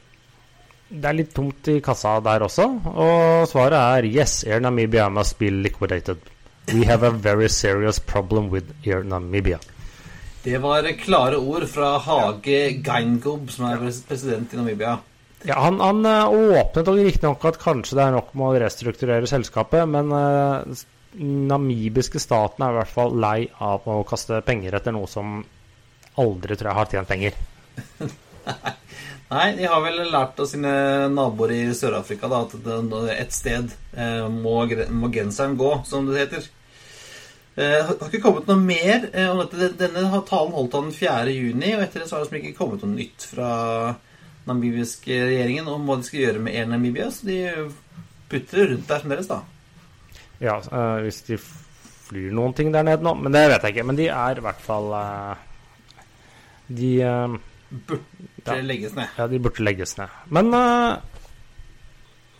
det 0.90 1.08
er 1.08 1.16
litt 1.16 1.32
tomt 1.32 1.70
i 1.72 1.78
kassa 1.80 2.18
der 2.20 2.44
også. 2.44 2.68
Og 2.92 3.48
svaret 3.48 3.80
er 3.80 4.10
yes, 4.12 4.42
Air 4.44 4.60
Namibia 4.60 5.08
must 5.08 5.38
be 5.40 5.48
liquidated. 5.48 6.20
We 6.68 6.84
have 6.84 7.02
a 7.02 7.10
very 7.10 7.48
serious 7.48 7.98
problem 7.98 8.52
with 8.52 8.68
Air 8.84 9.08
Namibia. 9.08 9.56
Det 10.44 10.60
var 10.60 10.84
klare 11.00 11.36
ord 11.36 11.64
fra 11.68 11.96
Hage 11.98 12.82
Geingob, 12.84 13.48
som 13.52 13.72
er 13.72 13.88
president 14.08 14.52
i 14.52 14.60
Namibia. 14.60 14.98
Ja, 15.48 15.56
Han, 15.64 15.80
han 15.80 16.04
eh, 16.04 16.32
åpnet 16.60 16.88
og 16.88 16.98
riktignok 17.00 17.44
at 17.48 17.60
kanskje 17.62 17.96
det 17.96 18.06
er 18.06 18.16
nok 18.16 18.34
med 18.36 18.46
å 18.50 18.58
restrukturere 18.64 19.28
selskapet, 19.30 19.86
men 19.88 20.12
uh, 20.12 20.82
namibiske 21.16 22.20
staten 22.20 22.64
er 22.64 22.74
i 22.74 22.78
hvert 22.80 22.92
fall 22.92 23.16
lei 23.20 23.38
av 23.64 23.88
å 23.88 24.02
kaste 24.08 24.42
penger 24.46 24.76
etter 24.76 24.94
noe 24.94 25.08
som 25.10 25.40
aldri 26.20 26.58
tror 26.58 26.70
jeg 26.70 26.78
har 26.80 26.92
tjent 26.92 27.10
penger. 27.10 27.40
Nei, 29.30 29.46
de 29.54 29.66
har 29.70 29.82
vel 29.84 30.00
lært 30.10 30.40
av 30.42 30.48
sine 30.50 30.70
naboer 31.12 31.52
i 31.54 31.60
Sør-Afrika 31.76 32.28
da, 32.30 32.42
at 32.42 33.12
et 33.14 33.34
sted 33.34 33.70
eh, 33.94 34.24
må, 34.26 34.64
må 34.90 35.10
genseren 35.14 35.54
gå, 35.58 35.70
som 35.86 36.08
det 36.08 36.24
heter. 36.24 36.48
Eh, 37.54 37.78
har 37.86 38.08
ikke 38.08 38.22
kommet 38.24 38.50
noe 38.50 38.58
mer 38.58 39.06
eh, 39.12 39.30
om 39.30 39.38
dette. 39.44 39.70
Denne 39.78 40.22
talen 40.26 40.54
holdt 40.56 40.74
han 40.74 40.90
4. 40.94 41.30
juni, 41.30 41.76
og 41.76 41.84
etter 41.84 42.02
det 42.02 42.10
så 42.10 42.18
har 42.18 42.26
det 42.26 42.42
ikke 42.42 42.58
kommet 42.58 42.82
noe 42.82 42.96
nytt 42.96 43.26
fra 43.30 43.50
namibiske 44.48 45.16
regjeringen 45.26 45.68
om 45.68 45.84
hva 45.86 45.96
de 46.00 46.06
skal 46.08 46.20
gjøre 46.24 46.40
med 46.44 46.54
Air 46.56 46.66
Namibia, 46.70 47.10
så 47.12 47.26
de 47.28 47.38
putter 48.30 48.70
rundt 48.72 48.88
der 48.88 49.02
fremdeles, 49.02 49.28
da. 49.30 49.40
Ja, 50.40 50.56
eh, 50.60 51.02
hvis 51.04 51.20
de 51.26 51.36
flyr 51.40 52.32
noen 52.32 52.54
ting 52.56 52.72
der 52.72 52.82
nede 52.86 53.02
nå. 53.04 53.14
Men 53.20 53.32
det 53.32 53.42
vet 53.52 53.62
jeg 53.62 53.74
ikke. 53.76 53.86
Men 53.86 53.96
de 54.00 54.08
er 54.08 54.38
i 54.40 54.44
hvert 54.46 54.60
fall 54.64 54.88
eh, 54.96 55.34
De 56.70 56.92
eh, 57.02 57.38
Burde 57.70 58.00
Ja. 58.46 58.54
legges 58.66 58.94
ned. 58.96 59.06
Ja, 59.18 59.26
de 59.30 59.38
burde 59.38 59.62
legges 59.62 59.92
ned. 59.98 60.08
Men 60.32 60.48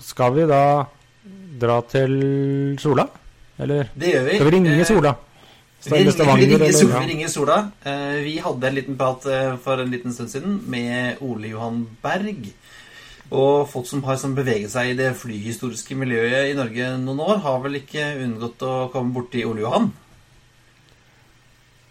skal 0.00 0.32
vi 0.34 0.46
da 0.48 0.62
dra 1.60 1.76
til 1.86 2.14
Sola? 2.80 3.04
Eller 3.60 3.90
Det 3.94 4.14
gjør 4.14 4.24
vi. 4.26 4.34
skal 4.38 4.48
vi 4.48 4.54
ringe 4.56 4.84
Sola? 4.88 5.12
Ringer, 5.80 6.58
vi, 6.58 6.72
Sola, 6.72 7.00
vi 7.00 7.06
ringer 7.08 7.28
Sola. 7.28 7.70
Eh, 7.84 8.20
vi 8.20 8.34
hadde 8.38 8.68
en 8.68 8.74
liten 8.76 8.96
prat 9.00 9.24
eh, 9.26 9.54
for 9.64 9.80
en 9.80 9.88
liten 9.90 10.12
stund 10.12 10.28
siden 10.28 10.58
med 10.68 11.22
Ole 11.24 11.54
Johan 11.54 11.86
Berg. 12.02 12.50
Og 13.30 13.64
folk 13.70 13.86
som 13.88 14.02
har 14.04 14.18
som 14.20 14.34
beveget 14.36 14.74
seg 14.74 14.90
i 14.90 14.98
det 14.98 15.14
flyhistoriske 15.16 15.96
miljøet 15.96 16.50
i 16.50 16.56
Norge 16.58 16.90
noen 17.00 17.22
år, 17.24 17.40
har 17.46 17.62
vel 17.64 17.80
ikke 17.80 18.10
unngått 18.26 18.64
å 18.66 18.74
komme 18.92 19.14
borti 19.16 19.46
Ole 19.48 19.64
Johan? 19.64 19.88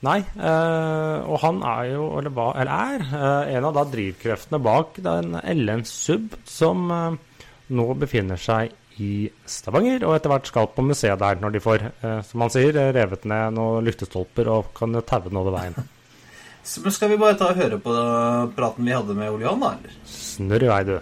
Nei, 0.05 0.19
eh, 0.21 1.17
og 1.25 1.41
han 1.41 1.63
er 1.65 1.89
jo, 1.95 2.11
eller, 2.19 2.35
var, 2.35 2.59
eller 2.61 2.93
er, 2.93 3.55
en 3.57 3.71
av 3.71 3.73
da 3.79 3.87
drivkreftene 3.89 4.61
bak 4.69 5.01
den 5.01 5.33
LN 5.41 5.81
Sub, 5.89 6.37
som 6.45 6.85
nå 7.69 7.87
befinner 7.97 8.37
seg 8.37 8.77
i 8.99 9.29
Stavanger, 9.47 10.03
og 10.07 10.15
etter 10.17 10.33
hvert 10.33 10.49
skal 10.49 10.71
på 10.75 10.83
museet 10.85 11.19
der, 11.21 11.39
når 11.41 11.55
de 11.55 11.61
får, 11.63 11.85
eh, 12.03 12.19
som 12.27 12.43
han 12.45 12.51
sier, 12.53 12.81
revet 12.95 13.27
ned 13.29 13.55
noen 13.57 13.87
lyktestolper 13.87 14.51
og 14.51 14.73
kan 14.77 14.99
taue 15.01 15.29
den 15.29 15.39
over 15.39 15.55
veien. 15.55 15.77
Så 16.69 16.91
skal 16.93 17.13
vi 17.13 17.17
bare 17.17 17.37
ta 17.39 17.53
og 17.53 17.57
høre 17.57 17.79
på 17.81 17.93
praten 18.57 18.85
vi 18.85 18.93
hadde 18.93 19.15
med 19.17 19.31
Ole 19.31 19.47
Johan, 19.47 19.63
da? 19.63 19.71
eller? 19.79 19.95
Snurr 20.05 20.67
i 20.67 20.69
vei, 20.69 20.83
du. 20.85 20.99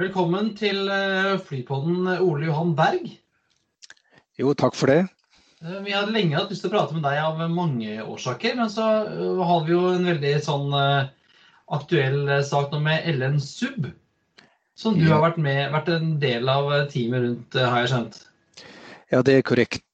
Velkommen 0.00 0.54
til 0.56 0.88
eh, 0.88 1.34
Flypodden, 1.44 2.06
Ole 2.24 2.46
Johan 2.46 2.72
Berg. 2.78 3.19
Jo, 4.40 4.54
takk 4.56 4.76
for 4.78 4.90
det. 4.92 5.00
Eh, 5.62 5.78
Vi 5.84 5.92
hadde 5.94 6.14
lenge 6.14 6.38
hatt 6.38 6.52
lyst 6.52 6.64
til 6.64 6.70
å 6.72 6.74
prate 6.76 6.96
med 6.96 7.04
deg 7.04 7.18
av 7.22 7.40
mange 7.52 7.98
årsaker, 8.02 8.56
men 8.58 8.70
så 8.72 8.86
eh, 9.06 9.42
har 9.50 9.64
vi 9.66 9.74
jo 9.76 9.82
en 9.94 10.06
veldig 10.08 10.34
sånn 10.46 10.72
eh, 10.78 11.10
aktuell 11.76 12.30
sak 12.46 12.72
nå 12.72 12.80
med 12.82 13.08
LN 13.14 13.40
Sub. 13.44 13.90
Som 14.80 14.96
du 14.96 15.04
Ja. 15.04 15.18
har 15.18 15.26
vært, 15.30 15.40
med, 15.44 15.66
vært 15.74 15.90
en 15.92 16.14
del 16.22 16.48
av 16.48 16.70
teamet 16.88 17.20
rundt, 17.26 17.56
har 17.60 17.82
jeg 17.82 17.90
skjønt. 17.92 18.22
Ja, 19.12 19.20
det 19.26 19.34
er 19.36 19.42
korrekt. 19.44 19.84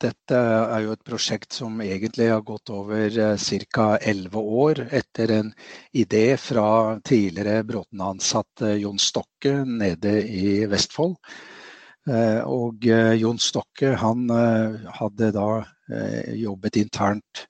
Dette 0.00 0.34
er 0.34 0.80
jo 0.80 0.94
et 0.96 1.02
prosjekt 1.04 1.52
som 1.52 1.76
egentlig 1.84 2.30
har 2.32 2.40
gått 2.40 2.70
over 2.72 3.12
ca. 3.12 3.86
11 4.00 4.40
år 4.64 4.80
etter 4.96 5.30
en 5.36 5.50
idé 5.92 6.36
fra 6.40 6.98
tidligere 7.04 7.60
Bråten-ansatt 7.68 8.64
eh, 8.64 8.78
Jon 8.80 8.98
Stokke 8.98 9.60
nede 9.68 10.16
i 10.24 10.64
Vestfold. 10.72 11.18
Eh, 12.08 12.40
Og 12.48 12.86
eh, 12.88 13.14
Jon 13.20 13.38
Stokke 13.38 13.92
han 14.00 14.30
eh, 14.32 14.80
hadde 15.00 15.32
da 15.36 15.50
jobbet 16.38 16.76
internt 16.78 17.46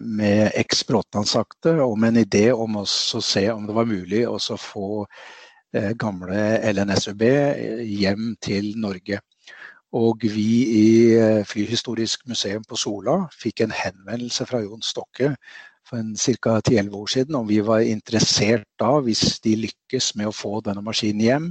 med 0.00 0.54
eks 0.56 0.78
Bråtland-sakte 0.88 1.74
og 1.82 1.96
om 1.96 2.06
en 2.06 2.16
idé 2.16 2.46
om 2.54 2.78
å 2.80 2.84
se 2.88 3.42
om 3.52 3.66
det 3.68 3.74
var 3.76 3.88
mulig 3.90 4.22
å 4.24 4.38
få 4.56 5.02
gamle 6.00 6.38
LNSUB 6.70 7.24
hjem 7.84 8.30
til 8.40 8.70
Norge. 8.80 9.18
Og 9.92 10.24
vi 10.24 10.54
i 10.78 10.86
Flyhistorisk 11.50 12.24
museum 12.30 12.64
på 12.64 12.78
Sola 12.80 13.18
fikk 13.36 13.66
en 13.66 13.76
henvendelse 13.76 14.48
fra 14.48 14.62
Jon 14.64 14.80
Stokke 14.80 15.34
for 15.84 16.00
ca. 16.16 16.60
10-11 16.64 16.96
år 16.96 17.12
siden 17.18 17.42
om 17.42 17.50
vi 17.50 17.60
var 17.60 17.84
interessert 17.84 18.70
da, 18.80 18.94
hvis 19.04 19.36
de 19.44 19.58
lykkes 19.66 20.14
med 20.16 20.30
å 20.30 20.38
få 20.38 20.62
denne 20.64 20.86
maskinen 20.86 21.26
hjem, 21.26 21.50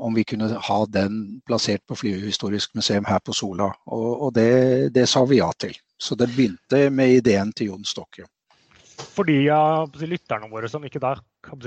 om 0.00 0.14
vi 0.16 0.24
kunne 0.24 0.46
ha 0.48 0.76
den 0.88 1.40
plassert 1.44 1.82
på 1.86 1.96
Flyhistorisk 2.00 2.74
museum 2.78 3.04
her 3.04 3.18
på 3.20 3.34
Sola. 3.36 3.66
Og, 3.92 4.10
og 4.26 4.30
det, 4.34 4.94
det 4.96 5.04
sa 5.10 5.20
vi 5.28 5.42
ja 5.42 5.50
til. 5.60 5.76
Så 6.00 6.16
det 6.16 6.30
begynte 6.32 6.86
med 6.90 7.18
ideen 7.18 7.52
til 7.52 7.74
Jon 7.74 7.84
Stokke. 7.84 8.24
For 9.00 9.28
de 9.28 9.36
av 9.52 9.96
lytterne 9.96 10.48
våre 10.52 10.68
som 10.68 10.84
ikke 10.84 11.00
der, 11.02 11.20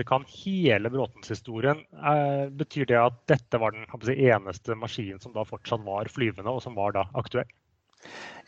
kan 0.07 0.25
hele 0.29 0.91
Bråtens-historien, 0.93 1.81
eh, 1.97 2.45
betyr 2.53 2.87
det 2.89 2.99
at 2.99 3.19
dette 3.29 3.59
var 3.61 3.73
den 3.73 3.87
eneste 4.13 4.77
maskinen 4.77 5.21
som 5.21 5.33
da 5.33 5.45
fortsatt 5.47 5.81
var 5.85 6.09
flyvende, 6.13 6.49
og 6.49 6.61
som 6.65 6.77
var 6.77 6.93
da 6.97 7.07
aktuell? 7.19 7.49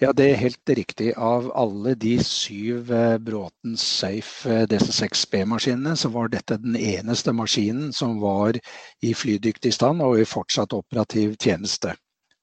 Ja, 0.01 0.10
det 0.12 0.26
er 0.28 0.41
helt 0.41 0.70
riktig. 0.76 1.14
Av 1.16 1.45
alle 1.56 1.93
de 1.95 2.18
syv 2.20 2.89
Bråten 3.24 3.78
Safe 3.80 4.51
eh, 4.51 4.66
DC6B-maskinene, 4.68 5.93
så 5.95 6.12
var 6.12 6.34
dette 6.34 6.58
den 6.60 6.76
eneste 6.76 7.32
maskinen 7.32 7.93
som 7.95 8.18
var 8.20 8.60
i 8.99 9.14
flydyktig 9.16 9.72
stand 9.72 10.03
og 10.03 10.20
i 10.20 10.28
fortsatt 10.28 10.76
operativ 10.76 11.38
tjeneste. 11.39 11.93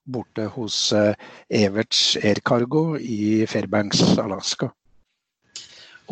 Borte 0.08 0.48
hos 0.54 0.78
eh, 0.96 1.12
Everts 1.52 2.16
Air 2.22 2.40
Cargo 2.40 2.96
i 2.96 3.44
Fairbanks, 3.44 4.00
Alaska. 4.16 4.70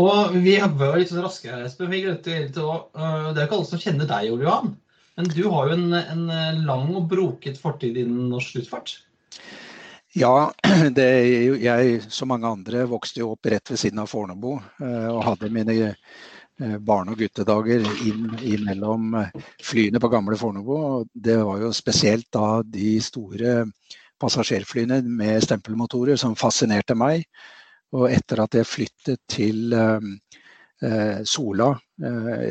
Og 0.00 0.36
vi 0.44 0.58
var 0.60 1.00
litt 1.00 1.16
raske 1.16 1.48
her, 1.48 1.64
Espen. 1.64 1.88
Vi 1.88 2.04
glemte 2.04 2.36
litt 2.36 2.60
å 2.60 2.82
Det 2.92 3.40
er 3.40 3.46
ikke 3.46 3.56
alle 3.56 3.70
som 3.72 3.80
kjenner 3.80 4.08
deg, 4.08 4.28
Ole 4.34 4.44
Johan. 4.44 4.74
Men 5.16 5.32
du 5.32 5.42
har 5.48 5.72
jo 5.72 5.80
en, 5.80 5.96
en 5.96 6.64
lang 6.68 6.92
og 6.94 7.08
broket 7.08 7.56
fortid 7.60 7.96
innen 7.96 8.28
norsk 8.32 8.60
luftfart. 8.60 8.98
Ja, 10.12 10.50
det 10.96 11.10
jeg 11.62 11.98
som 12.10 12.32
mange 12.32 12.48
andre 12.50 12.82
vokste 12.90 13.22
jo 13.22 13.30
opp 13.36 13.46
rett 13.46 13.70
ved 13.70 13.78
siden 13.78 14.00
av 14.02 14.08
Fornebu 14.10 14.56
eh, 14.58 15.06
og 15.06 15.22
hadde 15.22 15.50
mine 15.54 15.76
eh, 15.86 16.78
barne- 16.82 17.14
og 17.14 17.20
guttedager 17.22 17.84
inn 18.08 18.26
imellom 18.42 19.14
eh, 19.20 19.30
flyene 19.62 20.02
på 20.02 20.10
gamle 20.10 20.38
Fornebu. 20.40 21.04
Det 21.14 21.36
var 21.46 21.62
jo 21.62 21.70
spesielt 21.76 22.26
da 22.34 22.58
de 22.66 22.96
store 23.06 23.62
passasjerflyene 24.20 24.98
med 25.06 25.46
stempelmotorer 25.46 26.18
som 26.18 26.34
fascinerte 26.34 26.98
meg. 26.98 27.22
Og 27.94 28.10
etter 28.10 28.42
at 28.42 28.54
jeg 28.54 28.66
flyttet 28.70 29.22
til 29.30 29.72
Sola 31.26 31.66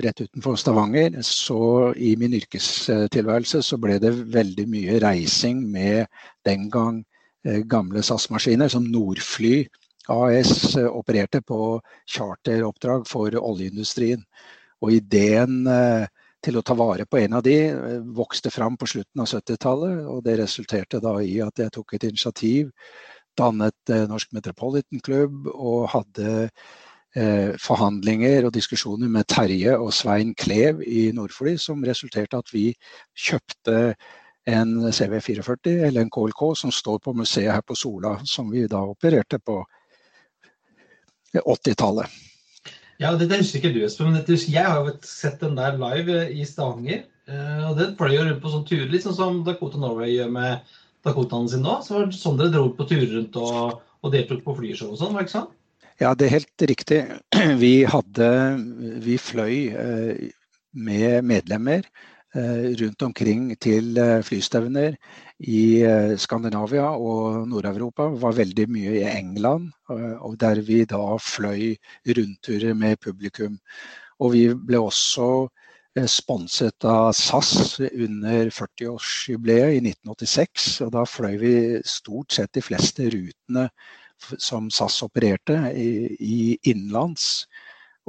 rett 0.03 0.19
utenfor 0.21 0.57
Stavanger, 0.59 1.15
så 1.23 1.93
i 1.95 2.11
min 2.19 2.35
yrkestilværelse 2.35 3.61
så 3.63 3.79
ble 3.81 3.95
det 4.03 4.11
veldig 4.35 4.65
mye 4.69 4.97
reising 5.01 5.63
med 5.71 6.11
den 6.45 6.67
gang 6.73 6.99
gamle 7.43 8.03
SAS-maskiner 8.03 8.71
som 8.71 8.87
Nordfly 8.89 9.67
AS 10.09 10.75
eh, 10.75 10.87
opererte 10.87 11.41
på 11.41 11.81
charteroppdrag 12.07 13.07
for 13.07 13.35
oljeindustrien. 13.35 14.23
Og 14.81 14.95
ideen 14.95 15.67
eh, 15.67 16.07
til 16.43 16.57
å 16.57 16.63
ta 16.65 16.75
vare 16.77 17.05
på 17.05 17.19
en 17.19 17.37
av 17.39 17.45
de 17.45 17.57
eh, 17.69 17.95
vokste 18.15 18.51
fram 18.53 18.77
på 18.79 18.89
slutten 18.89 19.23
av 19.23 19.29
70-tallet, 19.29 20.03
og 20.07 20.23
det 20.25 20.39
resulterte 20.41 21.01
da 21.03 21.17
i 21.21 21.39
at 21.45 21.61
jeg 21.61 21.73
tok 21.75 21.95
et 21.95 22.07
initiativ 22.09 22.71
dannet 23.39 23.93
eh, 23.93 24.05
Norsk 24.09 24.31
Metropolitan 24.35 25.03
Club 25.05 25.49
og 25.53 25.89
hadde 25.93 26.31
eh, 27.15 27.51
forhandlinger 27.61 28.47
og 28.47 28.55
diskusjoner 28.55 29.11
med 29.11 29.29
Terje 29.29 29.75
og 29.77 29.93
Svein 29.95 30.33
Klev 30.39 30.81
i 30.85 31.09
Nordfly, 31.15 31.57
som 31.61 31.85
resulterte 31.85 32.39
at 32.39 32.55
vi 32.55 32.71
kjøpte 33.27 33.93
en 34.49 34.73
CV44 34.91 35.75
eller 35.87 36.01
en 36.01 36.11
KLK 36.13 36.43
som 36.57 36.73
står 36.73 36.99
på 37.05 37.13
museet 37.17 37.53
her 37.53 37.61
på 37.65 37.77
Sola, 37.77 38.17
som 38.25 38.49
vi 38.51 38.65
da 38.69 38.81
opererte 38.89 39.39
på 39.39 39.61
80-tallet. 41.33 42.09
Ja, 42.99 43.13
det, 43.15 43.29
det 43.31 43.39
husker 43.39 43.61
ikke 43.61 43.71
du, 43.77 43.83
Espen, 43.85 44.11
men 44.11 44.25
jeg 44.27 44.65
har 44.65 44.81
jo 44.83 44.95
sett 45.07 45.39
den 45.39 45.55
der 45.55 45.77
live 45.79 46.17
eh, 46.25 46.33
i 46.41 46.45
Stavanger. 46.47 47.05
eh, 47.29 47.61
Og 47.69 47.77
den 47.77 47.93
fløy 47.95 48.17
rundt 48.17 48.41
på 48.43 48.51
sånn 48.51 48.65
turer, 48.67 48.89
litt 48.91 49.05
sånn 49.05 49.15
som 49.15 49.39
Dakota 49.47 49.79
Norway 49.79 50.17
gjør 50.17 50.33
med 50.35 50.73
Dakotaen 51.07 51.47
sin 51.47 51.63
nå. 51.63 51.77
Så 51.85 51.95
var 51.95 52.09
det 52.09 52.19
sånn 52.19 52.41
dere 52.41 52.51
dro 52.57 52.65
på 52.75 52.89
turer 52.89 53.13
rundt 53.13 53.39
og, 53.39 53.79
og 54.03 54.11
deltok 54.15 54.43
på 54.43 54.57
flyshow 54.57 54.91
og 54.91 54.99
sånn, 54.99 55.15
var 55.15 55.23
det 55.23 55.29
ikke 55.29 55.37
sånn? 55.37 55.47
Ja, 55.99 56.11
det 56.15 56.27
er 56.27 56.35
helt 56.37 56.67
riktig. 56.73 56.99
Vi 57.63 57.73
hadde 57.87 58.29
Vi 59.05 59.15
fløy 59.21 59.55
eh, 59.71 60.27
med 60.75 61.23
medlemmer 61.27 61.87
rundt 62.35 63.01
omkring 63.01 63.55
til 63.57 63.97
eh, 63.97 64.21
flystevner 64.23 64.95
i 65.39 65.81
eh, 65.81 66.17
Skandinavia 66.19 66.91
og 66.97 67.47
Nord-Europa. 67.47 68.09
Var 68.21 68.35
veldig 68.37 68.67
mye 68.71 68.97
i 68.99 69.07
England, 69.07 69.71
eh, 69.89 70.17
og 70.19 70.39
der 70.39 70.61
vi 70.61 70.83
da 70.85 71.17
fløy 71.17 71.75
rundturer 72.05 72.73
med 72.73 72.99
publikum. 73.01 73.57
Og 74.19 74.33
vi 74.33 74.43
ble 74.53 74.81
også 74.83 75.47
eh, 75.95 76.05
sponset 76.05 76.85
av 76.85 77.13
SAS 77.15 77.79
under 77.79 78.51
40-årsjubileet 78.51 79.79
i 79.79 79.81
1986. 79.87 80.81
Og 80.85 80.93
da 80.97 81.05
fløy 81.07 81.39
vi 81.39 81.55
stort 81.87 82.35
sett 82.35 82.53
de 82.53 82.65
fleste 82.65 83.09
rutene 83.09 83.69
som 84.37 84.67
SAS 84.69 85.01
opererte 85.05 85.55
i, 85.71 85.89
i 86.19 86.39
innenlands. 86.67 87.47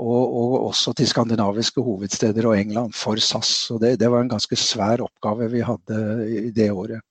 Og, 0.01 0.35
og 0.41 0.55
også 0.71 0.95
til 0.97 1.09
skandinaviske 1.11 1.83
hovedsteder 1.85 2.47
og 2.49 2.57
England 2.57 2.95
for 2.97 3.21
SAS. 3.21 3.51
Så 3.69 3.77
det, 3.83 3.99
det 4.01 4.09
var 4.09 4.25
en 4.25 4.33
ganske 4.33 4.57
svær 4.57 5.05
oppgave 5.05 5.51
vi 5.53 5.61
hadde 5.67 6.01
i 6.49 6.51
det 6.57 6.71
året. 6.73 7.05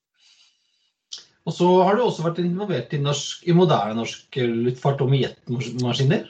Og 1.46 1.56
så 1.56 1.68
har 1.86 1.96
du 1.96 2.04
også 2.04 2.26
vært 2.26 2.42
involvert 2.44 2.92
i, 2.94 3.00
norsk, 3.02 3.46
i 3.48 3.56
moderne 3.56 3.96
norsk 3.98 4.42
luftfart 4.66 5.02
og 5.06 5.14
med 5.14 5.24
jetmaskiner. 5.24 6.28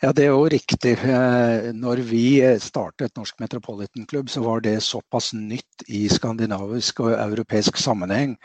Ja, 0.00 0.14
det 0.16 0.24
er 0.24 0.30
jo 0.32 0.46
riktig. 0.48 0.94
Eh, 0.96 1.66
Når 1.76 2.00
vi 2.08 2.40
startet 2.58 3.12
Norsk 3.18 3.36
Metropolitan 3.42 4.06
Club, 4.08 4.30
så 4.32 4.40
var 4.40 4.62
det 4.64 4.78
såpass 4.80 5.34
nytt 5.36 5.84
i 5.92 6.06
skandinavisk 6.08 7.02
og 7.04 7.12
europeisk 7.18 7.76
sammenheng. 7.76 8.38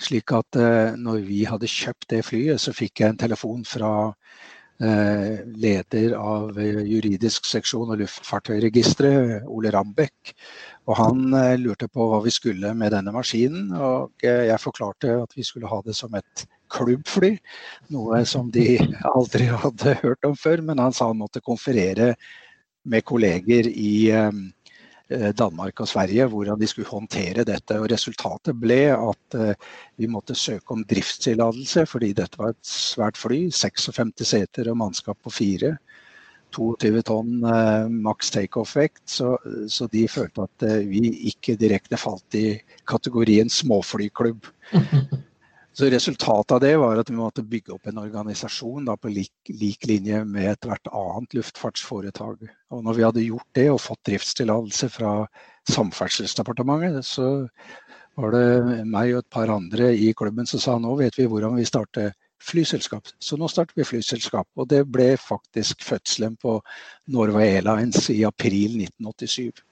Slik 0.00 0.32
at 0.32 0.56
eh, 0.56 0.96
når 0.96 1.20
vi 1.28 1.42
hadde 1.44 1.68
kjøpt 1.68 2.08
det 2.14 2.24
flyet, 2.24 2.64
så 2.64 2.72
fikk 2.72 3.04
jeg 3.04 3.12
en 3.12 3.20
telefon 3.20 3.60
fra 3.68 3.92
leder 4.80 6.14
av 6.18 6.58
eh, 6.58 6.80
juridisk 6.88 7.46
seksjon 7.46 7.92
og 7.92 8.00
luftfartøyregisteret, 8.00 9.44
Ole 9.46 9.70
Rambekk. 9.74 10.32
Og 10.88 10.96
han 10.98 11.36
eh, 11.38 11.54
lurte 11.60 11.88
på 11.92 12.08
hva 12.10 12.22
vi 12.24 12.32
skulle 12.34 12.72
med 12.74 12.94
denne 12.94 13.14
maskinen, 13.14 13.70
og 13.76 14.24
eh, 14.26 14.48
jeg 14.48 14.62
forklarte 14.62 15.20
at 15.22 15.36
vi 15.38 15.46
skulle 15.46 15.70
ha 15.70 15.80
det 15.86 15.94
som 15.98 16.14
et 16.18 16.46
klubbfly. 16.72 17.36
Noe 17.94 18.24
som 18.26 18.50
de 18.54 18.78
aldri 19.16 19.50
hadde 19.52 19.98
hørt 20.02 20.26
om 20.26 20.38
før, 20.38 20.64
men 20.66 20.82
han 20.82 20.96
sa 20.96 21.12
han 21.12 21.20
måtte 21.22 21.44
konferere 21.44 22.14
med 22.82 23.04
kolleger 23.06 23.68
i 23.70 23.92
Eh, 24.10 24.32
Danmark 25.36 25.82
og 25.82 25.88
Sverige 25.90 26.26
hvordan 26.30 26.60
de 26.60 26.68
skulle 26.70 26.90
håndtere 26.90 27.46
dette. 27.48 27.78
og 27.78 27.90
Resultatet 27.92 28.58
ble 28.58 28.80
at 28.94 29.38
eh, 29.38 29.70
vi 30.00 30.10
måtte 30.10 30.36
søke 30.38 30.76
om 30.76 30.84
driftstillatelse 30.88 31.86
fordi 31.90 32.12
dette 32.18 32.40
var 32.40 32.54
et 32.54 32.66
svært 32.66 33.20
fly. 33.20 33.44
56 33.50 34.26
seter 34.26 34.70
og 34.72 34.78
mannskap 34.84 35.18
på 35.22 35.34
fire. 35.34 35.76
22 36.52 37.02
tonn 37.08 37.44
eh, 37.48 37.88
maks 38.06 38.32
takeoff-vekt. 38.34 39.04
Så, 39.08 39.34
så, 39.68 39.88
de 39.92 40.06
følte 40.10 40.46
at 40.46 40.66
eh, 40.68 40.80
vi 40.88 41.06
ikke 41.32 41.56
direkte 41.60 42.00
falt 42.00 42.38
i 42.38 42.46
kategorien 42.88 43.50
småflyklubb. 43.52 44.48
Så 45.72 45.88
Resultatet 45.88 46.52
av 46.52 46.60
det 46.60 46.74
var 46.76 46.98
at 47.00 47.08
vi 47.08 47.16
måtte 47.16 47.44
bygge 47.48 47.72
opp 47.72 47.86
en 47.88 48.02
organisasjon 48.02 48.84
da, 48.90 48.96
på 49.00 49.08
lik, 49.08 49.32
lik, 49.48 49.86
linje 49.88 50.18
med 50.28 50.50
ethvert 50.50 50.90
annet 50.92 51.36
luftfartsforetak. 51.38 52.44
Og 52.76 52.82
når 52.84 52.98
vi 52.98 53.06
hadde 53.06 53.24
gjort 53.24 53.48
det 53.56 53.70
og 53.72 53.80
fått 53.80 54.02
driftstillatelse 54.10 54.90
fra 54.92 55.14
Samferdselsdepartementet, 55.72 57.08
så 57.08 57.30
var 58.20 58.36
det 58.36 58.84
meg 58.84 59.14
og 59.14 59.22
et 59.22 59.30
par 59.32 59.52
andre 59.54 59.94
i 59.96 60.12
klubben 60.12 60.48
som 60.48 60.60
sa 60.60 60.76
nå 60.76 60.92
vet 61.00 61.16
vi 61.16 61.28
hvordan 61.30 61.56
vi 61.56 61.64
starter 61.64 62.12
flyselskap. 62.42 63.08
Så 63.22 63.38
nå 63.40 63.48
starter 63.48 63.78
vi 63.78 63.88
flyselskap. 63.88 64.48
Og 64.60 64.68
det 64.68 64.84
ble 64.92 65.14
faktisk 65.16 65.84
fødselen 65.86 66.36
på 66.42 66.58
Norway 67.14 67.56
Airlines 67.56 68.10
i 68.12 68.22
april 68.28 68.76
1987. 68.82 69.62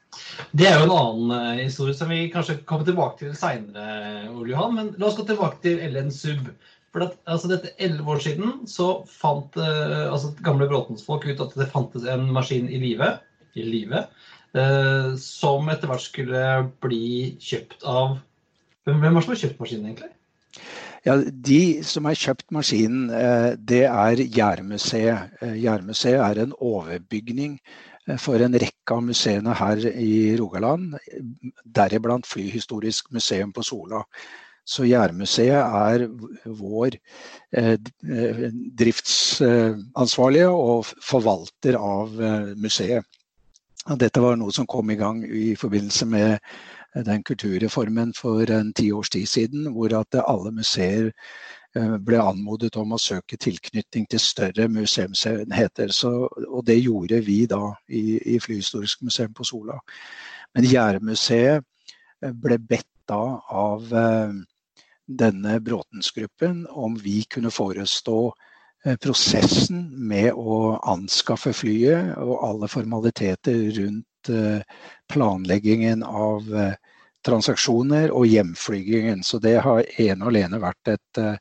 Det 0.56 0.66
er 0.66 0.80
jo 0.80 0.88
en 0.88 0.94
annen 0.94 1.32
uh, 1.32 1.60
historie 1.60 1.94
som 1.96 2.10
vi 2.10 2.24
kanskje 2.32 2.60
kommer 2.68 2.86
tilbake 2.88 3.20
til 3.20 3.34
seinere, 3.38 4.28
Ole 4.32 4.52
Johan. 4.52 4.76
Men 4.76 4.92
la 4.98 5.08
oss 5.08 5.18
gå 5.18 5.26
tilbake 5.28 5.60
til 5.64 5.82
LN 5.86 6.10
Sub. 6.14 6.50
For 6.90 7.06
at, 7.06 7.18
altså, 7.30 7.52
dette 7.52 7.70
elleve 7.78 8.16
år 8.16 8.22
siden 8.24 8.64
så 8.70 8.88
fant 9.06 9.58
uh, 9.60 10.10
altså, 10.10 10.32
gamle 10.46 10.66
Bråtens-folk 10.70 11.28
ut 11.28 11.42
at 11.44 11.54
det 11.58 11.70
fantes 11.70 12.06
en 12.10 12.26
maskin 12.34 12.70
i 12.70 12.80
live, 12.82 13.12
i 13.54 13.66
live 13.66 14.04
uh, 14.58 15.12
som 15.20 15.70
etter 15.70 15.90
hvert 15.90 16.06
skulle 16.06 16.46
bli 16.82 17.36
kjøpt 17.42 17.86
av 17.86 18.18
Hvem 18.88 19.02
er 19.04 19.12
det 19.12 19.22
som 19.22 19.30
har 19.34 19.38
kjøpt 19.42 19.58
maskinen, 19.60 19.88
egentlig? 19.90 20.08
Ja, 21.04 21.14
De 21.46 21.62
som 21.86 22.06
har 22.08 22.16
kjøpt 22.16 22.46
maskinen, 22.52 23.10
det 23.68 23.82
er 23.84 24.22
Jærmuseet. 24.24 25.36
Jærmuseet 25.60 26.16
er 26.24 26.40
en 26.42 26.54
overbygning 26.56 27.58
for 28.18 28.42
en 28.42 28.56
rekke 28.58 28.96
av 28.96 29.02
museene 29.06 29.54
her 29.54 29.84
i 29.90 30.36
Rogaland, 30.40 30.96
deriblant 31.64 32.26
Flyhistorisk 32.26 33.12
museum 33.14 33.52
på 33.52 33.62
Sola. 33.66 34.02
Så 34.66 34.84
Jærmuseet 34.86 35.60
er 35.60 36.06
vår 36.46 36.96
eh, 37.56 37.76
driftsansvarlige 38.78 40.50
og 40.50 40.90
forvalter 41.02 41.78
av 41.78 42.20
eh, 42.22 42.50
museet. 42.60 43.06
Dette 43.98 44.20
var 44.22 44.36
noe 44.36 44.52
som 44.54 44.68
kom 44.68 44.90
i 44.92 44.98
gang 45.00 45.24
i 45.24 45.54
forbindelse 45.58 46.06
med 46.06 46.38
den 47.06 47.22
kulturreformen 47.24 48.12
for 48.14 48.50
en 48.52 48.74
ti 48.76 48.90
års 48.92 49.10
tid 49.14 49.26
siden, 49.30 49.70
hvor 49.74 49.94
at 49.96 50.20
alle 50.20 50.52
museer 50.52 51.10
Eh, 51.10 51.59
ble 51.74 52.18
anmodet 52.18 52.74
om 52.80 52.96
å 52.96 52.98
søke 52.98 53.38
tilknytning 53.38 54.06
til 54.10 54.22
større 54.22 54.66
museumsenheter. 54.68 55.92
Så, 55.94 56.10
og 56.48 56.64
det 56.66 56.80
gjorde 56.80 57.20
vi 57.26 57.44
da 57.50 57.62
i, 57.88 58.18
i 58.34 58.38
Flyhistorisk 58.42 59.04
museum 59.06 59.34
på 59.36 59.46
Sola. 59.46 59.78
Men 60.54 60.66
Jærmuseet 60.66 61.62
eh, 61.62 62.32
ble 62.34 62.58
bedt 62.58 62.88
da 63.10 63.22
av 63.50 63.86
denne 63.90 64.46
denne 65.10 65.56
Bråtensgruppen 65.58 66.68
om 66.70 66.92
vi 66.94 67.24
kunne 67.26 67.50
forestå 67.50 68.28
prosessen 69.02 69.80
med 70.06 70.36
å 70.38 70.76
anskaffe 70.86 71.50
flyet 71.50 72.12
og 72.22 72.44
alle 72.46 72.68
formaliteter 72.70 73.72
rundt 73.80 74.30
planleggingen 75.10 76.04
av 76.06 76.46
transaksjoner 77.26 78.14
og 78.14 78.30
hjemflygingen. 78.30 79.26
Så 79.26 79.42
det 79.42 79.56
har 79.66 79.82
ene 79.98 80.22
og 80.22 80.30
alene 80.30 80.62
vært 80.62 80.94
et 80.94 81.20
Eh, 81.20 81.36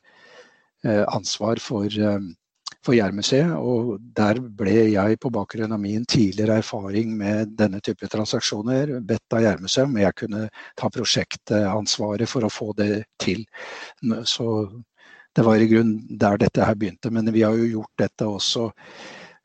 ansvar 0.88 1.60
for, 1.60 1.84
eh, 1.84 2.18
for 2.84 2.94
Jærmuseet. 2.94 3.52
Og 3.56 3.98
der 4.16 4.40
ble 4.40 4.90
jeg 4.92 5.18
på 5.20 5.30
bakgrunn 5.30 5.72
av 5.72 5.80
min 5.80 6.04
tidligere 6.06 6.60
erfaring 6.62 7.16
med 7.16 7.56
denne 7.58 7.80
type 7.80 8.08
transaksjoner 8.08 9.00
bedt 9.00 9.36
av 9.36 9.44
Jærmuseet 9.44 9.84
om 9.88 9.98
jeg 10.00 10.16
kunne 10.16 10.48
ta 10.76 10.88
prosjektansvaret 10.88 12.28
for 12.28 12.46
å 12.46 12.52
få 12.52 12.72
det 12.76 13.04
til. 13.20 13.44
Så 14.24 14.46
det 15.36 15.44
var 15.46 15.56
i 15.60 15.68
grunnen 15.70 16.18
der 16.18 16.38
dette 16.40 16.64
her 16.64 16.74
begynte. 16.74 17.10
Men 17.10 17.32
vi 17.32 17.42
har 17.42 17.54
jo 17.54 17.68
gjort 17.78 17.98
dette 17.98 18.26
også 18.26 18.70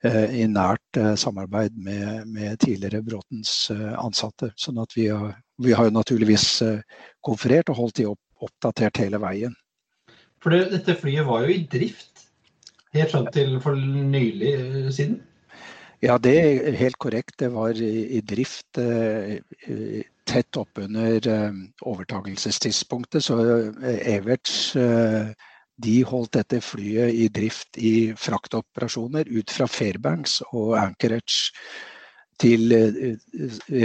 eh, 0.03 0.39
i 0.41 0.47
nært 0.47 1.01
samarbeid 1.19 1.75
med, 1.75 2.27
med 2.27 2.59
tidligere 2.59 3.03
Bråtens 3.03 3.69
ansatte. 3.71 4.53
sånn 4.55 4.79
at 4.79 4.95
vi 4.95 5.09
har, 5.11 5.35
vi 5.59 5.75
har 5.75 5.91
naturligvis 5.91 6.63
konferert 7.21 7.69
og 7.69 7.83
holdt 7.83 7.99
de 7.99 8.09
opp, 8.13 8.21
oppdatert 8.39 9.03
hele 9.03 9.19
veien. 9.19 9.53
For 10.45 10.53
det, 10.53 10.67
dette 10.75 10.93
flyet 11.01 11.25
var 11.25 11.41
jo 11.41 11.55
i 11.55 11.63
drift 11.65 12.27
helt 12.93 13.09
fram 13.09 13.31
til 13.33 13.55
for 13.63 13.79
nylig 13.81 14.51
eh, 14.53 14.91
siden? 14.93 15.15
Ja, 16.05 16.19
det 16.21 16.35
er 16.37 16.75
helt 16.77 16.99
korrekt. 17.01 17.39
Det 17.41 17.49
var 17.49 17.73
i, 17.81 18.19
i 18.19 18.21
drift 18.21 18.77
eh, 18.77 19.39
tett 20.29 20.59
oppunder 20.61 21.17
eh, 21.17 21.57
overtakelsestidspunktet. 21.81 23.25
Så 23.25 23.39
eh, 23.41 23.97
Everts 24.13 24.75
eh, 24.77 25.33
de 25.81 25.95
holdt 26.05 26.35
dette 26.37 26.61
flyet 26.61 27.17
i 27.17 27.25
drift 27.33 27.81
i 27.81 27.95
fraktoperasjoner 28.13 29.25
ut 29.25 29.49
fra 29.49 29.65
Fairbanks 29.65 30.43
og 30.51 30.75
Anchorage 30.77 31.49
til 32.37 32.69
eh, 32.77 33.17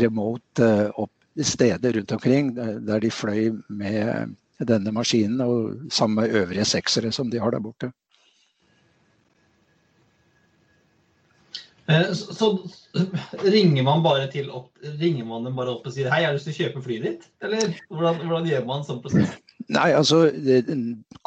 remote 0.04 0.68
opp 0.92 1.16
steder 1.40 1.96
rundt 1.96 2.12
omkring 2.12 2.52
der 2.52 3.00
de 3.00 3.08
fløy 3.14 3.48
med 3.72 4.36
denne 4.68 4.92
maskinen, 4.92 5.40
og 5.40 5.92
sammen 5.92 6.22
med 6.22 6.36
øvrige 6.42 6.68
seksere 6.68 7.12
som 7.12 7.30
de 7.30 7.40
har 7.40 7.54
der 7.54 7.64
borte. 7.64 7.92
Eh, 11.90 12.12
så, 12.14 12.58
ringer 13.42 13.82
man 13.82 14.02
bare 14.02 14.26
til 14.30 14.50
opp, 14.54 14.70
ringer 15.00 15.26
man 15.26 15.46
dem 15.46 15.56
bare 15.58 15.74
opp 15.74 15.86
og 15.88 15.94
sier 15.94 16.11
hei, 16.12 16.22
jeg 16.22 16.30
har 16.30 16.36
lyst 16.36 16.48
til 16.50 16.54
å 16.54 16.58
kjøpe 16.64 16.82
flyet 16.84 17.06
ditt? 17.06 17.30
Eller 17.42 17.72
hvordan, 17.88 18.20
hvordan 18.26 18.50
gjør 18.50 18.66
man 18.68 18.84
sånn 18.86 19.00
prosess? 19.02 19.38
Nei, 19.70 19.90
altså 19.94 20.24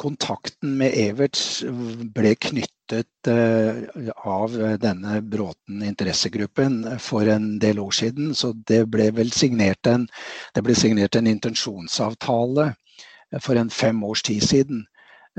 Kontakten 0.00 0.74
med 0.80 0.96
Everts 1.00 1.62
ble 2.16 2.34
knyttet 2.36 3.28
uh, 3.30 4.10
av 4.28 4.56
denne 4.82 5.20
Bråten 5.24 5.84
interessegruppen 5.86 6.82
for 7.00 7.30
en 7.30 7.54
del 7.62 7.80
år 7.80 7.94
siden. 7.96 8.34
Så 8.36 8.52
det 8.68 8.82
ble 8.92 9.08
vel 9.16 9.32
signert 9.32 9.88
en, 9.88 10.08
det 10.56 10.64
ble 10.66 10.76
signert 10.76 11.16
en 11.16 11.30
intensjonsavtale 11.30 12.72
for 13.40 13.58
en 13.58 13.70
fem 13.70 14.02
års 14.04 14.22
tid 14.22 14.42
siden. 14.42 14.84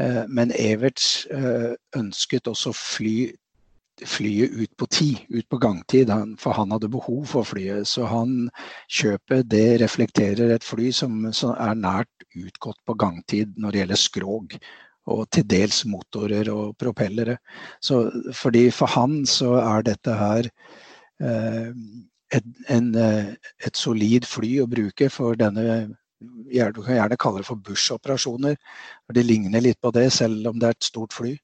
Eh, 0.01 0.23
men 0.27 0.51
Everts 0.59 1.25
eh, 1.31 1.73
ønsket 1.95 2.47
også 2.51 2.73
fly, 2.75 3.31
flyet 4.03 4.55
ut 4.59 4.71
på 4.77 4.87
tid, 4.91 5.21
ut 5.29 5.47
på 5.49 5.59
gangtid, 5.61 6.11
for 6.39 6.57
han 6.57 6.71
hadde 6.75 6.91
behov 6.91 7.25
for 7.31 7.47
flyet. 7.47 7.87
Så 7.87 8.07
han 8.11 8.49
kjøpet 8.91 9.47
det 9.51 9.81
reflekterer 9.83 10.55
et 10.55 10.67
fly 10.67 10.91
som, 10.91 11.31
som 11.31 11.55
er 11.55 11.79
nært 11.79 12.27
utgått 12.35 12.81
på 12.85 12.97
gangtid 12.99 13.55
når 13.55 13.71
det 13.71 13.83
gjelder 13.83 14.01
skrog 14.01 14.57
og 15.05 15.27
til 15.29 15.45
dels 15.45 15.83
motorer 15.85 16.49
og 16.49 16.73
propellere. 16.81 17.37
Så 17.79 18.09
fordi 18.33 18.71
For 18.73 18.89
han 18.89 19.25
så 19.29 19.53
er 19.61 19.85
dette 19.85 20.17
her 20.17 20.49
eh, 21.21 21.69
et, 22.33 22.47
en, 22.73 22.89
et 22.97 23.77
solid 23.77 24.25
fly 24.25 24.57
å 24.63 24.67
bruke 24.67 25.07
for 25.13 25.37
denne 25.39 25.95
du 26.19 26.81
kan 26.81 26.95
gjerne 26.95 27.17
kalle 27.19 27.41
det 27.41 27.47
for 27.49 27.61
Bush-operasjoner. 27.61 28.55
Det 29.13 29.23
ligner 29.23 29.61
litt 29.61 29.81
på 29.81 29.91
det, 29.91 30.09
selv 30.13 30.47
om 30.47 30.59
det 30.59 30.69
er 30.69 30.77
et 30.77 30.89
stort 30.89 31.13
fly. 31.13 31.35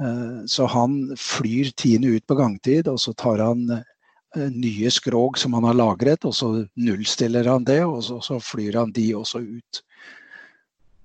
Eh, 0.00 0.44
så 0.46 0.66
han 0.66 1.16
flyr 1.18 1.72
tiende 1.76 2.14
ut 2.14 2.26
på 2.26 2.38
gangtid, 2.38 2.88
og 2.88 3.00
så 3.00 3.12
tar 3.18 3.42
han 3.42 3.64
eh, 3.74 4.48
nye 4.54 4.90
skrog 4.90 5.38
som 5.38 5.56
han 5.58 5.66
har 5.66 5.78
lagret, 5.78 6.24
og 6.24 6.34
så 6.34 6.52
nullstiller 6.78 7.50
han 7.50 7.66
det, 7.66 7.82
og 7.84 8.02
så, 8.06 8.20
så 8.22 8.38
flyr 8.40 8.78
han 8.78 8.94
de 8.94 9.10
også 9.18 9.42
ut 9.42 9.82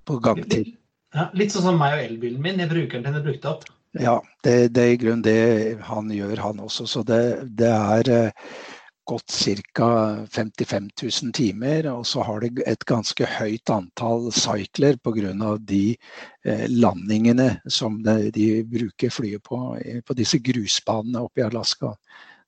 på 0.06 0.20
gangtid. 0.24 0.76
Ja, 1.14 1.30
litt 1.38 1.54
sånn 1.54 1.68
som 1.70 1.80
meg 1.82 1.98
og 1.98 2.04
elbilen 2.08 2.42
min. 2.42 2.62
Jeg 2.62 2.72
bruker 2.72 3.00
den 3.00 3.06
til 3.06 3.12
den 3.12 3.22
er 3.22 3.26
brukt 3.26 3.50
opp. 3.50 3.66
Ja, 3.94 4.16
det, 4.42 4.74
det, 4.74 4.84
er 4.84 4.96
i 4.96 5.02
grunnen 5.02 5.26
det 5.26 5.82
han 5.86 6.08
gjør, 6.10 6.40
han 6.42 6.62
også. 6.66 6.88
Så 6.90 7.04
det, 7.06 7.20
det 7.58 7.70
er 7.70 8.10
eh, 8.10 8.54
gått 9.06 9.32
ca. 9.74 10.26
55 10.32 10.90
000 11.04 11.34
timer. 11.34 11.88
Og 11.92 12.06
så 12.08 12.24
har 12.24 12.44
det 12.44 12.64
et 12.68 12.86
ganske 12.90 13.28
høyt 13.38 13.70
antall 13.74 14.30
cycler 14.32 14.98
pga. 15.04 15.58
de 15.60 15.96
eh, 16.46 16.68
landingene 16.70 17.62
som 17.68 18.02
de, 18.04 18.64
bruker 18.64 19.10
flyet 19.10 19.44
på 19.44 19.78
på 20.06 20.14
disse 20.14 20.40
grusbanene 20.40 21.24
oppe 21.24 21.42
i 21.42 21.48
Alaska. 21.48 21.94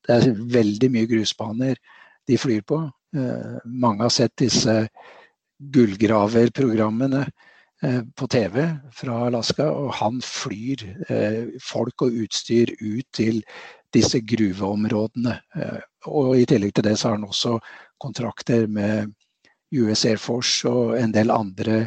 Det 0.06 0.14
er 0.16 0.36
veldig 0.36 0.92
mye 0.92 1.08
grusbaner 1.10 1.76
de 2.28 2.38
flyr 2.38 2.62
på. 2.62 2.84
Eh, 3.16 3.58
mange 3.66 4.04
har 4.04 4.10
sett 4.14 4.38
disse 4.38 4.88
gullgraverprogrammene 5.60 7.26
på 8.16 8.26
TV 8.32 8.56
fra 8.96 9.28
Alaska, 9.28 9.66
og 9.68 9.92
han 9.94 10.22
flyr 10.24 10.82
folk 11.62 12.02
og 12.02 12.16
utstyr 12.24 12.72
ut 12.82 13.06
til 13.14 13.44
disse 13.96 14.20
gruveområdene. 14.28 15.38
Og 16.12 16.36
I 16.38 16.46
tillegg 16.50 16.76
til 16.76 16.86
det 16.86 16.98
så 17.00 17.10
har 17.10 17.18
han 17.18 17.28
også 17.28 17.56
kontrakter 18.02 18.68
med 18.68 19.14
US 19.76 20.06
Air 20.06 20.20
Force 20.22 20.70
og 20.70 20.96
en 21.00 21.14
del 21.16 21.32
andre 21.34 21.86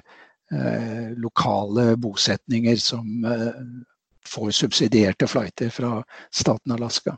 eh, 0.53 1.15
lokale 1.17 1.93
bosetninger 2.01 2.77
som 2.83 3.25
eh, 3.25 3.63
får 4.29 4.51
subsidierte 4.57 5.29
flighter 5.31 5.71
fra 5.73 6.03
staten 6.31 6.75
Alaska. 6.75 7.17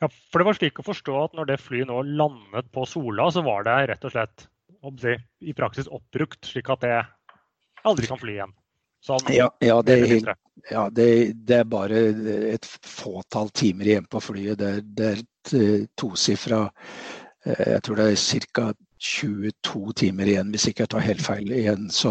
Ja, 0.00 0.08
for 0.08 0.40
det 0.40 0.48
var 0.48 0.58
slik 0.58 0.80
å 0.80 0.86
forstå 0.86 1.18
at 1.22 1.36
når 1.38 1.52
det 1.52 1.60
flyet 1.62 1.88
nå 1.88 2.02
landet 2.02 2.68
på 2.74 2.84
Sola, 2.88 3.28
så 3.32 3.44
var 3.46 3.64
det 3.68 3.76
rett 3.92 4.08
og 4.08 4.14
slett 4.14 4.48
i 5.42 5.54
praksis 5.56 5.88
oppbrukt, 5.90 6.44
slik 6.46 6.68
at 6.70 6.84
det 6.84 6.98
aldri 7.88 8.10
kan 8.10 8.20
fly 8.20 8.36
igjen? 8.36 8.52
Sånn, 9.04 9.30
ja, 9.30 9.48
ja, 9.62 9.78
det 9.86 9.94
er, 9.94 10.10
helt, 10.10 10.30
ja 10.70 10.88
det, 10.90 11.08
det, 11.46 11.60
er 11.62 11.70
bare 11.70 12.02
et 12.54 12.66
fåtall 12.66 13.50
timer 13.50 13.88
igjen 13.88 14.08
på 14.10 14.20
flyet. 14.22 14.58
Det, 14.60 14.72
det 14.96 15.08
er 15.08 15.22
et 15.22 15.54
eh, 15.58 15.86
tosifra 15.98 16.66
eh, 17.46 17.64
Jeg 17.74 17.82
tror 17.86 18.02
det 18.02 18.12
er 18.12 18.44
ca. 18.52 18.68
22 18.98 19.92
timer 19.94 20.26
igjen, 20.26 20.48
hvis 20.50 20.64
ikke 20.66 20.82
jeg 20.82 20.90
tar 20.90 21.04
helt 21.06 21.20
feil. 21.22 21.52
igjen. 21.54 21.84
Så, 21.94 22.10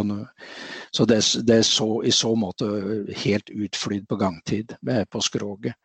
så 0.96 1.04
det, 1.04 1.18
det, 1.44 1.58
er 1.58 1.66
så, 1.68 1.88
i 2.00 2.14
så 2.16 2.32
måte 2.40 2.70
helt 3.26 3.52
utflydd 3.52 4.06
på 4.08 4.16
gangtid 4.22 4.72
på 5.12 5.24
skroget. 5.26 5.76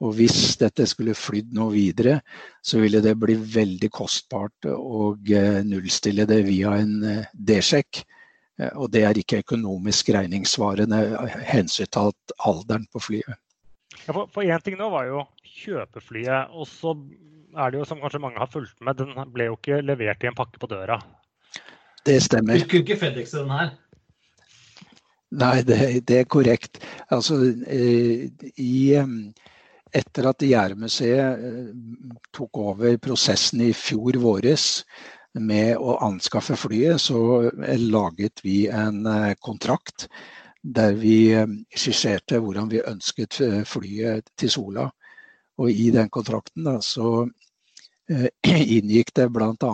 Og 0.00 0.14
hvis 0.16 0.56
dette 0.56 0.86
skulle 0.88 1.12
flydd 1.12 1.52
noe 1.52 1.74
videre, 1.74 2.22
så 2.64 2.80
ville 2.80 3.02
det 3.04 3.12
bli 3.20 3.36
veldig 3.36 3.90
kostbart 3.92 4.70
å 4.72 5.10
eh, 5.28 5.60
nullstille 5.68 6.24
det 6.24 6.40
via 6.48 6.78
en 6.80 6.96
D-sjekk. 7.34 8.06
Eh, 8.58 8.72
og 8.74 8.90
det 8.94 9.04
er 9.06 9.20
ikke 9.20 9.42
økonomisk 9.44 10.12
regningssvarende 10.16 11.02
hensyntatt 11.48 12.36
alderen 12.38 12.86
på 12.92 13.02
flyet. 13.02 13.38
Ja, 14.06 14.14
for 14.14 14.42
én 14.44 14.62
ting 14.64 14.78
nå 14.78 14.90
var 14.92 15.08
jo 15.08 15.24
kjøpeflyet. 15.46 16.54
Og 16.54 16.68
så 16.70 16.94
er 17.56 17.72
det 17.72 17.80
jo, 17.80 17.88
som 17.88 18.00
kanskje 18.02 18.22
mange 18.22 18.40
har 18.40 18.50
fulgt 18.52 18.78
med, 18.84 18.98
den 19.00 19.34
ble 19.34 19.50
jo 19.50 19.58
ikke 19.58 19.82
levert 19.84 20.24
i 20.24 20.30
en 20.30 20.38
pakke 20.38 20.60
på 20.60 20.70
døra. 20.70 21.00
Det 22.06 22.20
stemmer. 22.24 22.60
Du 22.60 22.68
kunne 22.68 22.86
ikke 22.86 23.00
FedEx 23.00 23.34
den 23.36 23.52
her? 23.52 23.74
Nei, 25.38 25.60
det, 25.66 25.78
det, 26.08 26.22
er 26.22 26.28
korrekt. 26.30 26.80
Altså, 27.12 27.36
eh, 27.68 28.28
i, 28.56 28.96
etter 29.92 30.28
at 30.30 30.44
Jærmuseet 30.44 31.42
eh, 31.50 31.66
tok 32.32 32.60
over 32.62 32.96
prosessen 33.02 33.66
i 33.66 33.74
fjor 33.76 34.16
våres, 34.22 34.86
med 35.34 35.76
å 35.76 35.98
anskaffe 36.04 36.56
flyet, 36.56 37.00
så 37.00 37.20
eh, 37.48 37.80
laget 37.80 38.42
vi 38.44 38.66
en 38.72 39.04
eh, 39.06 39.34
kontrakt 39.40 40.08
der 40.62 40.96
vi 40.98 41.32
eh, 41.36 41.48
skisserte 41.74 42.40
hvordan 42.42 42.70
vi 42.72 42.84
ønsket 42.84 43.40
flyet 43.68 44.32
til 44.38 44.52
Sola. 44.52 44.88
Og 45.58 45.70
i 45.70 45.90
den 45.94 46.10
kontrakten 46.10 46.66
da, 46.68 46.78
så 46.84 47.26
inngikk 48.78 49.12
det 49.18 49.26
bl.a. 49.34 49.72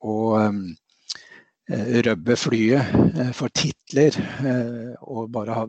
å 0.00 0.14
røbbe 2.08 2.36
flyet 2.40 3.34
for 3.36 3.52
titler 3.52 4.16
og 5.04 5.28
bare 5.30 5.66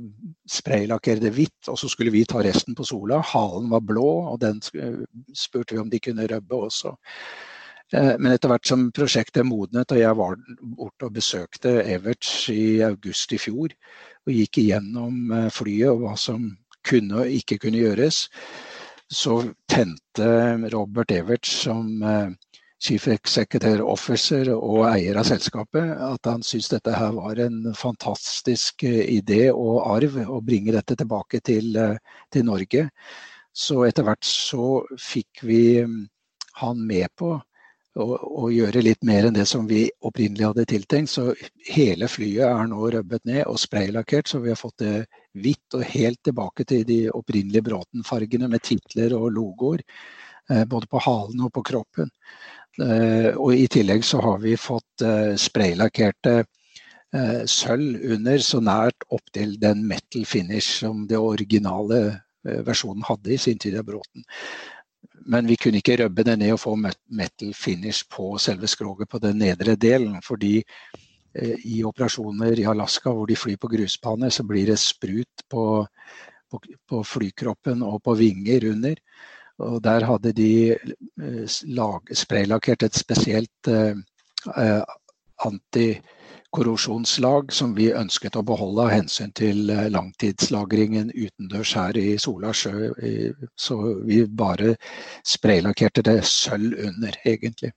spraylakkere 0.50 1.20
det 1.20 1.34
hvitt. 1.36 1.68
Og 1.68 1.76
så 1.82 1.92
skulle 1.92 2.16
vi 2.16 2.24
ta 2.24 2.40
resten 2.42 2.80
på 2.80 2.88
Sola. 2.88 3.20
Halen 3.20 3.68
var 3.76 3.84
blå, 3.84 4.08
og 4.32 4.40
den 4.40 4.64
spurte 4.64 5.76
vi 5.76 5.84
om 5.84 5.92
de 5.92 6.00
kunne 6.00 6.30
røbbe 6.32 6.64
også. 6.70 6.96
Eh, 7.94 8.16
men 8.20 8.32
etter 8.32 8.52
hvert 8.52 8.70
som 8.70 8.90
prosjektet 8.94 9.48
modnet, 9.48 9.90
og 9.90 9.98
jeg 9.98 10.18
var 10.18 10.38
borte 10.62 11.08
og 11.08 11.16
besøkte 11.16 11.80
Everts 11.90 12.34
i 12.54 12.82
august 12.86 13.34
i 13.34 13.40
fjor, 13.42 13.74
og 14.28 14.34
gikk 14.36 14.62
igjennom 14.62 15.32
eh, 15.34 15.48
flyet 15.54 15.90
og 15.96 16.04
hva 16.04 16.18
som 16.20 16.52
kunne 16.86 17.24
og 17.24 17.40
ikke 17.40 17.58
kunne 17.64 17.82
gjøres, 17.82 18.28
så 19.10 19.40
tente 19.72 20.30
Robert 20.70 21.12
Everts 21.16 21.56
som 21.66 22.04
eh, 22.06 22.30
Chief 22.80 23.10
Executive 23.12 23.84
Officer 23.84 24.54
og 24.54 24.86
eier 24.92 25.18
av 25.20 25.26
selskapet 25.28 25.90
at 26.00 26.30
han 26.30 26.46
syntes 26.46 26.70
dette 26.72 26.94
her 26.96 27.18
var 27.18 27.42
en 27.44 27.74
fantastisk 27.76 28.86
idé 28.86 29.50
og 29.52 29.82
arv 29.98 30.16
å 30.24 30.40
bringe 30.46 30.72
dette 30.78 30.96
tilbake 30.96 31.42
til, 31.44 31.76
til 32.32 32.48
Norge. 32.48 32.86
Så 33.52 33.82
etter 33.84 34.08
hvert 34.08 34.24
så 34.24 34.86
fikk 34.96 35.44
vi 35.50 35.60
han 36.62 36.88
med 36.88 37.12
på 37.20 37.34
å, 37.98 38.50
gjøre 38.54 38.84
litt 38.86 39.02
mer 39.06 39.28
enn 39.28 39.36
det 39.36 39.46
som 39.50 39.66
vi 39.68 39.88
opprinnelig 40.06 40.46
hadde 40.46 40.68
tiltenkt. 40.70 41.12
Så 41.12 41.34
hele 41.72 42.08
flyet 42.12 42.46
er 42.46 42.70
nå 42.70 42.92
røbbet 42.94 43.26
ned 43.30 43.44
og 43.48 43.60
spraylakkert, 43.60 44.30
så 44.30 44.42
vi 44.44 44.54
har 44.54 44.60
fått 44.60 44.84
det 44.84 44.94
hvitt 45.40 45.78
og 45.78 45.86
helt 45.90 46.22
tilbake 46.26 46.66
til 46.70 46.86
de 46.88 47.02
opprinnelige 47.10 47.66
Bråten-fargene 47.70 48.50
med 48.52 48.64
titler 48.66 49.16
og 49.18 49.32
logoer. 49.36 49.84
Eh, 50.50 50.66
både 50.66 50.88
på 50.90 51.02
halen 51.06 51.44
og 51.46 51.54
på 51.54 51.64
kroppen. 51.72 52.10
Eh, 52.82 53.36
og 53.36 53.54
i 53.54 53.68
tillegg 53.72 54.06
så 54.06 54.22
har 54.24 54.40
vi 54.42 54.56
fått 54.58 55.06
eh, 55.06 55.36
spraylakkerte 55.40 56.42
sølv 57.50 58.04
under, 58.14 58.38
så 58.38 58.60
nært 58.62 59.02
opptil 59.10 59.56
den 59.58 59.80
metal 59.90 60.28
finish 60.30 60.76
som 60.84 61.08
det 61.10 61.18
originale 61.18 62.20
versjonen 62.68 63.02
hadde 63.08 63.32
i 63.34 63.38
sin 63.42 63.58
tid 63.58 63.80
av 63.80 63.88
Bråten. 63.88 64.28
Men 65.26 65.48
vi 65.48 65.58
kunne 65.60 65.82
ikke 65.82 65.98
røbbe 66.04 66.24
det 66.28 66.38
ned 66.40 66.54
og 66.56 66.62
få 66.64 66.76
metal 66.78 67.54
finish 67.54 68.08
på 68.12 68.38
selve 68.42 68.68
skroget 68.68 69.10
på 69.10 69.20
den 69.24 69.42
nedre 69.42 69.76
delen. 69.76 70.20
Fordi 70.26 70.58
eh, 70.60 71.56
i 71.66 71.84
operasjoner 71.84 72.60
i 72.60 72.68
Alaska 72.70 73.14
hvor 73.14 73.28
de 73.30 73.38
flyr 73.40 73.58
på 73.62 73.72
grusbane, 73.72 74.32
så 74.32 74.44
blir 74.44 74.72
det 74.72 74.80
sprut 74.80 75.46
på, 75.50 75.66
på, 76.52 76.62
på 76.90 77.04
flykroppen 77.04 77.84
og 77.84 78.02
på 78.04 78.16
vinger 78.20 78.70
under. 78.72 78.96
Og 79.60 79.84
der 79.84 80.08
hadde 80.08 80.34
de 80.34 80.52
eh, 80.72 81.60
spraylakkert 82.24 82.88
et 82.88 82.96
spesielt 82.96 83.68
eh, 83.68 83.96
eh 84.56 84.82
anti 85.40 85.94
korrosjonslag 86.56 87.54
som 87.54 87.74
vi 87.78 87.90
ønsket 87.94 88.38
å 88.40 88.44
beholde 88.46 88.86
av 88.88 88.94
hensyn 88.94 89.34
til 89.38 89.70
eh, 89.74 89.90
langtidslagringen 89.94 91.12
utendørs 91.14 91.76
her 91.78 92.00
i 92.00 92.16
Sola 92.22 92.54
sjø. 92.56 92.92
Så 93.60 93.78
vi 94.08 94.24
bare 94.26 94.76
spraylakkerte 95.28 96.06
det 96.10 96.20
sølv 96.28 96.78
under, 96.90 97.16
egentlig. 97.26 97.74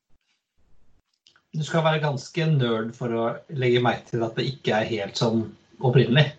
Du 1.52 1.60
skal 1.64 1.84
være 1.84 2.00
ganske 2.00 2.46
nerd 2.48 2.94
for 2.96 3.12
å 3.12 3.24
legge 3.52 3.82
merke 3.84 4.14
til 4.14 4.24
at 4.24 4.38
det 4.38 4.48
ikke 4.54 4.78
er 4.78 4.88
helt 4.88 5.20
som 5.20 5.44
opprinnelig? 5.84 6.30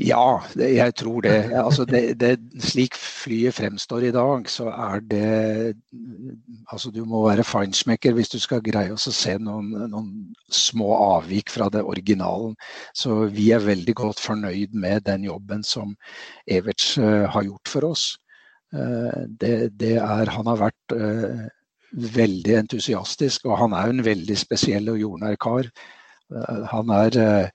Ja, 0.00 0.40
jeg 0.56 0.94
tror 0.96 1.20
det. 1.20 1.52
Altså 1.52 1.84
det, 1.84 2.20
det. 2.20 2.38
Slik 2.64 2.94
flyet 2.96 3.54
fremstår 3.58 4.06
i 4.08 4.12
dag, 4.14 4.46
så 4.48 4.70
er 4.70 5.02
det 5.04 5.76
Altså 6.72 6.90
du 6.94 7.02
må 7.04 7.26
være 7.26 7.44
feinschmecker 7.44 8.14
hvis 8.16 8.32
du 8.32 8.38
skal 8.40 8.62
greie 8.64 8.94
å 8.94 9.00
se 9.00 9.34
noen, 9.38 9.68
noen, 9.92 10.10
små 10.48 10.94
avvik 10.94 11.52
fra 11.52 11.68
det 11.72 11.82
originalen. 11.84 12.54
Så 12.96 13.26
vi 13.34 13.50
er 13.52 13.66
veldig 13.66 13.94
godt 13.98 14.22
fornøyd 14.24 14.72
med 14.72 15.04
den 15.04 15.26
jobben 15.28 15.64
som 15.66 15.92
Everts 16.48 16.94
uh, 16.98 17.28
har 17.28 17.44
gjort 17.44 17.68
for 17.68 17.90
oss. 17.92 18.04
Uh, 18.72 19.26
det, 19.42 19.74
det, 19.80 19.96
er 20.00 20.32
Han 20.32 20.48
har 20.48 20.62
vært 20.64 20.96
uh, 20.96 21.44
veldig 21.92 22.56
entusiastisk, 22.62 23.50
og 23.50 23.58
han 23.66 23.76
er 23.76 23.92
en 23.92 24.04
veldig 24.06 24.38
spesiell 24.38 24.88
og 24.94 25.02
jordnær 25.02 25.36
kar. 25.36 25.68
han 26.70 26.90
er 26.94 27.50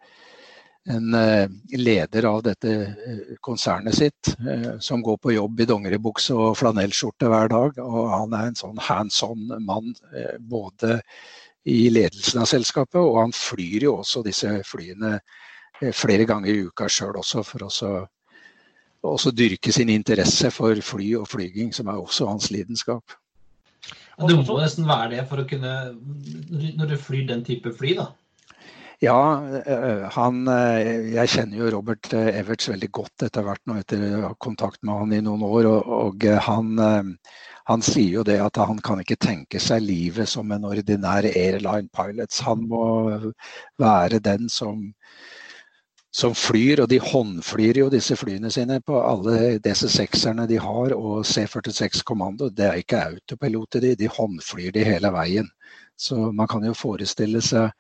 en 0.86 1.14
eh, 1.14 1.50
leder 1.78 2.24
av 2.24 2.44
dette 2.44 2.72
eh, 2.72 3.38
konsernet 3.42 3.96
sitt, 3.96 4.36
eh, 4.50 4.78
som 4.80 5.02
går 5.02 5.18
på 5.18 5.34
jobb 5.34 5.62
i 5.62 5.68
dongeribukse 5.70 6.36
og 6.38 6.58
flanellskjorte 6.60 7.30
hver 7.32 7.50
dag. 7.50 7.80
Og 7.82 8.12
han 8.12 8.36
er 8.38 8.52
en 8.52 8.60
sånn 8.60 8.82
hands 8.82 9.22
on 9.26 9.50
mann 9.66 9.96
både 10.40 11.00
i 11.66 11.88
ledelsen 11.90 12.44
av 12.44 12.50
selskapet, 12.52 13.00
og 13.02 13.18
han 13.24 13.34
flyr 13.34 13.88
jo 13.88 13.96
også 14.04 14.22
disse 14.26 14.52
flyene 14.70 15.18
flere 15.98 16.28
ganger 16.30 16.54
i 16.54 16.68
uka 16.70 16.86
sjøl 16.88 17.18
også, 17.20 17.42
for 17.44 17.66
å 17.66 17.72
også 19.06 19.32
dyrke 19.36 19.74
sin 19.74 19.90
interesse 19.90 20.52
for 20.54 20.78
fly 20.86 21.10
og 21.20 21.26
flyging, 21.30 21.74
som 21.74 21.90
er 21.90 21.98
også 22.00 22.30
hans 22.30 22.52
lidenskap. 22.54 23.18
Det 24.16 24.38
må 24.38 24.60
nesten 24.62 24.88
være 24.88 25.10
det 25.18 25.26
for 25.28 25.42
å 25.42 25.48
kunne 25.50 25.74
Når 26.80 26.94
du 26.94 26.96
flyr 26.96 27.26
den 27.28 27.44
type 27.44 27.74
fly, 27.76 27.98
da, 27.98 28.08
ja, 29.00 29.44
eh, 29.66 30.10
han, 30.16 30.48
eh, 30.48 31.12
jeg 31.16 31.32
kjenner 31.34 31.60
jo 31.60 31.72
Robert 31.74 32.14
eh, 32.16 32.32
Everts 32.40 32.70
veldig 32.72 32.90
godt 32.96 33.26
etter 33.28 33.44
hvert 33.46 33.62
nå 33.68 33.78
etter 33.82 34.28
kontakt 34.40 34.82
med 34.84 34.96
han 35.02 35.16
i 35.18 35.22
noen 35.26 35.44
år. 35.44 35.68
Og 35.68 36.28
han, 36.48 36.84
han, 37.68 37.86
sier 37.86 38.20
jo 38.20 38.26
det 38.28 38.40
at 38.44 38.60
han 38.62 38.80
kan 38.84 39.02
ikke 39.04 39.20
tenke 39.20 39.60
seg 39.60 39.84
livet 39.84 40.30
som 40.32 40.52
en 40.52 40.68
ordinær 40.70 41.28
airline 41.32 41.92
pilot. 41.96 42.40
Han 42.48 42.64
må 42.72 42.86
være 43.82 44.22
den 44.24 44.48
som, 44.50 44.88
som 46.16 46.38
flyr, 46.38 46.86
og 46.86 46.90
de 46.94 47.02
håndflyr 47.04 47.82
jo 47.84 47.90
disse 47.92 48.16
flyene 48.16 48.52
sine 48.54 48.80
på 48.80 49.02
alle 49.02 49.58
DC6-erne 49.66 50.48
de 50.48 50.62
har 50.64 50.96
og 50.96 51.26
C46 51.28 52.06
Kommando. 52.08 52.48
Det 52.48 52.70
er 52.70 52.80
ikke 52.80 53.04
autopilot 53.12 53.76
i 53.76 53.86
de, 53.90 53.94
de 54.06 54.10
håndflyr 54.20 54.72
de 54.72 54.88
hele 54.88 55.12
veien. 55.12 55.52
Så 56.00 56.32
man 56.32 56.48
kan 56.48 56.64
jo 56.64 56.74
forestille 56.76 57.44
seg 57.44 57.72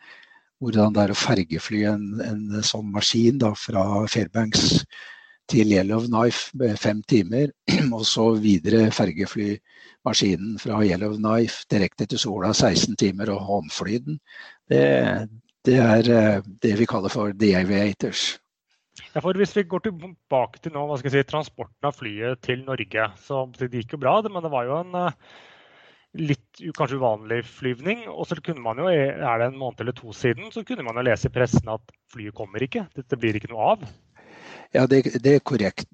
hvordan 0.66 0.96
det 0.96 1.04
er 1.04 1.14
å 1.14 1.20
fergefly 1.20 1.84
en, 1.92 2.06
en 2.26 2.64
sånn 2.66 2.88
maskin 2.94 3.38
da, 3.42 3.52
fra 3.58 3.84
Fairbanks 4.10 4.82
til 5.52 5.70
Yellowknife 5.76 6.58
med 6.58 6.80
fem 6.82 7.04
timer, 7.06 7.52
og 7.96 8.06
så 8.10 8.32
videre 8.42 8.88
fergeflymaskinen 8.96 10.58
fra 10.62 10.80
Yellowknife 10.82 11.68
direkte 11.72 12.08
til 12.10 12.22
sola 12.22 12.54
16 12.54 12.98
timer 13.02 13.30
og 13.34 13.44
håndfly 13.50 14.00
den. 14.08 14.18
Det, 14.72 14.82
det 15.70 15.78
er 15.84 16.10
eh, 16.16 16.50
det 16.66 16.74
vi 16.82 16.90
kaller 16.90 17.14
for 17.14 17.36
the 17.38 17.54
aviators. 17.60 18.34
Ja, 19.14 19.22
Hvis 19.22 19.56
vi 19.56 19.68
går 19.68 19.86
tilbake 19.86 20.62
til 20.64 20.74
nå, 20.74 20.88
si, 20.98 21.24
transporten 21.28 21.88
av 21.88 21.98
flyet 21.98 22.42
til 22.42 22.64
Norge, 22.66 23.10
så 23.22 23.46
det 23.60 23.74
gikk 23.74 23.96
jo 23.96 24.02
bra, 24.02 24.18
men 24.26 24.44
det 24.44 24.52
var 24.54 24.66
jo 24.66 24.80
en 24.82 24.98
eh, 25.04 25.18
litt 26.16 26.64
kanskje 26.78 27.00
uvanlig 27.00 27.42
flyvning. 27.48 28.06
Og 28.12 28.28
så 28.30 28.38
kunne 28.44 28.64
man 28.64 28.80
jo, 28.82 28.88
er 28.90 29.42
det 29.42 29.50
en 29.50 29.60
måned 29.60 29.84
eller 29.84 29.96
to 29.98 30.14
siden, 30.16 30.52
så 30.54 30.66
kunne 30.68 30.86
man 30.88 30.98
jo 31.00 31.06
lese 31.08 31.30
i 31.30 31.36
pressen 31.36 31.72
at 31.72 31.96
flyet 32.14 32.36
kommer 32.38 32.64
ikke. 32.64 32.88
Dette 32.96 33.20
blir 33.20 33.38
ikke 33.38 33.52
noe 33.54 33.76
av. 33.76 33.88
Ja, 34.76 34.86
det, 34.92 35.04
det, 35.24 35.38
er 35.38 35.44
korrekt. 35.46 35.88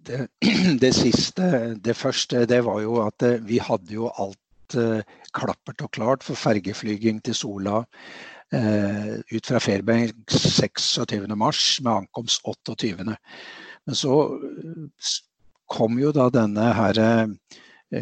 Det 0.81 0.93
siste, 1.03 1.75
det 1.83 1.97
første, 1.97 2.45
det 2.49 2.63
var 2.65 2.81
jo 2.81 3.01
at 3.03 3.25
eh, 3.27 3.41
vi 3.45 3.59
hadde 3.61 3.93
jo 3.93 4.09
alt 4.09 4.77
eh, 4.79 5.03
klappert 5.35 5.83
og 5.85 5.91
klart 5.93 6.25
for 6.25 6.39
fergeflyging 6.39 7.21
til 7.25 7.37
Sola 7.37 7.83
eh, 8.53 9.19
ut 9.21 9.47
fra 9.47 9.61
Fairbanks 9.61 10.47
26.3 10.61 11.21
med 11.29 11.91
ankomst 11.93 12.41
28. 12.47 12.95
Men 12.97 13.97
så 13.97 14.17
eh, 14.39 15.19
kom 15.71 15.99
jo 16.01 16.11
da 16.15 16.29
denne 16.33 16.71
her 16.75 16.97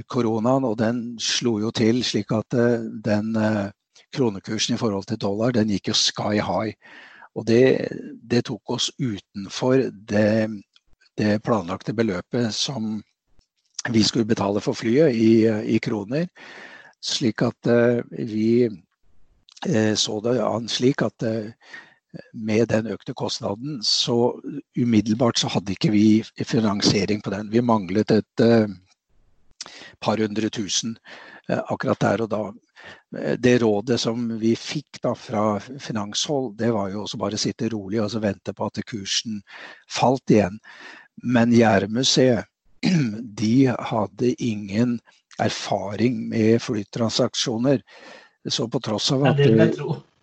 koronaen, 0.07 0.65
og 0.67 0.77
den 0.79 1.03
slo 1.21 1.57
jo 1.59 1.71
til 1.75 2.03
slik 2.05 2.31
at 2.35 2.57
den 3.05 3.33
kronekursen 4.15 4.75
i 4.75 4.79
forhold 4.81 5.07
til 5.09 5.21
dollar, 5.21 5.53
den 5.53 5.71
gikk 5.73 5.91
jo 5.91 5.97
sky 5.97 6.39
high. 6.41 6.73
Og 7.37 7.45
det, 7.47 7.89
det 8.25 8.43
tok 8.49 8.73
oss 8.75 8.89
utenfor 8.99 9.89
det, 9.91 10.49
det, 11.17 11.39
planlagte 11.45 11.93
beløpet 11.93 12.53
som 12.55 12.97
vi 13.93 14.03
skulle 14.03 14.27
betale 14.29 14.61
for 14.61 14.77
flyet 14.77 15.15
i, 15.15 15.45
i 15.47 15.77
kroner. 15.81 16.27
Slik 17.01 17.45
at 17.45 17.69
vi 18.11 18.67
så 19.95 20.19
det 20.23 20.39
an 20.43 20.67
slik 20.71 21.01
at 21.03 21.25
med 22.33 22.65
den 22.71 22.89
økte 22.89 23.13
kostnaden, 23.13 23.79
så 23.85 24.33
umiddelbart 24.77 25.39
så 25.39 25.49
hadde 25.53 25.75
ikke 25.75 25.91
vi 25.93 26.23
finansiering 26.47 27.21
på 27.21 27.33
den. 27.33 27.51
Vi 27.53 27.61
manglet 27.61 28.11
et 28.11 28.45
par 29.99 30.21
hundre 30.21 30.49
tusen 30.49 30.97
akkurat 31.49 31.99
der 31.99 32.23
og 32.25 32.29
da 32.29 32.41
det 33.41 33.57
rådet 33.63 33.97
som 33.99 34.27
vi 34.39 34.53
fikk 34.55 35.01
da 35.03 35.11
fra 35.17 35.59
finanshold, 35.59 36.53
det 36.59 36.69
var 36.71 36.91
jo 36.93 37.03
også 37.03 37.17
bare 37.19 37.39
sitte 37.41 37.67
rolig 37.73 37.99
og 38.03 38.15
vente 38.23 38.53
på 38.55 38.69
at 38.69 38.79
kursen 38.87 39.41
falt 39.91 40.31
igjen. 40.31 40.59
Men 41.23 41.51
Jærmuseet 41.51 42.45
de 43.41 43.53
hadde 43.67 44.33
ingen 44.37 44.99
erfaring 45.39 46.21
med 46.29 46.61
flyttransaksjoner. 46.61 47.81
Så 48.49 48.69
på 48.71 48.79
tross 48.79 49.11
av 49.11 49.25
at 49.33 49.41
ja, 49.43 49.67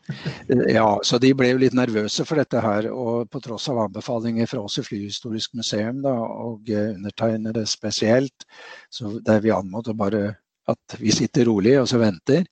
så 1.09 1.20
de 1.22 1.32
ble 1.36 1.52
jo 1.52 1.61
litt 1.61 1.76
nervøse 1.76 2.24
for 2.28 2.40
dette 2.40 2.62
her. 2.62 2.88
Og 2.92 3.28
på 3.32 3.42
tross 3.44 3.68
av 3.72 3.84
anbefalinger 3.88 4.48
fra 4.50 4.64
oss 4.66 4.80
i 4.80 4.86
Flyhistorisk 4.86 5.57
museum 5.59 6.02
da, 6.04 6.14
og 6.16 6.70
undertegnede 6.70 7.66
spesielt, 7.68 8.46
der 9.26 9.44
vi 9.44 9.54
anmodet 9.54 9.96
bare 9.98 10.26
at 10.70 10.98
vi 11.00 11.14
sitter 11.14 11.46
rolig 11.48 11.76
og 11.80 11.88
så 11.90 12.00
venter, 12.02 12.46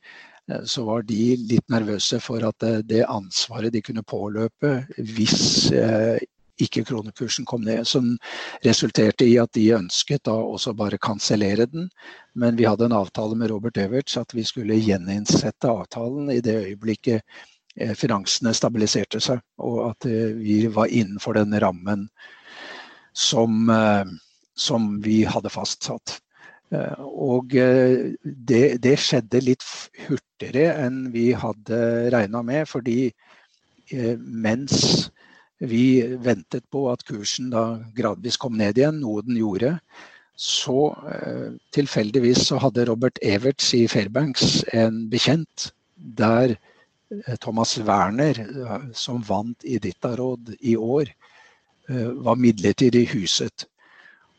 eh, 0.51 0.63
så 0.71 0.85
var 0.87 1.03
de 1.09 1.35
litt 1.51 1.67
nervøse 1.73 2.21
for 2.23 2.45
at 2.47 2.67
eh, 2.67 2.81
det 2.87 3.03
ansvaret 3.09 3.75
de 3.75 3.83
kunne 3.85 4.07
påløpe 4.07 4.77
hvis 4.99 5.73
eh, 5.75 6.23
ikke 6.63 6.85
kronekursen 6.89 7.47
kom 7.49 7.65
ned. 7.67 7.87
Som 7.89 8.15
resulterte 8.65 9.27
i 9.27 9.39
at 9.43 9.53
de 9.57 9.67
ønsket 9.79 10.25
da 10.29 10.35
også 10.35 10.75
bare 10.79 11.01
kansellere 11.03 11.67
den. 11.71 11.89
Men 12.35 12.59
vi 12.61 12.69
hadde 12.69 12.89
en 12.89 12.97
avtale 12.97 13.39
med 13.39 13.51
Robert 13.51 13.79
Everts 13.81 14.19
at 14.21 14.35
vi 14.35 14.45
skulle 14.47 14.81
gjeninnsette 14.81 15.71
avtalen 15.71 16.31
i 16.35 16.41
det 16.45 16.57
øyeblikket 16.63 17.23
finansene 17.99 18.53
stabiliserte 18.55 19.19
seg, 19.19 19.41
og 19.59 19.81
at 19.89 20.07
vi 20.07 20.61
var 20.71 20.93
innenfor 20.95 21.35
den 21.35 21.57
rammen 21.59 22.05
som, 23.11 23.67
som 24.55 24.93
vi 25.03 25.25
hadde 25.27 25.51
fastsatt. 25.51 26.21
Eh, 26.75 27.01
og 27.05 27.55
eh, 27.59 28.15
det, 28.23 28.63
det, 28.85 28.97
skjedde 29.01 29.43
litt 29.45 29.65
hurtigere 30.07 30.87
enn 30.87 31.09
vi 31.15 31.31
hadde 31.37 31.81
regna 32.15 32.43
med, 32.47 32.69
fordi 32.71 32.99
eh, 33.93 34.15
mens 34.19 35.11
vi 35.69 36.03
ventet 36.23 36.67
på 36.73 36.87
at 36.93 37.05
kursen 37.09 37.51
da 37.53 37.65
gradvis 37.97 38.39
kom 38.41 38.59
ned 38.59 38.79
igjen, 38.79 39.01
noe 39.03 39.25
den 39.27 39.39
gjorde, 39.39 39.77
så 40.35 40.91
tilfeldigvis 41.75 42.49
så 42.49 42.59
hadde 42.63 42.87
Robert 42.89 43.21
Everts 43.23 43.71
i 43.79 43.85
Fairbanks 43.91 44.65
en 44.75 45.05
bekjent 45.13 45.71
der 45.95 46.57
Thomas 47.41 47.77
Werner, 47.79 48.41
som 48.99 49.23
vant 49.23 49.63
i 49.63 49.79
Dittaråd 49.79 50.57
i 50.61 50.75
år, 50.75 51.13
var 52.27 52.41
midlertidig 52.41 53.07
huset. 53.13 53.69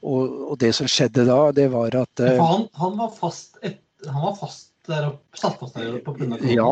Og, 0.06 0.58
det 0.60 0.74
som 0.76 0.90
skjedde 0.92 1.24
da, 1.30 1.40
det 1.56 1.70
var 1.74 1.96
at 2.04 2.22
han, 2.28 2.68
han, 2.76 2.98
var 3.00 3.14
fast, 3.16 3.56
et, 3.64 3.80
han 4.06 4.22
var 4.22 4.36
fast 4.38 4.75
der 4.90 5.08
oppe, 5.10 5.40
satt 5.40 5.58
fast 5.62 5.78
der 5.80 5.98
oppe 6.00 6.14
pga. 6.18 6.40
Ja, 6.52 6.70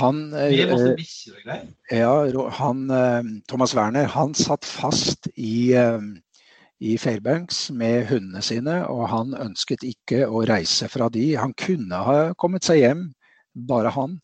han 0.00 0.20
greier? 0.32 1.64
Ja, 1.92 2.12
han, 2.58 2.84
uh, 2.90 3.32
Thomas 3.50 3.74
Werner 3.78 4.10
han 4.14 4.36
satt 4.38 4.68
fast 4.68 5.28
i, 5.34 5.72
uh, 5.78 6.02
i 6.82 6.96
Fairbanks 6.98 7.68
med 7.70 8.08
hundene 8.10 8.42
sine, 8.44 8.80
og 8.90 9.06
han 9.12 9.36
ønsket 9.38 9.84
ikke 9.86 10.24
å 10.26 10.44
reise 10.48 10.90
fra 10.92 11.10
de. 11.12 11.32
Han 11.38 11.54
kunne 11.58 12.00
ha 12.06 12.16
kommet 12.38 12.66
seg 12.66 12.82
hjem, 12.82 13.04
bare 13.68 13.92
han. 13.94 14.18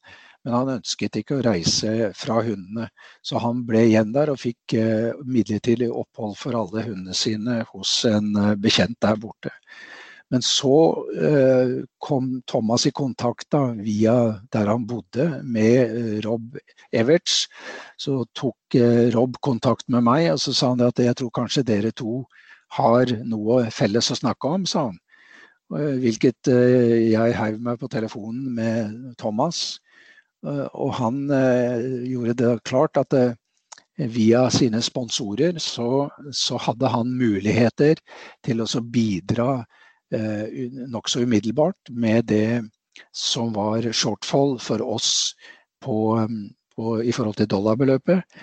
Men 0.48 0.54
han 0.54 0.70
ønsket 0.78 1.18
ikke 1.20 1.38
å 1.38 1.44
reise 1.44 2.10
fra 2.16 2.38
hundene. 2.46 2.88
Så 3.26 3.40
han 3.42 3.64
ble 3.68 3.82
igjen 3.88 4.14
der 4.14 4.30
og 4.32 4.40
fikk 4.40 4.74
eh, 4.78 5.10
midlertidig 5.26 5.90
opphold 5.90 6.38
for 6.40 6.56
alle 6.56 6.86
hundene 6.86 7.16
sine 7.16 7.58
hos 7.72 7.92
en 8.08 8.30
eh, 8.32 8.54
bekjent 8.56 8.96
der 9.04 9.18
borte. 9.20 9.52
Men 10.28 10.44
så 10.44 10.78
eh, 11.24 11.70
kom 12.04 12.42
Thomas 12.46 12.84
i 12.86 12.92
kontakt 12.92 13.48
da, 13.54 13.62
via 13.80 14.16
der 14.52 14.68
han 14.68 14.84
bodde 14.88 15.28
med 15.44 16.24
Rob 16.26 16.58
Everts. 16.92 17.46
Så 17.96 18.20
tok 18.36 18.76
Rob 19.14 19.40
kontakt 19.44 19.88
med 19.88 20.04
meg 20.04 20.28
og 20.34 20.42
så 20.44 20.52
sa 20.52 20.72
han 20.74 20.84
at 20.84 21.00
jeg 21.00 21.16
tror 21.16 21.32
kanskje 21.40 21.64
dere 21.70 21.94
to 21.96 22.22
har 22.76 23.08
noe 23.24 23.62
felles 23.72 24.12
å 24.12 24.18
snakke 24.18 24.52
om, 24.58 24.68
sa 24.68 24.90
han. 24.90 24.98
Hvilket 25.72 26.48
jeg 26.48 27.36
heiv 27.36 27.56
meg 27.64 27.80
på 27.80 27.88
telefonen 27.92 28.52
med 28.56 29.16
Thomas. 29.20 29.78
Eh, 30.46 30.66
og 30.74 30.94
han 31.00 31.26
eh, 31.34 32.04
gjorde 32.12 32.36
det 32.38 32.52
klart 32.68 32.98
at 33.00 33.14
eh, 33.18 33.34
via 33.98 34.46
sine 34.54 34.80
sponsorer 34.84 35.58
så, 35.62 36.06
så 36.30 36.60
hadde 36.62 36.90
han 36.92 37.10
muligheter 37.18 37.98
til 38.46 38.62
å 38.62 38.68
bidra 38.84 39.50
eh, 39.64 39.77
nokså 40.10 41.20
umiddelbart 41.26 41.90
med 41.90 42.24
det 42.30 42.62
som 43.12 43.52
var 43.52 43.84
shortfall 43.92 44.58
for 44.62 44.82
oss 44.82 45.34
på, 45.84 46.28
på, 46.76 47.02
i 47.02 47.12
forhold 47.12 47.36
til 47.38 47.50
dollarbeløpet. 47.50 48.38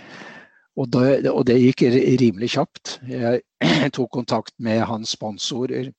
Og 0.76 0.92
det, 0.92 1.30
og 1.32 1.46
det, 1.48 1.56
gikk 1.62 1.86
rimelig 2.20 2.52
kjapt. 2.58 2.98
Jeg 3.08 3.44
tok 3.96 4.12
kontakt 4.12 4.54
med 4.60 4.84
hans 4.88 5.16
sponsorer, 5.16 5.92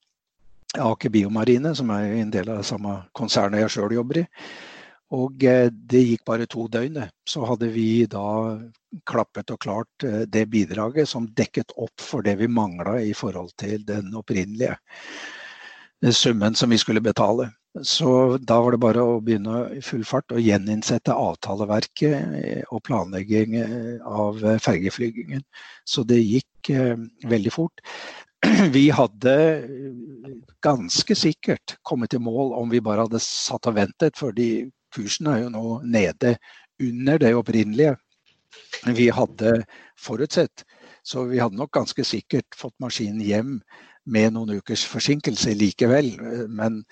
Aker 0.77 1.09
Biomarine, 1.09 1.73
som 1.75 1.91
er 1.95 2.19
en 2.19 2.33
del 2.33 2.51
av 2.53 2.61
det 2.61 2.69
samme 2.69 2.99
konsernet 3.17 3.63
jeg 3.63 3.73
sjøl 3.77 3.95
jobber 3.97 4.21
i. 4.21 4.27
Og 5.17 5.45
eh, 5.47 5.69
det 5.71 6.03
gikk 6.03 6.25
bare 6.27 6.49
to 6.51 6.67
døgn, 6.69 6.99
så 7.25 7.45
hadde 7.47 7.71
vi 7.73 8.05
da 8.11 8.27
klappet 9.07 9.53
og 9.55 9.61
klart 9.63 10.05
eh, 10.05 10.25
det 10.27 10.49
bidraget 10.51 11.09
som 11.09 11.29
dekket 11.39 11.73
opp 11.79 12.03
for 12.03 12.27
det 12.27 12.35
vi 12.43 12.51
mangla 12.51 12.99
i 13.01 13.15
forhold 13.15 13.55
til 13.63 13.87
den 13.87 14.11
opprinnelige 14.19 14.75
eh, 14.75 15.36
summen 16.13 16.55
som 16.55 16.71
vi 16.71 16.79
skulle 16.79 17.01
betale. 17.01 17.51
Så 17.83 18.39
da 18.41 18.61
var 18.61 18.73
det 18.73 18.81
bare 18.81 19.03
å 19.05 19.19
begynne 19.21 19.67
i 19.77 19.83
full 19.85 20.05
fart 20.09 20.33
å 20.33 20.41
gjeninnsette 20.41 21.13
avtaleverket 21.13 22.71
og 22.73 22.83
planlegging 22.87 23.59
av 24.01 24.41
fergeflygingen. 24.65 25.43
Så 25.85 26.07
det 26.09 26.23
gikk 26.23 26.71
veldig 27.29 27.53
fort. 27.53 27.85
Vi 28.77 28.89
hadde 28.93 29.35
ganske 30.65 31.17
sikkert 31.17 31.77
kommet 31.83 32.15
i 32.15 32.21
mål 32.23 32.53
om 32.57 32.71
vi 32.71 32.83
bare 32.85 33.07
hadde 33.07 33.21
satt 33.23 33.67
og 33.67 33.79
ventet, 33.79 34.19
fordi 34.19 34.69
kursen 34.95 35.31
er 35.33 35.41
jo 35.41 35.53
nå 35.55 35.65
nede 35.89 36.37
under 36.83 37.19
det 37.19 37.33
opprinnelige 37.35 37.97
vi 38.97 39.09
hadde 39.11 39.65
forutsett. 39.99 40.65
Så 41.03 41.25
vi 41.31 41.39
hadde 41.39 41.59
nok 41.59 41.73
ganske 41.73 42.05
sikkert 42.05 42.57
fått 42.59 42.75
maskinen 42.83 43.23
hjem 43.25 43.61
med 44.07 44.35
noen 44.37 44.59
ukers 44.61 44.87
forsinkelse 44.89 45.55
likevel. 45.59 46.13
Men 46.49 46.83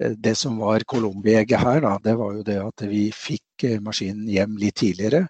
eh, 0.00 0.14
det 0.16 0.36
som 0.40 0.58
var 0.62 0.86
colombi 0.90 1.36
her, 1.36 1.80
da, 1.84 1.96
det 2.04 2.16
var 2.20 2.38
jo 2.38 2.46
det 2.46 2.60
at 2.62 2.86
vi 2.90 3.06
fikk 3.14 3.68
eh, 3.68 3.80
maskinen 3.84 4.28
hjem 4.30 4.58
litt 4.60 4.80
tidligere. 4.82 5.26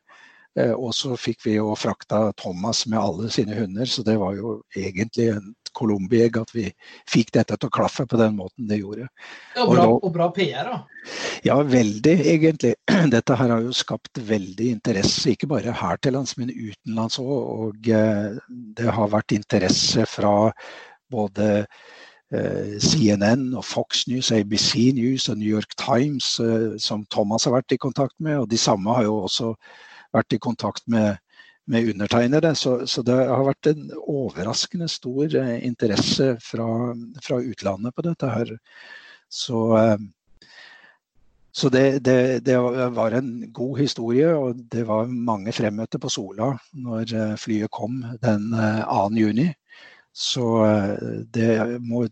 Og 0.55 0.93
så 0.95 1.17
fikk 1.19 1.41
vi 1.49 1.57
jo 1.57 1.73
frakta 1.75 2.29
Thomas 2.39 2.85
med 2.87 3.01
alle 3.01 3.27
sine 3.35 3.57
hunder, 3.59 3.89
så 3.91 4.05
det 4.07 4.15
var 4.21 4.37
jo 4.39 4.53
egentlig 4.79 5.33
en 5.33 5.49
colombi-egg 5.75 6.39
at 6.41 6.53
vi 6.55 6.65
fikk 7.11 7.33
dette 7.35 7.59
til 7.59 7.71
å 7.71 7.75
klaffe 7.75 8.07
på 8.09 8.19
den 8.21 8.37
måten 8.39 8.69
det 8.71 8.81
gjorde. 8.81 9.09
Ja, 9.57 9.65
og, 9.65 9.75
bra, 9.75 9.87
og, 9.97 10.09
bra, 10.15 10.31
PR, 10.35 10.71
da? 10.71 11.13
Ja, 11.47 11.59
veldig, 11.69 12.15
egentlig. 12.35 12.75
Dette 13.15 13.39
her 13.39 13.53
har 13.53 13.65
jo 13.65 13.75
skapt 13.77 14.23
veldig 14.31 14.71
interesse, 14.77 15.35
ikke 15.35 15.51
bare 15.51 15.75
her 15.77 16.01
til 16.01 16.17
lands, 16.17 16.37
men 16.41 16.53
utenlands 16.53 17.21
òg. 17.23 17.31
Og 17.35 17.93
eh, 17.93 18.41
det 18.79 18.97
har 18.99 19.13
vært 19.13 19.37
interesse 19.37 20.07
fra 20.09 20.35
både 21.11 21.67
eh, 22.33 22.79
CNN 22.81 23.53
og 23.55 23.65
Fox 23.65 24.07
News, 24.11 24.33
ABC 24.33 24.93
News 24.95 25.29
og 25.29 25.39
New 25.39 25.49
York 25.49 25.77
Times, 25.81 26.39
eh, 26.41 26.79
som 26.79 27.05
Thomas 27.13 27.45
har 27.45 27.57
vært 27.57 27.77
i 27.77 27.81
kontakt 27.81 28.17
med. 28.19 28.39
Og 28.43 28.49
de 28.51 28.61
samme 28.61 28.95
har 28.97 29.07
jo 29.09 29.21
også 29.27 29.55
vært 30.15 30.37
i 30.37 30.43
kontakt 30.43 30.89
med 30.89 31.17
med 31.67 31.87
undertegnede. 31.89 32.51
Så, 32.55 32.87
så, 32.87 33.01
det 33.01 33.15
har 33.17 33.41
vært 33.47 33.71
en 33.71 33.87
overraskende 33.97 34.85
stor 34.93 35.33
eh, 35.33 35.63
interesse 35.65 36.35
fra, 36.45 36.67
fra 37.25 37.39
utlandet 37.41 37.95
på 37.97 38.05
dette 38.05 38.29
her. 38.29 38.51
Så, 39.33 39.57
så 41.51 41.71
det, 41.73 42.05
det, 42.05 42.45
det, 42.45 42.59
var 42.93 43.17
en 43.17 43.31
god 43.53 43.79
historie, 43.81 44.29
og 44.37 44.61
det 44.71 44.85
var 44.87 45.09
mange 45.09 45.55
fremmøter 45.57 45.99
på 45.99 46.13
Sola 46.13 46.53
når 46.77 47.35
flyet 47.41 47.73
kom 47.73 48.03
den 48.23 48.53
2. 48.53 49.01
juni. 49.19 49.49
Så 50.15 50.45
det 51.35 51.81
må 51.83 52.05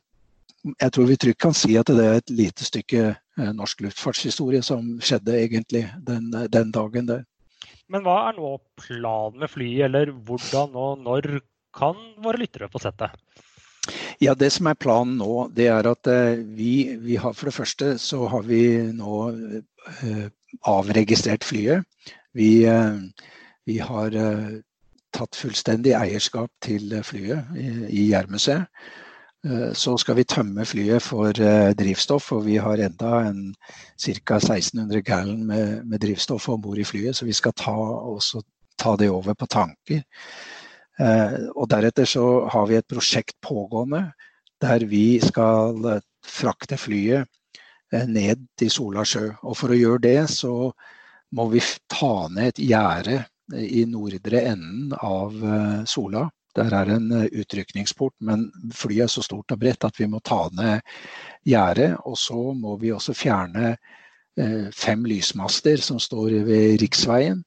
Jeg 0.81 0.93
tror 0.95 1.07
vi 1.07 1.17
trygt 1.19 1.41
kan 1.43 1.55
si 1.55 1.77
at 1.79 1.87
det 1.91 2.03
er 2.03 2.21
et 2.21 2.31
lite 2.31 2.67
stykke 2.67 3.17
norsk 3.55 3.81
luftfartshistorie 3.83 4.63
som 4.63 4.97
skjedde 5.03 5.35
egentlig 5.39 5.85
den, 6.07 6.29
den 6.31 6.71
dagen 6.75 7.09
der. 7.09 7.25
Men 7.91 8.05
hva 8.07 8.17
er 8.29 8.37
nå 8.39 8.57
planen 8.79 9.43
med 9.43 9.51
flyet, 9.51 9.89
eller 9.89 10.13
hvordan 10.27 10.77
og 10.79 11.03
når 11.03 11.41
kan 11.75 11.99
våre 12.23 12.41
lyttere 12.45 12.71
få 12.71 12.81
sett 12.83 12.99
det? 13.01 13.11
Ja, 14.23 14.35
Det 14.39 14.53
som 14.55 14.69
er 14.71 14.79
planen 14.79 15.17
nå, 15.19 15.49
det 15.51 15.67
er 15.73 15.89
at 15.91 16.07
eh, 16.07 16.39
vi, 16.57 16.95
vi 17.03 17.17
har 17.19 17.35
for 17.35 17.51
det 17.51 17.57
første 17.57 17.97
så 17.99 18.29
har 18.31 18.45
vi 18.47 18.63
nå 18.95 19.17
eh, 19.33 20.29
avregistrert 20.71 21.45
flyet. 21.45 21.83
Vi, 22.39 22.63
eh, 22.71 23.01
vi 23.67 23.81
har 23.83 24.15
tatt 25.13 25.39
fullstendig 25.39 25.95
eierskap 25.97 26.51
til 26.65 26.95
flyet 27.05 27.57
i, 27.57 28.09
Jærmuseet. 28.11 28.69
Eh, 29.47 29.73
så 29.75 29.97
skal 29.99 30.17
vi 30.21 30.25
tømme 30.29 30.65
flyet 30.67 31.03
for 31.03 31.35
eh, 31.35 31.73
drivstoff, 31.79 32.31
og 32.33 32.45
vi 32.47 32.57
har 32.63 32.79
enda 32.79 33.25
ca. 33.99 34.39
1600 34.39 35.03
gallon 35.03 35.45
med, 35.47 35.85
med 35.85 36.03
drivstoff 36.03 36.49
om 36.49 36.63
bord 36.63 36.79
i 36.79 36.87
flyet, 36.87 37.17
så 37.17 37.27
vi 37.27 37.35
skal 37.35 37.55
ta, 37.59 37.75
også 38.15 38.43
ta 38.79 38.97
det 38.97 39.11
over 39.11 39.35
på 39.35 39.47
tanker. 39.51 40.05
Eh, 41.01 41.39
og 41.57 41.69
deretter 41.71 42.07
så 42.07 42.47
har 42.53 42.69
vi 42.71 42.79
et 42.79 42.89
prosjekt 42.89 43.41
pågående 43.43 44.13
der 44.63 44.85
vi 44.87 45.19
skal 45.19 46.03
frakte 46.23 46.77
flyet 46.79 47.27
ned 48.07 48.45
til 48.57 48.71
Sola 48.71 49.03
sjø. 49.05 49.25
Og 49.43 49.57
for 49.59 49.75
å 49.75 49.79
gjøre 49.79 50.05
det 50.05 50.21
så 50.31 50.71
må 51.35 51.49
vi 51.51 51.59
ta 51.91 52.29
ned 52.31 52.53
et 52.53 52.61
gjerde 52.71 53.17
i 53.57 53.85
nordre 53.89 54.41
enden 54.53 54.95
av 55.01 55.37
Sola. 55.87 56.29
Der 56.57 56.75
er 56.77 56.91
en 56.93 57.13
eh, 57.17 57.31
utrykningsport, 57.33 58.15
men 58.21 58.51
flyet 58.77 59.07
er 59.07 59.13
så 59.13 59.25
stort 59.25 59.55
og 59.55 59.61
bredt 59.63 59.87
at 59.89 59.97
vi 60.01 60.09
må 60.11 60.21
ta 60.21 60.45
ned 60.53 60.83
gjerdet. 61.49 61.95
Og 62.05 62.19
så 62.21 62.53
må 62.57 62.77
vi 62.81 62.93
også 62.93 63.17
fjerne 63.17 63.73
eh, 63.73 64.69
fem 64.77 65.07
lysmaster 65.09 65.81
som 65.81 66.01
står 66.01 66.43
ved 66.49 66.77
riksveien, 66.83 67.41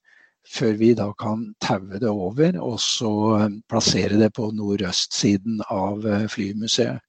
før 0.45 0.73
vi 0.81 0.91
da 0.97 1.09
kan 1.17 1.47
taue 1.61 2.01
det 2.01 2.09
over 2.09 2.57
og 2.61 2.79
så 2.81 3.13
eh, 3.39 3.59
plassere 3.69 4.17
det 4.21 4.31
på 4.33 4.49
nordøstsiden 4.57 5.61
av 5.69 6.05
flymuseet. 6.33 7.01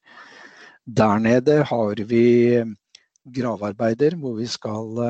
Der 0.87 1.17
nede 1.19 1.63
har 1.67 1.99
vi 2.07 2.27
gravarbeider 3.35 4.15
hvor 4.15 4.37
vi 4.37 4.45
skal 4.47 5.01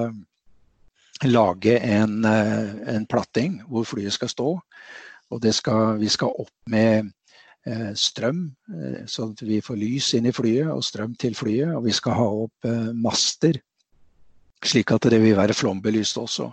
lage 1.25 1.77
en, 1.81 2.25
en 2.25 3.05
platting 3.09 3.61
hvor 3.67 3.87
flyet 3.87 4.13
skal 4.13 4.29
stå. 4.29 4.49
Og 5.33 5.47
skal, 5.51 5.97
vi 5.99 6.09
skal 6.11 6.35
opp 6.39 6.53
med 6.71 7.09
eh, 7.67 7.93
strøm, 7.99 8.45
eh, 8.71 8.99
sånn 9.11 9.33
at 9.35 9.43
vi 9.43 9.59
får 9.63 9.79
lys 9.79 10.13
inn 10.17 10.29
i 10.29 10.35
flyet 10.35 10.71
og 10.71 10.85
strøm 10.85 11.15
til 11.19 11.35
flyet. 11.35 11.73
Og 11.75 11.87
vi 11.87 11.95
skal 11.95 12.15
ha 12.19 12.27
opp 12.45 12.67
eh, 12.67 12.91
master, 12.95 13.59
slik 14.63 14.93
at 14.95 15.09
det 15.11 15.19
vil 15.23 15.37
være 15.37 15.57
flombelyst 15.57 16.19
også. 16.21 16.51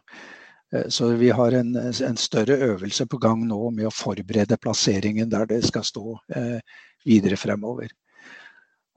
Eh, 0.74 0.88
så 0.88 1.12
vi 1.20 1.30
har 1.30 1.52
en, 1.60 1.76
en, 1.76 2.16
større 2.16 2.58
øvelse 2.70 3.06
på 3.06 3.20
gang 3.22 3.46
nå 3.46 3.60
med 3.70 3.88
å 3.88 3.94
forberede 3.94 4.58
plasseringen 4.60 5.30
der 5.30 5.46
det 5.50 5.62
skal 5.68 5.86
stå 5.86 6.18
eh, 6.34 6.58
videre 7.06 7.38
fremover. 7.38 7.92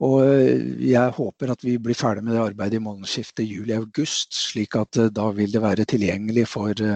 Og 0.06 0.20
eh, 0.22 0.66
jeg 0.92 1.16
håper 1.16 1.54
at 1.54 1.64
vi 1.66 1.78
blir 1.82 1.98
ferdig 1.98 2.24
med 2.26 2.36
det 2.36 2.44
arbeidet 2.44 2.78
i 2.78 2.84
månedsskiftet 2.84 3.48
juli-august, 3.48 4.36
slik 4.50 4.76
at 4.78 5.00
da 5.14 5.30
vil 5.34 5.50
det 5.54 5.64
være 5.64 5.88
tilgjengelig 5.88 6.46
for 6.52 6.86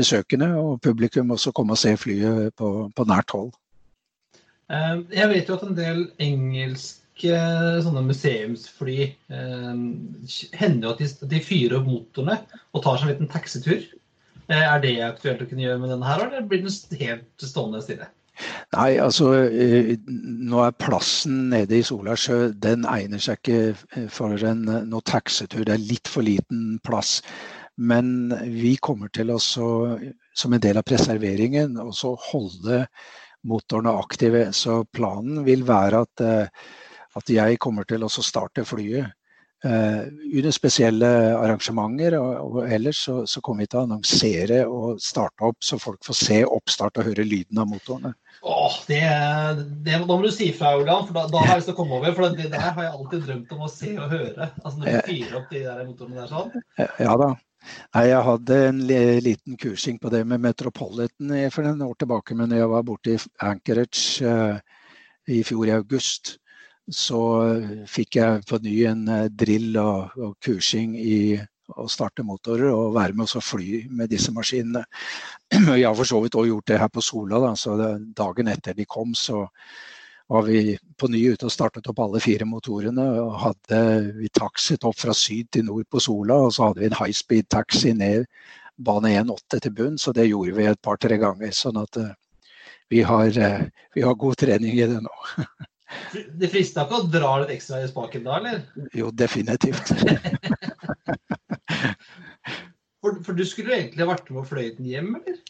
besøkende 0.00 0.52
og 0.56 0.78
publikum 0.84 1.34
også 1.34 1.52
komme 1.52 1.76
og 1.76 1.82
se 1.82 1.96
flyet 2.00 2.54
på, 2.58 2.88
på 2.96 3.06
nært 3.08 3.34
hold. 3.36 3.52
Eh, 4.70 4.96
jeg 5.16 5.30
vet 5.32 5.48
jo 5.48 5.56
at 5.58 5.64
en 5.66 5.78
del 5.78 6.04
engelske 6.22 7.38
sånne 7.84 8.04
museumsfly 8.06 8.98
eh, 9.02 9.80
hender 10.60 10.86
jo 10.86 10.92
at 10.94 11.02
de, 11.02 11.08
de 11.34 11.42
fyrer 11.44 11.80
opp 11.80 11.88
motorene 11.90 12.38
og 12.70 12.84
tar 12.84 13.00
seg 13.00 13.08
en 13.08 13.12
liten 13.14 13.32
taxitur. 13.32 13.82
Eh, 14.46 14.62
er 14.62 14.84
det 14.84 14.94
aktuelt 15.06 15.42
å 15.42 15.50
kunne 15.50 15.66
gjøre 15.66 15.82
med 15.82 15.92
denne 15.94 16.08
her, 16.08 16.24
eller 16.28 16.46
blir 16.46 16.62
den 16.64 17.02
helt 17.02 17.50
stående 17.50 17.82
stille? 17.84 18.08
Nei, 18.74 18.98
altså 19.02 19.30
nå 19.50 20.60
er 20.64 20.76
plassen 20.80 21.48
nede 21.52 21.80
i 21.80 21.86
Solasjø 21.86 22.52
Den 22.62 22.86
egner 22.88 23.22
seg 23.22 23.40
ikke 23.40 24.08
for 24.12 24.36
en 24.48 24.62
noe 24.64 25.06
taxitur. 25.06 25.64
Det 25.66 25.74
er 25.74 25.88
litt 25.90 26.10
for 26.10 26.26
liten 26.26 26.78
plass. 26.86 27.18
Men 27.80 28.30
vi 28.52 28.74
kommer 28.82 29.08
til 29.14 29.32
å, 29.32 29.38
som 29.40 30.54
en 30.54 30.62
del 30.62 30.80
av 30.80 30.86
preserveringen, 30.88 31.78
også 31.80 32.12
holde 32.30 32.82
motorene 33.48 33.94
aktive. 34.02 34.50
Så 34.56 34.82
planen 34.92 35.44
vil 35.46 35.64
være 35.68 36.02
at, 36.04 36.24
eh, 36.24 36.68
at 37.16 37.32
jeg 37.32 37.60
kommer 37.62 37.88
til 37.88 38.04
å 38.04 38.12
starte 38.12 38.66
flyet 38.68 39.16
under 39.64 40.54
spesielle 40.54 41.08
arrangementer. 41.36 42.16
Og, 42.18 42.62
ellers 42.64 43.02
så, 43.06 43.18
så, 43.28 43.42
kommer 43.44 43.66
vi 43.66 43.70
til 43.72 43.80
å 43.80 43.84
annonsere 43.84 44.62
og 44.68 45.02
starte 45.04 45.44
opp, 45.50 45.58
så 45.64 45.78
folk 45.80 46.00
får 46.06 46.18
se 46.20 46.40
oppstart 46.46 47.00
og 47.00 47.10
høre 47.10 47.26
lyden 47.28 47.60
av 47.60 47.68
motorene. 47.68 48.14
Åh, 48.40 48.78
det, 48.88 49.02
det, 49.84 49.98
Da 49.98 50.16
må 50.16 50.22
du 50.24 50.30
si 50.32 50.48
fra, 50.56 50.72
Olan, 50.80 51.04
for 51.08 51.18
da, 51.18 51.26
da 51.28 51.44
har 51.44 51.54
jeg 51.54 51.60
lyst 51.60 51.70
til 51.72 51.76
å 51.76 51.80
komme 51.82 52.00
over. 52.00 52.16
For 52.16 52.40
det 52.40 52.48
der 52.54 52.66
har 52.70 52.82
jeg 52.86 52.96
alltid 52.96 53.28
drømt 53.28 53.54
om 53.56 53.68
å 53.68 53.70
se 53.72 53.92
og 53.98 54.16
høre. 54.16 54.50
Altså 54.64 54.76
Når 54.78 54.88
du 54.88 55.12
fyrer 55.12 55.38
opp 55.42 55.52
de 55.52 55.62
der 55.68 55.86
motorene 55.86 56.20
der 56.22 56.32
sånn. 56.32 56.52
Ja 57.02 57.20
da. 57.20 57.30
Nei, 57.94 58.06
Jeg 58.08 58.24
hadde 58.24 58.58
en 58.70 58.80
liten 58.88 59.56
kursing 59.60 59.98
på 60.00 60.08
det 60.12 60.22
med 60.24 60.40
Metropolitan 60.40 61.34
for 61.52 61.68
en 61.68 61.82
år 61.84 61.96
tilbake. 62.00 62.36
Men 62.38 62.56
jeg 62.56 62.68
var 62.72 62.86
borte 62.86 63.14
i 63.14 63.20
Anchorage 63.44 64.24
uh, 64.24 64.56
i 65.28 65.42
fjor 65.46 65.68
i 65.68 65.74
august, 65.76 66.38
så 66.90 67.22
fikk 67.90 68.18
jeg 68.20 68.44
på 68.48 68.58
ny 68.64 68.74
en 68.90 69.06
uh, 69.08 69.28
drill 69.30 69.78
og, 69.80 70.18
og, 70.18 70.36
kursing 70.42 70.96
i 70.98 71.38
å 71.70 71.86
starte 71.90 72.24
motorer 72.26 72.72
og 72.74 72.96
være 72.96 73.14
med 73.14 73.30
og 73.30 73.44
fly 73.46 73.84
med 73.94 74.10
disse 74.10 74.32
maskinene. 74.34 74.82
Jeg 75.54 75.86
har 75.86 75.94
for 75.94 76.08
så 76.08 76.18
vidt 76.24 76.34
òg 76.34 76.48
gjort 76.48 76.66
det 76.66 76.80
her 76.82 76.90
på 76.90 77.04
Sola. 77.04 77.38
Da, 77.44 77.52
så 77.54 77.76
dagen 78.18 78.50
etter 78.50 78.74
de 78.74 78.88
kom, 78.90 79.14
så 79.14 79.44
var 80.30 80.46
vi 80.46 80.76
på 80.98 81.08
ny 81.10 81.20
ute 81.32 81.48
og 81.48 81.54
startet 81.54 81.88
opp 81.90 82.02
alle 82.02 82.20
fire 82.22 82.46
motorene. 82.46 83.06
og 83.22 83.36
hadde 83.44 83.80
Vi 84.18 84.28
taxiet 84.34 84.86
opp 84.86 84.98
fra 84.98 85.14
syd 85.14 85.50
til 85.50 85.66
nord 85.66 85.86
på 85.90 86.02
Sola, 86.02 86.36
og 86.46 86.54
så 86.54 86.68
hadde 86.68 86.82
vi 86.82 86.90
en 86.90 86.98
high 87.00 87.14
speed 87.14 87.48
taxi 87.50 87.94
ned 87.94 88.26
bane 88.78 89.10
1,8 89.10 89.60
til 89.60 89.74
bunn. 89.74 89.98
Så 89.98 90.14
det 90.16 90.28
gjorde 90.28 90.54
vi 90.56 90.68
et 90.70 90.82
par-tre 90.82 91.18
ganger. 91.18 91.50
Sånn 91.54 91.80
at 91.82 91.98
uh, 91.98 92.12
vi, 92.90 93.02
har, 93.06 93.26
uh, 93.26 93.66
vi, 93.94 94.04
har, 94.06 94.14
god 94.14 94.38
trening 94.38 94.78
i 94.78 94.86
det 94.86 95.00
nå. 95.02 95.16
det 96.12 96.50
frister 96.52 96.86
ikke 96.86 97.00
å 97.00 97.08
dra 97.10 97.32
litt 97.42 97.54
ekstra 97.56 97.82
i 97.82 97.88
spaken 97.90 98.26
da, 98.26 98.38
eller? 98.40 98.60
Jo, 98.96 99.10
definitivt. 99.14 99.90
for, 103.00 103.20
for, 103.24 103.32
du 103.34 103.44
skulle 103.48 103.76
egentlig 103.78 104.08
vært 104.10 104.30
med 104.30 104.42
og 104.44 104.50
fløyet 104.50 104.78
den 104.78 104.90
hjem, 104.90 105.14
eller? 105.20 105.40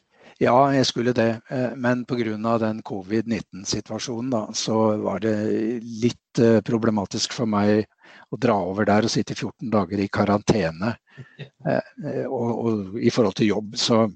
Ja, 0.40 0.56
jeg 0.72 0.86
skulle 0.88 1.12
det. 1.12 1.42
Eh, 1.52 1.72
men 1.76 2.06
pga. 2.08 2.58
den 2.58 2.82
covid-19-situasjonen 2.82 4.54
så 4.56 4.96
var 4.96 5.20
det 5.20 5.36
litt 5.84 6.38
eh, 6.40 6.62
problematisk 6.64 7.34
for 7.36 7.46
meg 7.46 7.84
å 8.32 8.38
dra 8.40 8.56
over 8.56 8.88
der 8.88 9.04
og 9.04 9.12
sitte 9.12 9.34
14 9.36 9.68
dager 9.70 10.00
i 10.00 10.08
karantene 10.08 10.94
eh, 11.68 12.24
og, 12.24 12.48
og, 12.64 12.96
i 12.96 13.12
forhold 13.12 13.36
til 13.36 13.52
jobb. 13.52 13.76
Så, 13.76 14.06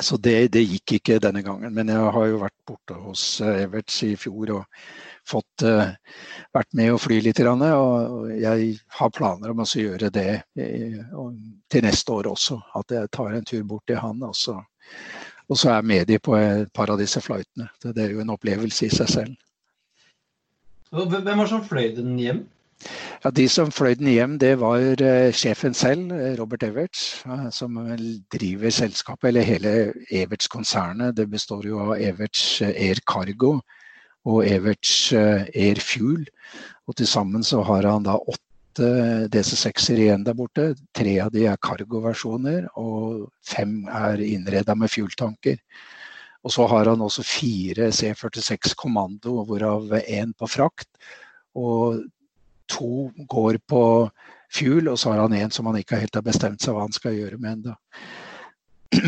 så 0.00 0.16
det, 0.16 0.52
det, 0.54 0.62
gikk 0.64 0.94
ikke 0.96 1.18
denne 1.22 1.42
gangen. 1.44 1.74
Men 1.74 1.90
jeg 1.92 2.12
har 2.16 2.28
jo 2.30 2.38
vært 2.40 2.58
borte 2.66 2.96
hos 2.96 3.24
Everts 3.44 3.98
i 4.06 4.14
fjor 4.16 4.54
og 4.56 4.86
fått 5.28 5.64
vært 5.64 6.70
med 6.78 6.94
å 6.94 7.00
fly 7.00 7.20
litt. 7.22 7.42
Og 7.44 8.30
jeg 8.32 8.70
har 8.98 9.12
planer 9.14 9.52
om 9.52 9.60
å 9.62 9.68
gjøre 9.68 10.08
det 10.14 10.42
til 10.56 11.84
neste 11.84 12.16
år 12.16 12.30
også. 12.32 12.56
At 12.80 12.96
jeg 12.96 13.12
tar 13.12 13.36
en 13.36 13.46
tur 13.46 13.68
bort 13.68 13.84
til 13.90 14.00
han 14.00 14.24
og 14.26 14.34
så 14.38 14.56
og 15.52 15.58
så 15.58 15.74
er 15.74 15.82
med 15.84 16.06
de 16.08 16.18
på 16.18 16.36
et 16.38 16.70
par 16.72 16.90
av 16.92 17.00
disse 17.00 17.20
flightene. 17.20 17.68
Det 17.82 17.98
er 18.00 18.14
jo 18.14 18.22
en 18.22 18.32
opplevelse 18.32 18.86
i 18.86 18.92
seg 18.92 19.10
selv. 19.10 19.34
Hvem 20.92 21.24
var 21.24 21.42
det 21.42 21.48
som 21.50 21.64
fløy 21.64 21.90
den 21.96 22.14
hjem? 22.20 22.42
Ja, 23.24 23.30
De 23.30 23.46
som 23.48 23.70
fløy 23.74 23.94
den 23.98 24.10
hjem, 24.10 24.38
det 24.42 24.56
var 24.60 24.82
uh, 24.82 25.30
sjefen 25.36 25.74
selv, 25.74 26.12
Robert 26.38 26.64
Everts, 26.66 27.22
uh, 27.26 27.48
som 27.54 27.78
driver 28.34 28.70
selskapet, 28.74 29.28
eller 29.30 29.46
hele 29.46 29.74
Everts-konsernet. 30.10 31.16
Det 31.16 31.28
består 31.30 31.66
jo 31.66 31.80
av 31.84 31.94
Everts 32.00 32.62
Air 32.66 33.02
Cargo 33.06 33.58
og 34.24 34.46
Everts 34.46 35.12
Air 35.12 35.80
Fuel. 35.82 36.26
Og 36.86 36.96
til 36.98 37.06
sammen 37.06 37.44
så 37.46 37.62
har 37.66 37.86
han 37.88 38.06
da 38.06 38.18
åtte 38.18 38.90
DC6-er 39.32 40.02
igjen 40.04 40.26
der 40.26 40.36
borte. 40.38 40.72
Tre 40.96 41.16
av 41.24 41.32
de 41.34 41.46
er 41.50 41.60
cargo-versjoner, 41.62 42.68
og 42.78 43.28
fem 43.46 43.82
er 43.86 44.22
innreda 44.24 44.76
med 44.78 44.90
fueltanker. 44.90 45.58
Og 46.42 46.50
så 46.50 46.66
har 46.66 46.90
han 46.90 47.02
også 47.04 47.22
fire 47.22 47.90
C46 47.94 48.74
Kommando, 48.78 49.42
hvorav 49.46 49.92
én 50.02 50.32
på 50.38 50.48
frakt. 50.50 50.88
Og 51.54 52.02
to 52.70 53.10
går 53.30 53.58
på 53.68 53.82
fuel, 54.52 54.90
og 54.92 54.98
så 55.00 55.12
har 55.12 55.24
han 55.24 55.34
en 55.36 55.54
som 55.54 55.68
han 55.70 55.78
ikke 55.80 56.00
helt 56.02 56.14
har 56.18 56.26
bestemt 56.26 56.62
seg 56.62 56.76
hva 56.76 56.84
han 56.86 56.94
skal 56.94 57.16
gjøre 57.16 57.40
med 57.40 57.58
ennå. 57.58 57.76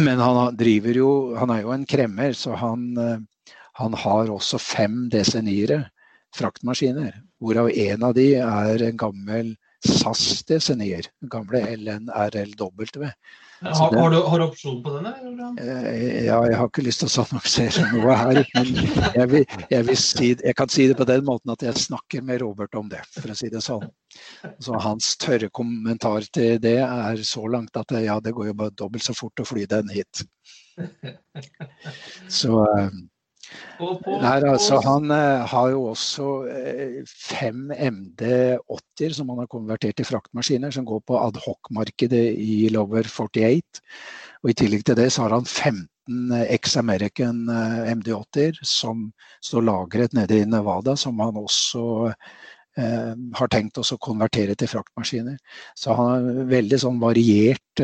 Men 0.06 0.22
han 0.22 0.56
driver 0.56 0.96
jo 0.96 1.08
Han 1.36 1.50
er 1.52 1.60
jo 1.60 1.74
en 1.74 1.84
kremmer, 1.84 2.32
så 2.32 2.56
han, 2.56 2.86
han 3.76 3.96
har 4.00 4.32
også 4.32 4.58
fem 4.58 5.10
DC9-ere 5.12 5.82
fraktmaskiner. 6.34 7.12
Hvorav 7.38 7.68
en 7.70 8.06
av 8.08 8.14
de 8.16 8.30
er 8.40 8.86
en 8.88 8.96
gammel 8.98 9.52
SAS 9.84 10.42
DC9-er. 10.48 11.10
Gamle 11.30 11.60
LNRLW. 11.76 13.10
Har, 13.60 13.96
har, 13.96 14.10
du, 14.10 14.16
har, 14.16 14.38
du, 14.38 14.44
opsjon 14.44 14.82
på 14.82 14.90
den? 14.96 15.06
Eh, 15.58 16.24
ja, 16.26 16.38
jeg 16.46 16.56
har 16.58 16.68
ikke 16.68 16.84
lyst 16.84 17.04
til 17.04 17.08
å 17.08 17.24
annonsere 17.24 17.84
noe 17.92 18.16
her. 18.18 18.40
Men 18.56 18.72
jeg, 18.74 19.28
vil, 19.30 19.46
jeg, 19.70 19.86
vil 19.88 19.98
si, 20.00 20.30
jeg, 20.34 20.56
kan 20.58 20.72
si 20.72 20.88
det 20.90 20.96
på 20.98 21.06
den 21.08 21.24
måten 21.24 21.54
at 21.54 21.64
jeg 21.64 21.84
snakker 21.86 22.24
med 22.26 22.42
Robert 22.42 22.74
om 22.78 22.90
det, 22.92 23.00
for 23.14 23.32
å 23.32 23.38
si 23.38 23.50
det 23.52 23.62
sånn. 23.64 23.86
Så 24.62 24.76
hans 24.84 25.14
tørre 25.22 25.48
kommentar 25.54 26.26
til 26.34 26.58
det 26.62 26.76
er 26.84 27.24
så 27.26 27.46
langt 27.50 27.76
at 27.80 27.94
ja, 28.04 28.18
det 28.20 28.34
går 28.36 28.50
jo 28.50 28.58
bare 28.64 28.76
dobbelt 28.76 29.06
så 29.06 29.16
fort 29.16 29.40
å 29.40 29.48
fly 29.48 29.66
den 29.70 29.90
hit. 29.94 30.26
Så 32.28 32.58
eh, 32.66 32.94
Nei, 33.80 34.36
altså, 34.48 34.78
han 34.84 35.10
eh, 35.14 35.44
har 35.50 35.70
jo 35.72 35.82
også 35.90 36.28
eh, 36.50 37.00
fem 37.08 37.68
MD80-er 37.72 39.16
som 39.16 39.32
han 39.32 39.42
har 39.42 39.50
konvertert 39.52 39.98
til 39.98 40.08
fraktmaskiner, 40.08 40.74
som 40.74 40.86
går 40.88 41.02
på 41.08 41.18
adhoc-markedet 41.20 42.24
i 42.40 42.68
Lover 42.74 43.08
48. 43.10 43.82
Og 44.44 44.52
I 44.52 44.56
tillegg 44.60 44.84
til 44.86 44.98
det 44.98 45.10
så 45.12 45.26
har 45.26 45.36
han 45.36 45.48
15 45.48 46.34
X-American 46.58 47.46
uh, 47.48 47.86
MD80-er 47.94 48.58
som 48.68 49.06
står 49.44 49.64
lagret 49.64 50.16
nede 50.16 50.42
i 50.42 50.48
Nevada, 50.48 50.98
som 51.00 51.22
han 51.24 51.40
også 51.40 51.86
har 52.74 53.46
tenkt 53.54 53.78
å 53.78 53.96
konvertere 54.02 54.56
til 54.58 54.66
fraktmaskiner. 54.66 55.36
Så 55.78 55.94
han 55.94 56.08
har 56.10 56.46
veldig 56.50 56.80
sånn 56.82 56.96
variert 56.98 57.82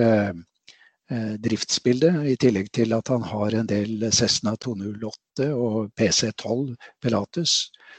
Eh, 1.11 1.33
driftsbilde, 1.43 2.11
i 2.31 2.37
tillegg 2.39 2.69
til 2.71 2.93
at 2.95 3.09
han 3.11 3.25
har 3.27 3.55
en 3.59 3.67
del 3.67 4.05
Cessna 4.15 4.53
208 4.63 5.49
og 5.51 5.89
PC12 5.99 6.77
Pilatus, 7.03 7.55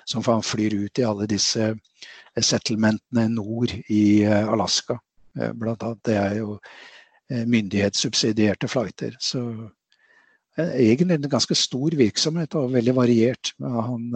som 0.07 0.23
han 0.29 0.45
flyr 0.47 0.77
ut 0.85 1.01
i 1.01 1.03
alle 1.03 1.27
disse 1.27 1.73
eh, 1.73 2.39
settlementene 2.39 3.25
nord 3.33 3.73
i 3.91 4.23
eh, 4.23 4.47
Alaska. 4.47 4.95
Blant 5.31 5.83
annet. 5.87 5.99
Det 6.03 6.15
er 6.19 6.33
jo 6.41 6.57
myndighetssubsidierte 7.31 8.67
flighter. 8.67 9.13
Så 9.23 9.39
egentlig 10.59 11.15
en 11.15 11.29
ganske 11.31 11.55
stor 11.55 11.95
virksomhet 11.95 12.57
og 12.59 12.73
veldig 12.73 12.95
variert. 12.97 13.53
Han 13.63 14.09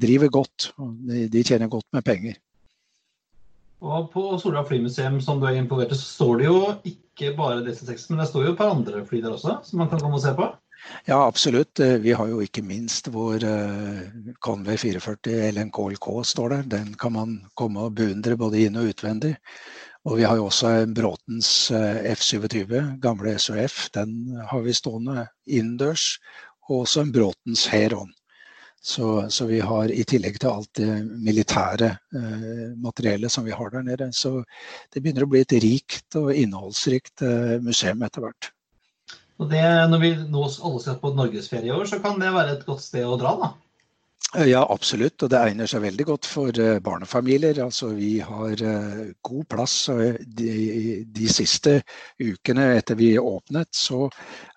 driver 0.00 0.32
godt, 0.32 0.70
og 0.80 1.12
de 1.34 1.44
tjener 1.44 1.68
godt 1.68 1.84
med 1.92 2.06
penger. 2.08 2.40
Og 3.82 4.10
på 4.12 4.24
Sola 4.38 4.62
flymuseum 4.66 5.18
som 5.20 5.40
du 5.42 5.48
er 5.48 5.58
involvert 5.58 5.92
i, 5.94 5.98
så 5.98 6.06
står 6.06 6.40
det 6.40 6.46
jo 6.46 6.58
ikke 6.86 7.32
bare 7.38 7.64
DC6, 7.66 8.08
men 8.10 8.22
det 8.22 8.28
står 8.30 8.46
jo 8.46 8.52
et 8.52 8.60
par 8.60 8.70
andre 8.70 9.02
fly 9.06 9.22
der 9.24 9.34
også, 9.34 9.58
som 9.66 9.82
man 9.82 9.90
kan 9.90 10.02
komme 10.02 10.20
og 10.20 10.22
se 10.22 10.34
på? 10.38 10.46
Ja, 11.06 11.18
absolutt. 11.26 11.80
Eh, 11.80 11.98
vi 12.02 12.14
har 12.18 12.30
jo 12.30 12.40
ikke 12.42 12.62
minst 12.66 13.10
vår 13.14 13.44
uh, 13.46 14.00
Conway 14.42 14.78
44 14.78 15.50
LNKLK 15.54 16.08
står 16.26 16.56
der. 16.56 16.64
Den 16.76 16.94
kan 16.98 17.14
man 17.14 17.36
komme 17.58 17.86
og 17.86 17.94
beundre 17.98 18.38
både 18.38 18.64
inn- 18.66 18.78
og 18.78 18.90
utvendig. 18.90 19.36
Og 20.06 20.18
vi 20.18 20.26
har 20.26 20.38
jo 20.38 20.48
også 20.48 20.72
Bråtens 20.94 21.70
uh, 21.70 22.02
F27, 22.14 22.98
gamle 23.02 23.36
SOF. 23.38 23.84
Den 23.94 24.40
har 24.50 24.64
vi 24.66 24.74
stående 24.74 25.28
innendørs. 25.46 26.16
Og 26.68 26.82
også 26.82 27.06
en 27.06 27.14
Bråtens 27.14 27.66
Heron. 27.70 28.10
Så, 28.82 29.30
så, 29.30 29.46
vi 29.46 29.60
har 29.62 29.92
i 29.94 30.02
tillegg 30.02 30.40
til 30.42 30.50
alt 30.50 30.70
det 30.74 30.90
militære 31.06 31.90
eh, 32.18 32.64
materiellet 32.82 33.30
som 33.30 33.44
vi 33.46 33.54
har 33.54 33.70
der 33.70 33.84
nede, 33.86 34.08
så 34.10 34.40
det 34.90 35.04
begynner 35.04 35.22
å 35.22 35.30
bli 35.30 35.44
et 35.44 35.54
rikt 35.62 36.18
og 36.18 36.32
innholdsrikt 36.34 37.22
eh, 37.22 37.60
museum 37.62 38.02
etter 38.02 38.26
hvert. 38.26 38.50
Og 39.38 39.46
det, 39.50 39.62
Når 39.90 40.02
vi 40.02 40.10
nå 40.34 40.42
alle 40.48 40.82
skal 40.82 40.98
på 40.98 41.12
norgesferie 41.14 41.70
i 41.70 41.74
år, 41.74 41.86
så 41.90 42.00
kan 42.02 42.18
det 42.18 42.34
være 42.34 42.56
et 42.56 42.66
godt 42.66 42.82
sted 42.82 43.06
å 43.06 43.18
dra, 43.20 43.36
da? 43.38 43.52
Eh, 44.36 44.46
ja, 44.48 44.62
absolutt. 44.70 45.22
Og 45.22 45.30
det 45.30 45.40
egner 45.40 45.68
seg 45.68 45.82
veldig 45.84 46.06
godt 46.08 46.28
for 46.28 46.60
eh, 46.60 46.78
barnefamilier. 46.84 47.58
Altså, 47.64 47.90
vi 47.96 48.14
har 48.24 48.62
eh, 48.64 49.02
god 49.28 49.44
plass. 49.52 49.76
De, 50.24 50.54
de, 51.04 51.28
siste 51.28 51.78
ukene 52.20 52.70
etter 52.78 52.96
vi 52.96 53.12
åpnet, 53.20 53.68
så 53.76 54.06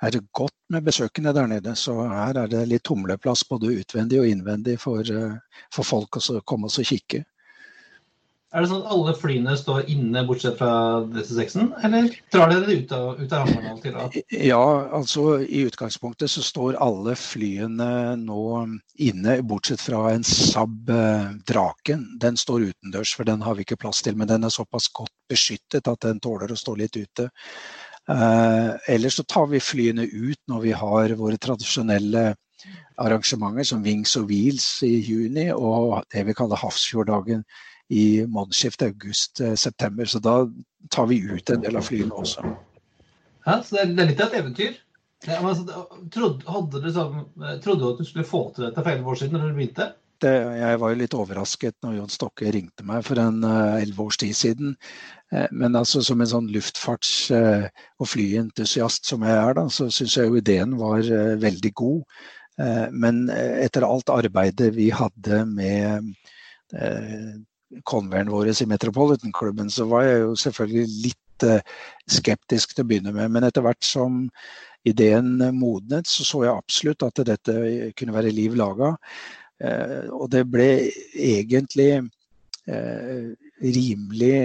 er 0.02 0.16
det 0.16 0.24
godt 0.32 0.56
med 0.72 0.88
besøkende 0.88 1.36
der 1.36 1.52
nede. 1.52 1.76
Så 1.76 1.98
her 2.08 2.40
er 2.46 2.52
det 2.52 2.66
litt 2.72 2.86
tumleplass 2.88 3.44
både 3.50 3.74
utvendig 3.82 4.22
og 4.24 4.32
innvendig 4.32 4.80
for, 4.80 5.04
for 5.76 5.88
folk 5.88 6.22
å 6.22 6.42
komme 6.48 6.72
og 6.72 6.92
kikke. 6.94 7.26
Er 8.56 8.64
det 8.64 8.70
sånn 8.72 8.86
at 8.86 8.92
alle 8.94 9.12
flyene 9.20 9.54
står 9.60 9.90
inne 9.92 10.22
bortsett 10.24 10.56
fra 10.56 11.02
DC6-en, 11.12 11.74
eller 11.84 12.06
drar 12.32 12.54
dere 12.54 12.64
det 12.64 12.78
ut 12.86 12.94
av, 12.96 13.18
ut 13.20 13.34
av 13.36 13.50
hangaren 13.50 13.82
til? 13.84 14.22
Ja, 14.32 14.62
altså 14.96 15.42
i 15.44 15.66
utgangspunktet 15.68 16.32
så 16.32 16.44
står 16.46 16.78
alle 16.80 17.18
flyene 17.20 17.90
nå 18.22 18.46
inne, 19.04 19.36
bortsett 19.44 19.84
fra 19.84 20.06
en 20.14 20.24
Saab 20.24 20.88
eh, 20.88 21.36
Draken. 21.52 22.08
Den 22.24 22.40
står 22.40 22.70
utendørs, 22.70 23.12
for 23.20 23.28
den 23.28 23.44
har 23.44 23.60
vi 23.60 23.68
ikke 23.68 23.80
plass 23.84 24.00
til. 24.08 24.16
Men 24.16 24.32
den 24.32 24.48
er 24.48 24.56
såpass 24.56 24.88
godt 24.96 25.12
beskyttet 25.28 25.92
at 25.92 26.08
den 26.08 26.24
tåler 26.24 26.56
å 26.56 26.60
stå 26.64 26.78
litt 26.80 26.96
ute. 26.96 27.28
Eh, 28.08 28.72
ellers 28.96 29.20
så 29.20 29.28
tar 29.28 29.52
vi 29.52 29.60
flyene 29.60 30.08
ut 30.08 30.40
når 30.48 30.64
vi 30.64 30.76
har 30.80 31.20
våre 31.20 31.44
tradisjonelle 31.44 32.30
arrangementer 33.04 33.68
som 33.68 33.84
Wings 33.84 34.16
og 34.16 34.30
Wheels 34.32 34.66
i 34.88 34.96
juni 35.04 35.50
og 35.52 36.06
det 36.16 36.24
vi 36.24 36.36
kaller 36.38 36.64
Hafrsfjorddagen 36.64 37.44
i 37.90 38.26
månedsskiftet 38.26 38.94
august-september. 38.94 40.06
Så 40.10 40.22
da 40.24 40.38
tar 40.90 41.10
vi 41.12 41.20
ut 41.22 41.50
en 41.50 41.62
del 41.62 41.78
av 41.78 41.86
flyene 41.86 42.16
også. 42.16 42.46
Ja, 43.46 43.60
så 43.62 43.78
det 43.78 44.02
er 44.02 44.10
litt 44.10 44.24
av 44.24 44.34
et 44.34 44.42
eventyr. 44.42 44.80
Ja, 45.26 45.42
men, 45.42 46.10
trodde, 46.14 46.82
du 46.82 46.90
sånn, 46.94 47.22
trodde, 47.64 47.82
du 47.82 47.92
at 47.94 48.02
du 48.02 48.08
skulle 48.08 48.28
få 48.28 48.48
til 48.54 48.68
dette 48.68 48.82
for 48.82 48.92
elleve 48.92 49.14
år 49.14 49.22
siden 49.22 49.40
når 49.40 49.52
du 49.52 49.60
begynte? 49.60 49.88
Det, 50.24 50.32
jeg 50.32 50.80
var 50.80 50.92
jo 50.92 51.00
litt 51.00 51.16
overrasket 51.18 51.76
når 51.84 51.98
Jon 51.98 52.14
Stokke 52.14 52.52
ringte 52.54 52.86
meg 52.88 53.04
for 53.04 53.20
en 53.20 53.42
eh, 53.44 53.82
elleve 53.84 54.06
års 54.06 54.20
tid 54.22 54.36
siden. 54.38 54.76
Uh, 55.34 55.48
men 55.52 55.76
altså 55.76 56.04
som 56.06 56.22
en 56.24 56.30
sånn 56.32 56.48
luftfarts- 56.54 57.34
uh, 57.36 57.66
og 58.00 58.10
flyentusiast 58.12 59.10
som 59.10 59.26
jeg 59.28 59.36
er, 59.36 59.58
da, 59.58 59.66
så 59.68 59.90
syns 59.92 60.16
jeg 60.16 60.30
jo 60.30 60.40
ideen 60.40 60.78
var 60.80 61.04
veldig 61.42 61.74
god. 61.76 62.24
men 62.96 63.26
etter 63.28 63.84
alt 63.84 64.08
arbeidet 64.14 64.70
vi 64.78 64.86
hadde 64.88 65.42
med 65.50 66.14
converen 67.84 68.32
vår 68.32 68.54
i 68.62 68.68
Metropolitan-klubben, 68.70 69.70
så 69.70 69.86
var 69.90 70.06
jeg 70.06 70.22
jo 70.24 70.36
selvfølgelig 70.40 71.02
litt 71.04 71.48
eh, 71.48 71.76
skeptisk 72.08 72.76
til 72.76 72.86
å 72.86 72.90
begynne 72.90 73.14
med. 73.16 73.32
Men 73.34 73.48
etter 73.48 73.66
hvert 73.66 73.84
som 73.86 74.26
ideen 74.86 75.40
modnet, 75.58 76.08
så 76.08 76.26
så 76.28 76.44
jeg 76.46 76.54
absolutt 76.54 77.06
at 77.08 77.24
dette 77.28 77.56
kunne 77.98 78.16
være 78.16 78.34
liv 78.36 78.56
laga. 78.58 78.96
Eh, 79.64 80.06
og 80.14 80.30
det 80.34 80.46
ble 80.52 80.70
egentlig 81.14 81.90
eh, 81.98 83.34
rimelig 83.66 84.40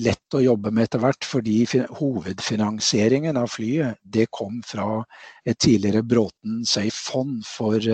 lett 0.00 0.34
å 0.34 0.42
jobbe 0.44 0.72
med 0.72 0.86
etter 0.86 1.02
hvert, 1.02 1.24
fordi 1.24 1.58
hovedfinansieringen 1.98 3.36
av 3.36 3.50
flyet 3.52 4.00
det 4.02 4.26
kom 4.34 4.62
fra 4.64 5.02
et 5.44 5.58
tidligere 5.60 6.04
Bråten 6.04 6.62
Safe-fond 6.68 7.44
for 7.48 7.84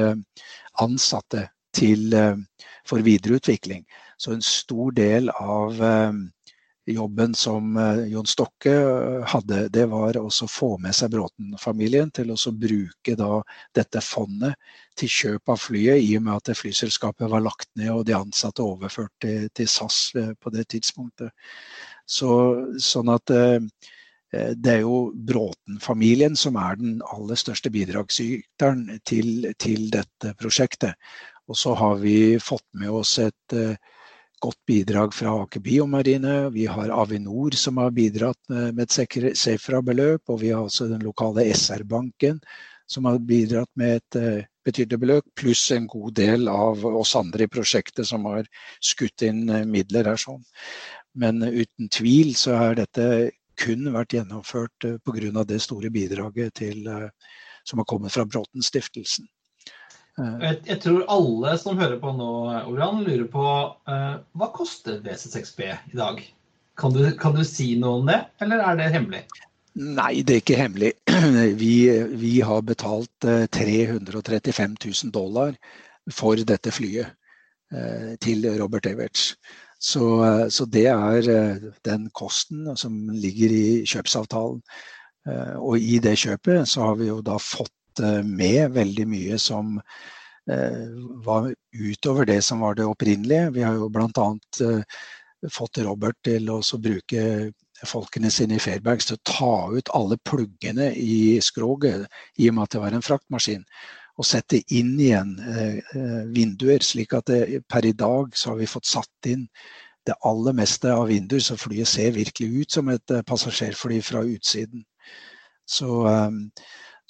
ansatte 0.82 1.48
til, 1.74 2.14
for 2.86 3.02
videreutvikling. 3.02 3.82
Så 4.22 4.32
en 4.32 4.42
stor 4.42 4.92
del 4.94 5.30
av 5.30 5.82
eh, 5.82 6.12
jobben 6.94 7.34
som 7.34 7.76
eh, 7.76 8.04
Jon 8.12 8.26
Stokke 8.30 8.70
eh, 8.70 9.24
hadde, 9.26 9.64
det 9.74 9.88
var 9.90 10.14
å 10.20 10.28
få 10.30 10.76
med 10.78 10.94
seg 10.94 11.10
Bråten-familien 11.16 12.12
til 12.14 12.30
å 12.30 12.52
bruke 12.54 13.16
dette 13.74 14.02
fondet 14.06 14.54
til 14.94 15.10
kjøp 15.10 15.50
av 15.56 15.58
flyet, 15.58 16.04
i 16.06 16.12
og 16.20 16.28
med 16.28 16.36
at 16.36 16.54
flyselskapet 16.54 17.32
var 17.32 17.42
lagt 17.42 17.66
ned 17.74 17.90
og 17.90 18.04
de 18.06 18.14
ansatte 18.14 18.62
overført 18.62 19.26
til 19.26 19.70
SAS 19.72 20.12
på 20.14 20.52
det 20.54 20.68
tidspunktet. 20.70 21.32
Så, 22.06 22.30
sånn 22.78 23.10
at 23.10 23.26
det 23.32 24.70
er 24.70 24.84
jo 24.84 25.08
Bråten-familien 25.16 26.36
som 26.38 26.60
er 26.60 26.78
den 26.78 27.00
aller 27.10 27.40
største 27.40 27.72
bidragsyteren 27.74 29.00
til, 29.08 29.48
til, 29.58 29.88
dette 29.96 30.36
prosjektet. 30.38 30.94
Og 31.50 31.58
så 31.58 31.74
har 31.74 31.98
vi 32.04 32.36
fått 32.38 32.68
med 32.78 32.92
oss 33.00 33.16
et 33.24 33.56
godt 34.42 34.58
bidrag 34.66 35.14
fra 35.14 35.32
Aker 35.42 35.62
Biomarine. 35.62 36.50
Vi 36.50 36.66
har 36.66 36.90
Avinor 36.90 37.54
som 37.58 37.78
har 37.78 37.94
bidratt 37.94 38.40
med 38.50 38.82
et 38.82 39.36
Sefra-beløp. 39.38 40.22
Og 40.28 40.40
vi 40.42 40.50
har 40.50 40.64
også 40.66 40.88
den 40.90 41.04
lokale 41.06 41.46
SR-banken 41.54 42.40
som 42.90 43.06
har 43.08 43.20
bidratt 43.22 43.70
med 43.78 44.00
et 44.00 44.18
uh, 44.18 44.48
betydelig 44.66 44.98
beløp, 45.00 45.28
pluss 45.38 45.62
en 45.72 45.86
god 45.88 46.12
del 46.18 46.48
av 46.50 46.82
oss 46.86 47.14
andre 47.16 47.46
i 47.46 47.50
prosjektet 47.50 48.06
som 48.08 48.26
har 48.28 48.48
skutt 48.84 49.24
inn 49.24 49.46
uh, 49.48 49.62
midler 49.64 50.10
her. 50.10 50.20
sånn. 50.20 50.42
Men 51.14 51.40
uten 51.42 51.88
tvil 51.92 52.34
så 52.36 52.58
har 52.58 52.76
dette 52.76 53.30
kun 53.62 53.86
vært 53.94 54.16
gjennomført 54.16 54.88
pga. 55.06 55.44
det 55.44 55.60
store 55.62 55.90
bidraget 55.92 56.54
til, 56.58 56.88
som 57.68 57.78
har 57.78 57.86
kommet 57.86 58.12
fra 58.12 58.24
Bråten-stiftelsen. 58.24 59.28
Jeg, 60.20 60.58
jeg, 60.68 60.78
tror 60.82 61.06
alle 61.08 61.54
som 61.60 61.78
hører 61.80 61.96
på 62.00 62.10
nå, 62.12 62.28
Orian, 62.68 63.00
lurer 63.00 63.24
på 63.32 63.46
uh, 63.88 64.18
hva 64.36 64.48
koster 64.52 65.00
WC6B 65.00 65.70
i 65.72 65.96
dag? 65.96 66.20
Kan 66.76 66.92
du, 66.92 67.00
kan 67.16 67.36
du, 67.36 67.40
si 67.48 67.72
noe 67.80 68.02
om 68.02 68.10
det, 68.10 68.18
eller 68.44 68.60
er 68.60 68.76
det 68.80 68.90
hemmelig? 68.92 69.22
Nei, 69.72 70.20
det 70.20 70.34
er 70.34 70.42
ikke 70.42 70.60
hemmelig. 70.60 70.92
Vi, 71.62 71.74
vi 72.20 72.32
har 72.44 72.64
betalt 72.66 73.24
335 73.56 74.76
000 74.84 75.12
dollar 75.14 75.56
for 76.12 76.36
dette 76.36 76.72
flyet 76.74 77.08
uh, 77.72 78.12
til 78.20 78.44
Robert 78.60 78.88
Everts. 78.90 79.30
Så, 79.80 80.04
uh, 80.20 80.48
så, 80.52 80.68
det 80.68 80.88
er 80.92 81.62
den 81.88 82.10
kosten 82.12 82.68
som 82.76 83.06
ligger 83.16 83.54
i 83.54 83.66
kjøpsavtalen. 83.88 84.60
Og 85.62 85.78
i 85.78 86.00
det 86.02 86.16
kjøpet 86.18 86.66
så 86.66 86.88
har 86.88 86.96
vi 86.98 87.06
jo 87.06 87.20
da 87.22 87.36
fått 87.38 87.70
Eh, 87.70 87.81
med 88.24 88.72
veldig 88.72 89.06
mye 89.08 89.38
som 89.38 89.76
eh, 90.50 90.84
var 91.24 91.52
utover 91.72 92.26
det 92.26 92.42
som 92.42 92.60
var 92.60 92.74
det 92.78 92.86
opprinnelige. 92.88 93.50
Vi 93.50 93.62
har 93.62 93.74
jo 93.74 93.88
bl.a. 93.92 94.28
Eh, 94.60 95.02
fått 95.50 95.82
Robert 95.82 96.18
til 96.24 96.50
å 96.50 96.60
bruke 96.78 97.52
folkene 97.86 98.30
sine 98.30 98.56
i 98.56 98.62
Fairbanks 98.62 99.08
til 99.08 99.18
å 99.18 99.24
ta 99.26 99.54
ut 99.74 99.90
alle 99.96 100.16
pluggene 100.22 100.92
i 100.94 101.40
skroget, 101.42 102.06
i 102.38 102.46
og 102.48 102.54
med 102.54 102.68
at 102.68 102.76
det 102.76 102.82
var 102.84 102.94
en 102.94 103.02
fraktmaskin. 103.02 103.64
Og 104.20 104.28
sette 104.28 104.60
inn 104.70 104.92
igjen 105.00 105.32
vinduer, 106.36 106.84
slik 106.84 107.16
at 107.16 107.26
det, 107.32 107.62
per 107.66 107.88
i 107.88 107.94
dag 107.96 108.36
så 108.38 108.52
har 108.52 108.60
vi 108.60 108.68
fått 108.70 108.86
satt 108.86 109.26
inn 109.26 109.48
det 110.06 110.14
aller 110.26 110.54
meste 110.54 110.92
av 110.92 111.08
vinduer, 111.10 111.42
så 111.42 111.56
flyet 111.58 111.88
ser 111.88 112.14
virkelig 112.14 112.62
ut 112.62 112.76
som 112.76 112.90
et 112.92 113.14
passasjerfly 113.26 114.00
fra 114.04 114.22
utsiden. 114.26 114.84
Så 115.66 116.02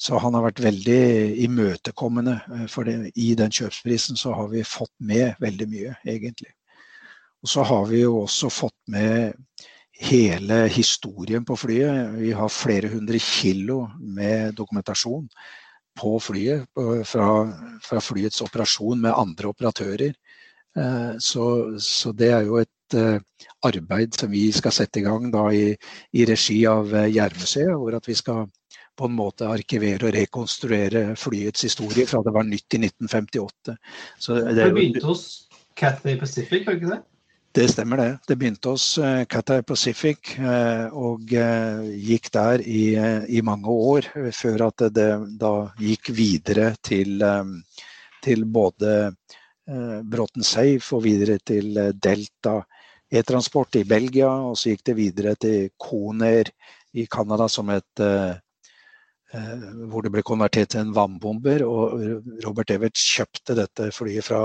så 0.02 0.18
han 0.18 0.34
har 0.34 0.48
vært 0.48 0.64
veldig 0.64 1.02
imøtekommende. 1.44 2.40
Eh, 2.56 2.66
for 2.70 2.88
det, 2.88 3.12
i 3.14 3.32
den 3.38 3.54
kjøpsprisen 3.54 4.18
så 4.18 4.34
har 4.34 4.50
vi 4.50 4.64
fått 4.66 4.94
med 4.98 5.38
veldig 5.42 5.68
mye, 5.70 5.94
egentlig. 6.02 6.50
Og 7.42 7.50
så 7.50 7.66
har 7.66 7.86
vi 7.90 8.02
jo 8.02 8.22
også 8.22 8.50
fått 8.50 8.78
med 8.90 9.38
hele 10.02 10.64
historien 10.74 11.44
på 11.46 11.56
flyet. 11.58 12.16
Vi 12.18 12.32
har 12.34 12.50
flere 12.50 12.90
hundre 12.90 13.18
kilo 13.22 13.84
med 13.98 14.56
dokumentasjon 14.58 15.28
på 15.98 16.12
flyet. 16.22 16.66
Fra, 17.06 17.28
fra 17.82 18.02
flyets 18.02 18.42
operasjon 18.42 19.02
med 19.04 19.14
andre 19.14 19.52
operatører. 19.52 20.14
Eh, 20.78 21.12
så, 21.22 21.46
så, 21.78 22.14
det 22.16 22.32
er 22.32 22.48
jo 22.48 22.58
et 22.62 22.98
eh, 22.98 23.46
arbeid 23.68 24.18
som 24.18 24.34
vi 24.34 24.48
skal 24.54 24.74
sette 24.74 24.98
i 24.98 25.06
gang 25.06 25.30
i, 25.54 25.76
i 26.18 26.26
regi 26.26 26.58
av 26.66 26.90
Jærmuseet, 26.90 27.74
hvor 27.76 27.98
at 27.98 28.08
vi 28.08 28.18
skal 28.18 28.48
på 28.98 29.08
en 29.08 29.16
måte 29.16 29.48
arkivere 29.48 30.08
og 30.08 30.16
rekonstruere 30.16 31.04
flyets 31.18 31.64
historie 31.68 32.06
fra 32.08 32.20
det 32.24 32.34
var 32.34 32.44
nytt 32.48 32.76
i 32.76 32.82
1958. 32.84 33.76
Så 34.18 34.36
det, 34.40 34.56
det 34.58 34.68
begynte 34.74 35.06
hos 35.06 35.24
Cathay 35.78 36.18
Pacific, 36.20 36.66
var 36.66 36.76
det 36.76 36.82
ikke 36.82 36.92
det? 36.94 37.02
Det 37.52 37.66
stemmer 37.68 38.00
det. 38.00 38.10
Det 38.28 38.36
begynte 38.40 38.72
hos 38.72 38.84
uh, 38.98 39.24
Cathay 39.28 39.60
Pacific 39.68 40.34
uh, 40.40 40.88
og 40.96 41.34
uh, 41.36 41.82
gikk 41.84 42.30
der 42.32 42.62
i, 42.64 42.84
i, 43.28 43.42
mange 43.44 43.68
år, 43.68 44.08
før 44.32 44.68
at 44.70 44.86
det, 44.86 44.92
det 44.96 45.08
da 45.40 45.52
gikk 45.80 46.12
videre 46.16 46.70
til, 46.80 47.20
til 48.24 48.44
både 48.48 48.94
Bråten 50.08 50.42
Safe 50.42 50.96
og 50.96 51.04
videre 51.04 51.36
til 51.44 51.76
Delta 52.02 52.56
e-transport 53.12 53.76
i 53.78 53.84
Belgia. 53.88 54.30
Og 54.48 54.56
så 54.58 54.72
gikk 54.72 54.86
det 54.88 54.96
videre 54.96 55.36
til 55.36 55.68
Koner 55.80 56.48
i 56.96 57.04
Canada 57.06 57.46
som 57.52 57.70
et 57.72 58.02
Eh, 58.02 58.32
hvor 59.32 60.04
det 60.04 60.12
ble 60.12 60.24
konvertert 60.26 60.72
til 60.74 60.82
en 60.82 60.94
vannbomber. 60.96 61.64
og 61.64 61.96
Robert 62.44 62.70
Everts 62.74 63.04
kjøpte 63.14 63.56
dette 63.56 63.90
flyet 63.94 64.26
fra 64.26 64.42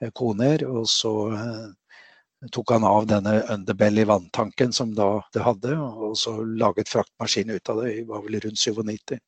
eh, 0.00 0.10
Koner, 0.14 0.64
og 0.68 0.88
så 0.88 1.12
eh, 1.36 2.48
tok 2.52 2.72
han 2.74 2.86
av 2.88 3.06
denne 3.10 3.42
underbelly 3.52 4.06
vanntanken 4.08 4.72
som 4.72 4.94
da 4.96 5.20
det 5.34 5.44
hadde, 5.44 5.76
og 5.76 6.16
så 6.18 6.38
laget 6.42 6.90
fraktmaskin 6.90 7.52
ut 7.52 7.68
av 7.68 7.82
det. 7.82 7.94
Det 8.00 8.08
var 8.08 8.24
vel 8.24 8.40
rundt 8.40 8.58
97. 8.58 9.18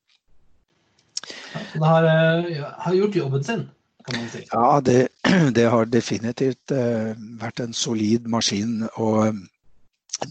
det 1.74 1.84
har, 1.84 2.10
har, 2.86 2.94
gjort 2.94 3.16
jobben 3.16 3.44
sin, 3.44 3.66
kan 4.08 4.20
man 4.20 4.28
si? 4.32 4.44
Ja, 4.50 4.80
det, 4.80 5.08
det 5.56 5.68
har 5.70 5.84
definitivt 5.92 6.72
vært 7.40 7.60
en 7.60 7.76
solid 7.76 8.26
maskin. 8.26 8.88
Og 8.96 9.36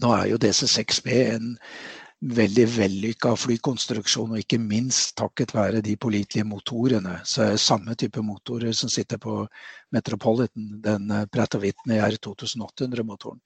nå 0.00 0.16
er 0.18 0.28
jo 0.32 0.40
DC6B 0.42 1.14
en 1.36 1.54
veldig 2.24 2.64
vellykka 2.72 3.34
flykonstruksjon, 3.36 4.32
og 4.32 4.40
ikke 4.40 4.58
minst 4.62 5.12
takket 5.20 5.52
være 5.54 5.82
de 5.84 5.96
pålitelige 6.00 6.46
motorene. 6.48 7.18
Så 7.28 7.42
er 7.44 7.50
det 7.54 7.62
samme 7.62 7.94
type 8.00 8.22
motorer 8.24 8.72
som 8.72 8.88
sitter 8.92 9.20
på 9.20 9.42
Metropolitan, 9.92 10.80
den 10.82 11.08
pratt 11.08 11.30
Pratt 11.54 11.54
Whitney 11.60 12.00
R2800-motoren. 12.00 13.40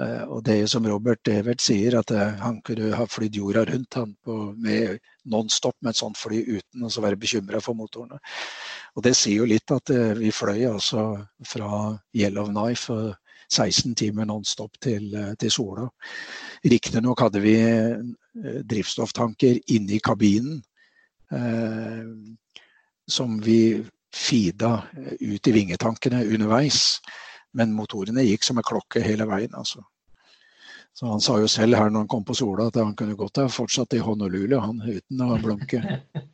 Eh, 0.00 0.22
og 0.28 0.44
det 0.46 0.60
er 0.60 0.70
som 0.70 0.86
Robert 0.86 1.28
Evert 1.28 1.60
sier, 1.60 1.98
at 1.98 2.10
eh, 2.14 2.38
han 2.40 2.60
kunne 2.62 2.92
ha 2.96 3.06
flydd 3.10 3.40
jorda 3.40 3.64
rundt 3.72 3.98
han 3.98 4.14
på, 4.24 4.38
med 4.56 5.02
non-stop 5.24 5.76
med 5.80 5.92
et 5.92 6.00
sånt 6.00 6.18
fly 6.18 6.44
uten 6.46 6.86
å 6.86 6.92
være 7.02 7.18
bekymra 7.18 7.60
for 7.60 7.74
motorene. 7.78 8.20
Og 8.96 9.04
det 9.04 9.16
sier 9.16 9.42
jo 9.42 9.48
litt 9.48 9.70
at 9.72 9.88
vi 10.18 10.30
fløy 10.34 10.66
altså 10.68 11.04
fra 11.48 11.94
Yellowknife 12.12 13.14
16 13.50 13.94
timer 13.98 14.28
nonstop 14.28 14.78
til, 14.80 15.08
eh, 15.14 15.32
til 15.38 15.50
Sola. 15.50 15.88
Riktignok 16.64 17.20
hadde 17.24 17.42
vi 17.42 17.56
eh, 17.60 18.60
drivstofftanker 18.64 19.58
inne 19.74 19.96
i 19.96 20.02
kabinen 20.04 20.62
eh, 21.32 22.06
som 23.08 23.40
vi 23.42 23.60
eh, 23.76 25.14
ut 25.20 25.48
i 25.48 25.52
vingetankene 25.52 26.24
underveis. 26.24 27.00
Men 27.52 27.74
motorene 27.76 28.24
gikk 28.24 28.44
som 28.46 28.58
en 28.58 28.66
klokke 28.66 29.02
hele 29.04 29.26
veien. 29.28 29.54
altså. 29.54 29.82
Så 30.92 31.06
Han 31.06 31.20
sa 31.20 31.38
jo 31.40 31.48
selv 31.48 31.76
her 31.76 31.90
når 31.90 32.04
han 32.04 32.08
kom 32.08 32.24
på 32.24 32.34
Sola 32.36 32.66
at 32.68 32.76
han 32.76 32.94
kunne 32.96 33.16
godt 33.16 33.40
ha 33.40 33.48
fortsatt 33.48 33.94
i 33.96 34.00
Honolulu 34.04 34.58
han, 34.60 34.80
uten 34.84 35.20
å 35.24 35.38
blunke. 35.40 35.80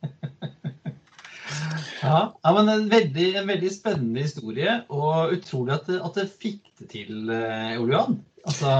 Ja, 1.99 2.19
ja 2.43 2.51
men 2.55 2.69
en 2.71 2.89
veldig, 2.91 3.29
en 3.41 3.49
veldig, 3.49 3.71
spennende 3.73 4.23
historie, 4.23 4.75
og 4.93 5.33
utrolig 5.35 5.75
at 5.77 5.89
det, 6.15 6.27
fikk 6.41 6.69
det 6.79 6.89
til, 6.93 7.31
eh, 7.33 7.75
Johan. 7.75 8.19
Altså, 8.45 8.73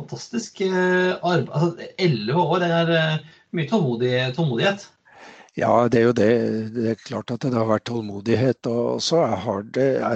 fantastisk 0.00 0.60
eh, 0.66 1.14
arbeid. 1.16 1.48
Altså, 1.52 1.88
Elleve 1.98 2.44
år, 2.44 2.58
det 2.62 2.72
er 2.78 2.92
eh, 2.98 3.30
mye 3.56 3.70
tålmodig, 3.70 4.12
tålmodighet. 4.36 4.86
Ja, 5.52 5.86
det 5.88 5.98
er 6.00 6.06
jo 6.06 6.12
det. 6.16 6.26
Det 6.72 6.84
er 6.90 7.00
klart 7.04 7.30
at 7.34 7.42
det 7.44 7.52
har 7.52 7.66
vært 7.68 7.84
tålmodighet. 7.90 8.66
Og 8.72 9.02
så 9.04 9.18
er 9.20 9.66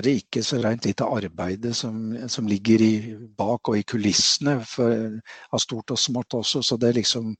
det, 0.00 0.14
ikke 0.22 0.40
så 0.42 0.56
rent 0.64 0.86
lite 0.88 1.04
arbeid 1.04 1.66
som, 1.76 2.14
som, 2.28 2.46
ligger 2.48 2.80
i, 2.80 2.92
bak 3.36 3.68
og 3.68 3.76
i 3.76 3.84
kulissene 3.84 4.62
for, 4.64 5.18
av 5.52 5.60
stort 5.60 5.92
og 5.92 6.00
smått 6.00 6.38
også. 6.40 6.62
Så 6.64 6.78
det 6.80 6.88
er 6.88 7.00
liksom 7.02 7.34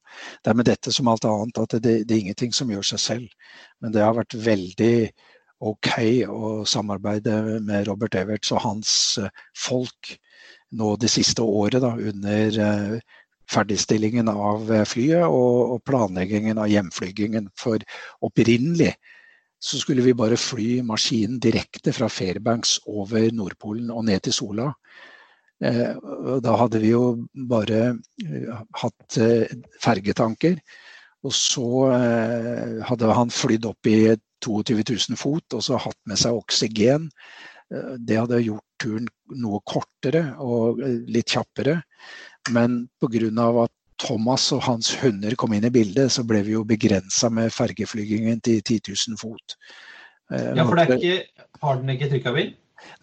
Det 0.45 0.51
er 0.53 0.59
med 0.61 0.69
dette 0.69 0.93
som 0.93 1.09
alt 1.09 1.25
annet 1.25 1.63
at 1.63 1.79
det, 1.81 1.95
det 2.05 2.15
er 2.15 2.21
ingenting 2.27 2.53
som 2.53 2.71
gjør 2.71 2.85
seg 2.85 3.01
selv. 3.01 3.33
Men 3.81 3.97
det 3.97 4.05
har 4.05 4.13
vært 4.19 4.37
veldig 4.45 5.11
OK 5.65 5.89
å 6.29 6.53
samarbeide 6.69 7.61
med 7.65 7.89
Robert 7.89 8.15
Everts 8.15 8.53
og 8.53 8.61
hans 8.61 8.91
eh, 9.23 9.33
folk 9.57 10.19
nå 10.77 10.97
det 11.01 11.09
siste 11.09 11.43
året 11.43 11.81
da, 11.81 11.95
under 11.97 12.59
eh, 12.61 12.99
ferdigstillingen 13.51 14.29
av 14.29 14.71
eh, 14.73 14.85
flyet 14.89 15.27
og, 15.27 15.77
og 15.77 15.85
planleggingen 15.87 16.59
av 16.59 16.71
hjemflygingen. 16.71 17.51
For 17.59 17.83
opprinnelig 18.27 18.95
så 19.63 19.81
skulle 19.81 20.05
vi 20.05 20.17
bare 20.17 20.39
fly 20.39 20.83
maskinen 20.87 21.41
direkte 21.43 21.95
fra 21.97 22.11
Fairbanks 22.13 22.79
over 22.91 23.31
Nordpolen 23.35 23.91
og 23.95 24.05
ned 24.09 24.27
til 24.27 24.37
Sola. 24.37 24.71
Eh, 25.65 25.95
da 26.45 26.59
hadde 26.61 26.83
vi 26.83 26.93
jo 26.93 27.07
bare 27.49 27.81
eh, 28.27 28.53
hatt 28.83 29.21
fergetanker. 29.83 30.61
Og 31.27 31.33
så 31.35 31.89
hadde 32.87 33.15
han 33.19 33.33
flydd 33.35 33.65
opp 33.67 33.89
i 33.91 34.13
22 34.45 34.77
000 34.79 35.19
fot 35.19 35.57
og 35.57 35.65
så 35.65 35.81
hatt 35.81 35.97
med 36.07 36.21
seg 36.21 36.37
oksygen. 36.39 37.09
Det 37.67 38.21
hadde 38.21 38.45
gjort 38.45 38.63
turen 38.79 39.09
noe 39.43 39.59
kortere 39.67 40.23
og 40.39 40.79
litt 41.11 41.35
kjappere. 41.35 41.81
Men 42.55 42.87
pga. 43.01 43.49
at 43.65 43.73
Thomas 43.99 44.51
og 44.53 44.63
hans 44.67 44.93
hunder 45.01 45.35
kom 45.41 45.55
inn 45.57 45.65
i 45.65 45.73
bildet, 45.73 46.13
så 46.13 46.25
ble 46.25 46.43
vi 46.45 46.53
jo 46.53 46.65
begrensa 46.69 47.31
med 47.33 47.53
fergeflygingen 47.55 48.41
til 48.45 48.61
10 48.61 48.81
000 48.93 49.21
fot. 49.21 49.57
Ja, 50.31 50.67
for 50.67 50.77
det 50.77 50.99
ikke, 50.99 51.47
har 51.63 51.81
den 51.81 51.95
ikke 51.95 52.11
trykkabin? 52.11 52.55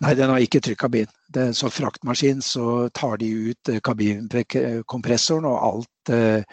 Nei, 0.03 0.13
den 0.17 0.29
har 0.29 0.43
ikke 0.43 0.61
trykkabin. 0.63 1.09
Det 1.33 1.47
er 1.49 1.55
så 1.57 1.69
fraktmaskin 1.71 2.43
så 2.45 2.89
tar 2.95 3.17
de 3.21 3.29
ut 3.49 3.71
kabinkompressoren 3.83 5.47
og 5.49 5.59
alt 5.69 6.13
uh, 6.13 6.43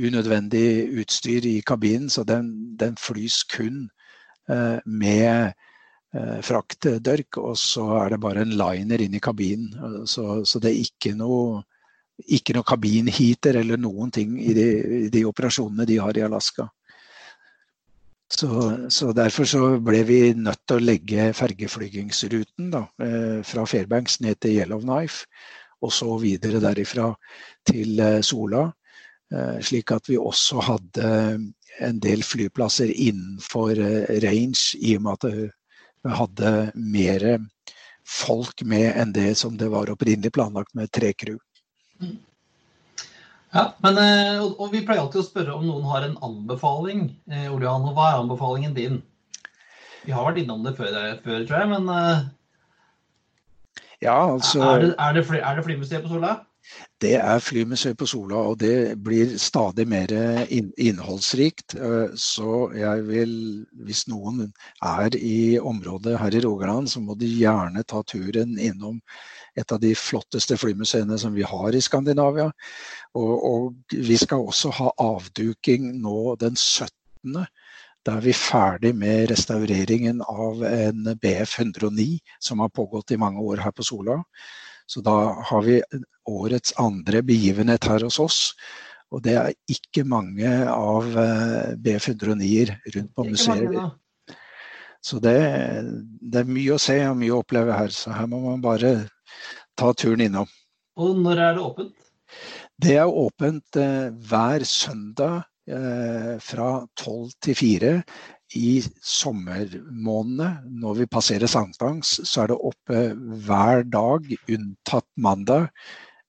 unødvendig 0.00 0.88
utstyr 1.02 1.46
i 1.48 1.58
kabinen, 1.66 2.08
så 2.10 2.24
den, 2.24 2.76
den 2.80 2.96
flys 3.00 3.42
kun 3.50 3.88
uh, 4.50 4.78
med 4.86 5.52
uh, 6.16 6.38
fraktdørk, 6.46 7.36
og 7.42 7.58
så 7.58 7.86
er 8.04 8.14
det 8.14 8.22
bare 8.22 8.46
en 8.46 8.56
liner 8.56 9.04
inn 9.04 9.18
i 9.18 9.22
kabinen. 9.22 10.06
Så, 10.06 10.44
så 10.44 10.62
det 10.62 10.72
er 10.72 10.86
ikke 10.86 11.14
noe 11.18 11.60
ikke 12.26 12.54
noe 12.56 12.66
kabinheater 12.66 13.60
eller 13.60 13.80
noen 13.80 14.12
ting 14.14 14.36
i 14.40 14.52
de, 14.56 14.68
de, 15.12 15.24
operasjonene 15.28 15.86
de 15.88 15.98
har 16.02 16.18
i 16.18 16.24
Alaska. 16.26 16.68
Så, 18.30 18.48
så, 18.94 19.12
Derfor 19.16 19.48
så 19.48 19.62
ble 19.82 20.02
vi 20.06 20.20
nødt 20.38 20.62
til 20.68 20.78
å 20.78 20.84
legge 20.84 21.30
fergeflygingsruten 21.34 22.70
da, 22.72 22.84
eh, 23.02 23.40
fra 23.46 23.64
Fairbanks 23.66 24.20
ned 24.22 24.38
til 24.40 24.60
Yellowknife, 24.60 25.26
og 25.82 25.92
så 25.92 26.14
videre 26.22 26.62
derifra 26.62 27.08
til 27.66 27.98
eh, 27.98 28.20
Sola. 28.22 28.68
Eh, 29.34 29.58
slik 29.66 29.90
at 29.96 30.10
vi 30.10 30.18
også 30.20 30.62
hadde 30.62 31.10
en 31.80 31.98
del 32.02 32.22
flyplasser 32.26 32.92
innenfor 32.92 33.74
range, 34.22 34.78
i 34.78 34.94
og 34.98 35.06
med 35.06 35.18
at 35.18 35.28
vi 35.34 36.14
hadde 36.20 36.54
mer 36.74 37.26
folk 38.10 38.62
med 38.66 38.90
enn 38.98 39.12
det 39.14 39.34
som 39.38 39.56
det 39.58 39.68
var 39.70 39.90
opprinnelig 39.92 40.32
planlagt 40.34 40.74
med 40.78 40.90
tre 40.92 41.12
crew. 41.14 41.38
Mm. 42.00 42.18
Ja, 43.50 43.64
men, 43.82 43.98
eh, 43.98 44.42
og 44.46 44.68
Vi 44.72 44.84
pleier 44.86 45.02
alltid 45.02 45.24
å 45.24 45.26
spørre 45.26 45.54
om 45.56 45.64
noen 45.66 45.86
har 45.90 46.06
en 46.06 46.18
anbefaling. 46.22 47.08
Eh, 47.30 47.48
Olian, 47.50 47.88
hva 47.96 48.12
er 48.12 48.20
anbefalingen 48.20 48.76
din? 48.76 49.00
Vi 50.04 50.14
har 50.14 50.24
vært 50.28 50.42
innom 50.44 50.62
det 50.64 50.76
før, 50.78 50.94
før 51.24 51.42
tror 51.48 51.58
jeg, 51.58 51.70
men 51.72 51.90
eh, 51.94 52.20
ja, 54.00 54.16
altså, 54.32 54.62
er, 54.64 54.78
det, 54.80 54.94
er, 54.96 55.16
det 55.18 55.40
er 55.42 55.58
det 55.58 55.64
Flymuseet 55.66 56.06
på 56.06 56.14
Sola? 56.14 56.38
Det 57.00 57.14
er 57.16 57.40
Flymuseet 57.40 57.96
på 57.98 58.06
Sola, 58.08 58.42
og 58.50 58.58
det 58.60 58.98
blir 59.00 59.32
stadig 59.40 59.86
mer 59.88 60.12
innholdsrikt. 60.50 61.74
Så 62.20 62.56
jeg 62.76 63.06
vil, 63.08 63.32
hvis 63.86 64.04
noen 64.12 64.50
er 64.84 65.16
i 65.16 65.56
området 65.58 66.18
her 66.20 66.36
i 66.36 66.42
Rogaland, 66.44 66.90
så 66.92 67.00
må 67.00 67.16
de 67.16 67.30
gjerne 67.30 67.84
ta 67.88 68.02
turen 68.04 68.58
innom 68.58 69.00
et 69.58 69.72
av 69.72 69.80
de 69.82 69.94
flotteste 69.98 70.58
flymuseene 70.60 71.18
som 71.18 71.34
vi 71.34 71.46
har 71.46 71.74
i 71.74 71.82
Skandinavia. 71.82 72.50
Og, 73.18 73.34
og 73.52 73.96
vi 73.96 74.20
skal 74.20 74.46
også 74.46 74.72
ha 74.76 74.92
avduking 75.00 75.90
nå 76.04 76.36
den 76.40 76.56
17. 76.56 77.44
Da 78.06 78.16
er 78.16 78.24
vi 78.24 78.32
ferdig 78.36 78.94
med 78.96 79.28
restaureringen 79.32 80.22
av 80.24 80.62
en 80.64 81.10
BF 81.20 81.58
109 81.60 82.20
som 82.40 82.62
har 82.64 82.72
pågått 82.72 83.12
i 83.12 83.20
mange 83.20 83.42
år 83.44 83.60
her 83.66 83.74
på 83.76 83.84
Sola. 83.84 84.20
Så 84.90 85.02
da 85.06 85.16
har 85.46 85.62
vi 85.62 85.78
årets 86.26 86.74
andre 86.82 87.22
begivenhet 87.22 87.86
her 87.86 88.02
hos 88.06 88.18
oss. 88.22 88.38
Og 89.10 89.22
det 89.22 89.36
er 89.38 89.54
ikke 89.70 90.04
mange 90.06 90.50
av 90.70 91.06
eh, 91.18 91.74
BF 91.82 92.12
109-er 92.12 92.76
rundt 92.94 93.12
på 93.14 93.26
museet. 93.26 94.36
Så 95.02 95.18
det, 95.22 95.38
det, 96.20 96.42
er 96.42 96.50
mye 96.50 96.76
å 96.76 96.82
se 96.82 96.98
og 97.08 97.16
mye 97.18 97.34
å 97.34 97.40
oppleve 97.42 97.74
her. 97.74 97.94
Så 97.94 98.12
her 98.14 98.28
må 98.30 98.42
man 98.44 98.62
bare 98.62 98.92
ta 99.78 99.92
turen 99.94 100.26
innom. 100.26 100.50
Og 101.00 101.18
når 101.18 101.44
er 101.46 101.56
det 101.56 101.64
åpent? 101.64 101.94
Det 102.80 102.96
er 103.00 103.20
åpent 103.22 103.78
eh, 103.80 104.10
hver 104.30 104.66
søndag 104.68 105.40
eh, 105.70 106.34
fra 106.42 106.70
tolv 106.98 107.32
til 107.42 107.58
fire. 107.58 107.94
I 108.58 108.80
sommermånedene, 109.06 110.48
når 110.82 111.02
vi 111.02 111.10
passerer 111.10 111.50
sankthans, 111.50 112.16
så 112.26 112.44
er 112.44 112.50
det 112.50 112.56
oppe 112.70 113.02
hver 113.46 113.84
dag, 113.86 114.26
unntatt 114.50 115.06
mandag, 115.14 115.68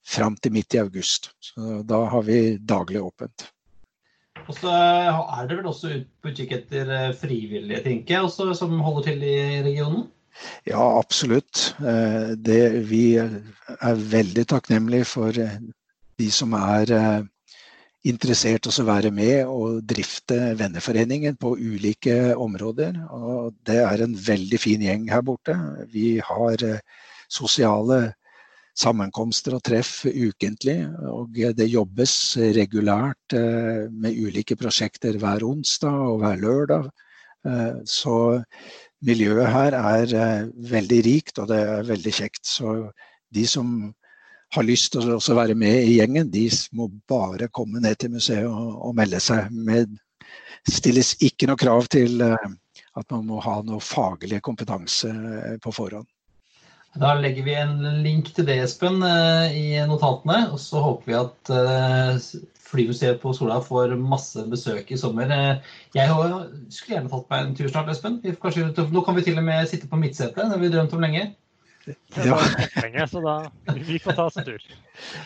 fram 0.06 0.35
til 0.38 0.53
midt 0.53 0.76
i 0.76 0.81
august. 0.81 1.31
Så 1.41 1.81
da 1.88 2.03
har 2.11 2.26
vi 2.27 2.57
daglig 2.57 3.02
åpent. 3.02 3.48
Og 4.48 4.56
så 4.57 4.72
er 4.72 5.49
det 5.49 5.57
vel 5.60 5.69
også 5.69 5.91
på 6.22 6.31
utkikk 6.31 6.56
etter 6.57 6.89
eh, 6.95 7.11
frivillige, 7.18 7.84
tenker 7.85 8.15
jeg, 8.15 8.30
også, 8.30 8.52
som 8.57 8.80
holder 8.81 9.11
til 9.11 9.26
i 9.27 9.38
regionen? 9.65 10.07
Ja, 10.65 10.81
absolutt. 10.98 11.72
Eh, 11.81 12.34
det, 12.38 12.61
vi 12.89 13.06
er 13.18 14.06
veldig 14.15 14.48
takknemlige 14.49 15.10
for 15.10 15.38
eh, 15.38 15.60
de 16.22 16.30
som 16.34 16.56
er 16.57 16.93
interessert 18.07 18.65
i 18.65 18.72
å 18.72 18.86
være 18.88 19.11
med 19.14 19.49
og 19.49 19.82
drifte 19.88 20.56
venneforeningen 20.60 21.38
på 21.41 21.53
ulike 21.60 22.34
områder. 22.34 22.98
Og 23.14 23.53
det 23.68 23.82
er 23.84 24.03
en 24.06 24.15
veldig 24.18 24.60
fin 24.61 24.82
gjeng 24.82 25.07
her 25.11 25.22
borte. 25.26 25.56
Vi 25.91 26.18
har 26.26 26.65
sosiale 27.32 28.02
sammenkomster 28.82 29.57
og 29.57 29.64
treff 29.68 30.06
ukentlig. 30.06 30.80
Og 31.11 31.38
det 31.57 31.69
jobbes 31.69 32.15
regulært 32.57 33.38
med 33.38 34.18
ulike 34.18 34.57
prosjekter 34.57 35.19
hver 35.22 35.45
onsdag 35.45 36.06
og 36.10 36.22
hver 36.23 36.41
lørdag. 36.41 36.91
Så 37.86 38.18
miljøet 39.06 39.49
her 39.49 39.78
er 39.78 40.14
eh, 40.14 40.52
veldig 40.72 40.99
rikt, 41.07 41.40
og 41.41 41.49
det 41.52 41.60
er 41.65 41.90
veldig 41.90 42.14
kjekt. 42.14 42.44
Så 42.48 42.91
de 43.34 43.45
som 43.49 43.91
har 44.56 44.68
lyst 44.68 44.95
til 44.95 45.14
å 45.15 45.38
være 45.38 45.56
med 45.57 45.86
i 45.88 45.98
gjengen, 45.99 46.32
de 46.32 46.48
må 46.76 46.90
bare 47.10 47.52
komme 47.53 47.82
ned 47.84 47.99
til 48.02 48.14
museet 48.15 48.48
og, 48.49 48.73
og 48.88 48.95
melde 48.98 49.22
seg. 49.23 49.52
Med, 49.52 49.94
stilles 50.68 51.15
ikke 51.23 51.49
noe 51.49 51.60
krav 51.60 51.88
til 51.91 52.22
eh, 52.26 52.49
at 52.99 53.14
man 53.14 53.28
må 53.30 53.40
ha 53.44 53.61
noe 53.65 53.82
faglig 53.84 54.41
kompetanse 54.44 55.11
eh, 55.11 55.57
på 55.64 55.73
forhånd. 55.76 56.10
Da 56.99 57.14
legger 57.15 57.45
vi 57.48 57.53
en 57.56 57.78
link 58.03 58.34
til 58.36 58.44
det, 58.49 58.57
Espen, 58.65 58.98
i 58.99 59.80
notatene. 59.88 60.49
Og 60.52 60.60
så 60.60 60.82
håper 60.84 61.07
vi 61.07 61.15
at 61.15 61.52
Flymuseet 62.68 63.22
på 63.22 63.32
Sola 63.36 63.61
får 63.64 63.94
masse 63.95 64.44
besøk 64.52 64.91
i 64.91 64.98
sommer. 64.99 65.32
Jeg 65.95 66.10
skulle 66.11 66.98
gjerne 66.98 67.11
tatt 67.14 67.32
meg 67.32 67.45
en 67.45 67.53
tur 67.56 67.72
snart, 67.72 67.94
Espen. 67.95 68.19
Nå 68.19 69.06
kan 69.07 69.15
vi 69.15 69.23
til 69.23 69.40
og 69.40 69.48
med 69.48 69.72
sitte 69.72 69.88
på 69.88 69.99
midtsetet, 70.03 70.36
det 70.36 70.52
har 70.52 70.60
vi 70.60 70.73
drømt 70.73 70.98
om 70.98 71.07
lenge. 71.07 71.30
Ja. 72.16 72.38
Lenge, 72.82 73.08
så 73.08 73.22
da, 73.24 73.36
vi 73.74 73.99
får 73.99 74.18
ta 74.18 74.26
oss 74.30 74.38
en 74.38 74.45
tur. 74.45 74.66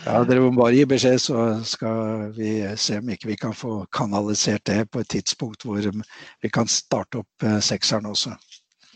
Ja, 0.06 0.22
Dere 0.23 0.44
må 0.44 0.52
bare 0.56 0.76
gi 0.77 0.86
beskjed, 0.90 1.22
så 1.22 1.45
skal 1.68 2.30
vi 2.38 2.52
se 2.80 2.99
om 3.02 3.10
ikke 3.11 3.32
vi 3.32 3.38
kan 3.40 3.56
få 3.57 3.82
kanalisert 3.95 4.64
det 4.69 4.86
på 4.94 5.03
et 5.03 5.11
tidspunkt 5.11 5.65
hvor 5.68 5.82
vi 5.84 6.52
kan 6.53 6.69
starte 6.72 7.23
opp 7.23 7.48
eh, 7.48 7.60
sekseren 7.64 8.07
også. 8.11 8.36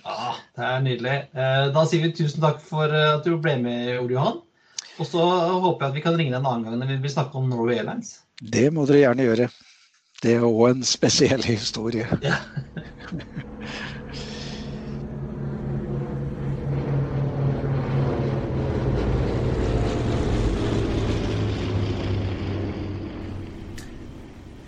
Ja, 0.06 0.36
Det 0.56 0.70
er 0.70 0.86
nydelig. 0.86 1.18
Eh, 1.36 1.66
da 1.76 1.86
sier 1.90 2.06
vi 2.06 2.14
tusen 2.16 2.44
takk 2.46 2.62
for 2.64 2.88
eh, 2.88 3.16
at 3.18 3.28
du 3.28 3.36
ble 3.42 3.58
med, 3.62 3.98
Ole 4.00 4.16
Johan. 4.16 4.40
Og 5.00 5.08
så 5.08 5.24
håper 5.24 5.86
jeg 5.86 5.90
at 5.90 5.98
vi 5.98 6.04
kan 6.04 6.18
ringe 6.20 6.34
deg 6.34 6.42
en 6.42 6.50
annen 6.50 6.68
gang 6.68 6.80
når 6.82 6.94
vi 6.94 7.02
vil 7.04 7.14
snakke 7.14 7.40
om 7.40 7.52
Norway 7.52 7.80
Airlines. 7.80 8.20
Det 8.40 8.68
må 8.74 8.88
dere 8.88 9.04
gjerne 9.04 9.28
gjøre. 9.28 9.52
Det 10.20 10.36
er 10.36 10.48
òg 10.48 10.66
en 10.74 10.84
spesiell 10.88 11.44
historie. 11.48 12.08
Ja. 12.24 12.42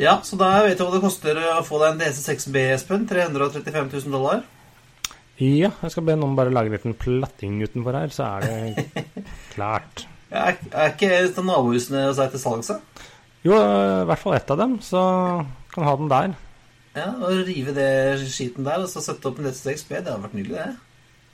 Ja, 0.01 0.15
så 0.25 0.37
da 0.39 0.49
vet 0.65 0.79
du 0.79 0.85
hva 0.85 0.95
det 0.95 1.03
koster 1.03 1.37
å 1.37 1.59
få 1.65 1.77
deg 1.81 1.93
en 1.93 2.01
DC6B, 2.01 2.57
Espen. 2.73 3.05
335 3.09 3.91
000 3.93 4.15
dollar. 4.15 4.41
Ja, 5.41 5.71
jeg 5.71 5.93
skal 5.93 6.05
be 6.05 6.15
noen 6.17 6.35
bare 6.37 6.53
lage 6.53 6.73
litt 6.73 6.85
en 6.85 6.97
platting 6.97 7.61
utenfor 7.63 7.97
her, 7.97 8.11
så 8.13 8.27
er 8.27 8.45
det 8.45 9.05
klart. 9.55 10.05
Er, 10.31 10.57
er 10.69 10.93
ikke 10.93 11.43
nabohusene 11.45 12.05
hos 12.07 12.19
deg 12.21 12.33
til 12.33 12.43
salgs, 12.43 12.69
da? 12.73 13.07
Jo, 13.45 13.57
i 13.57 14.05
hvert 14.09 14.21
fall 14.21 14.37
ett 14.37 14.53
av 14.53 14.59
dem, 14.61 14.77
så 14.85 15.01
kan 15.73 15.87
ha 15.87 15.95
den 15.97 16.11
der. 16.11 16.35
Ja, 16.97 17.07
og 17.23 17.45
Rive 17.47 17.73
det 17.73 17.89
skiten 18.29 18.67
der 18.67 18.83
og 18.83 18.89
så 18.91 19.01
sette 19.03 19.29
opp 19.29 19.39
en 19.39 19.47
DC6B, 19.49 19.95
det 20.01 20.11
hadde 20.11 20.21
vært 20.25 20.37
nydelig, 20.37 20.65
det. 20.65 20.71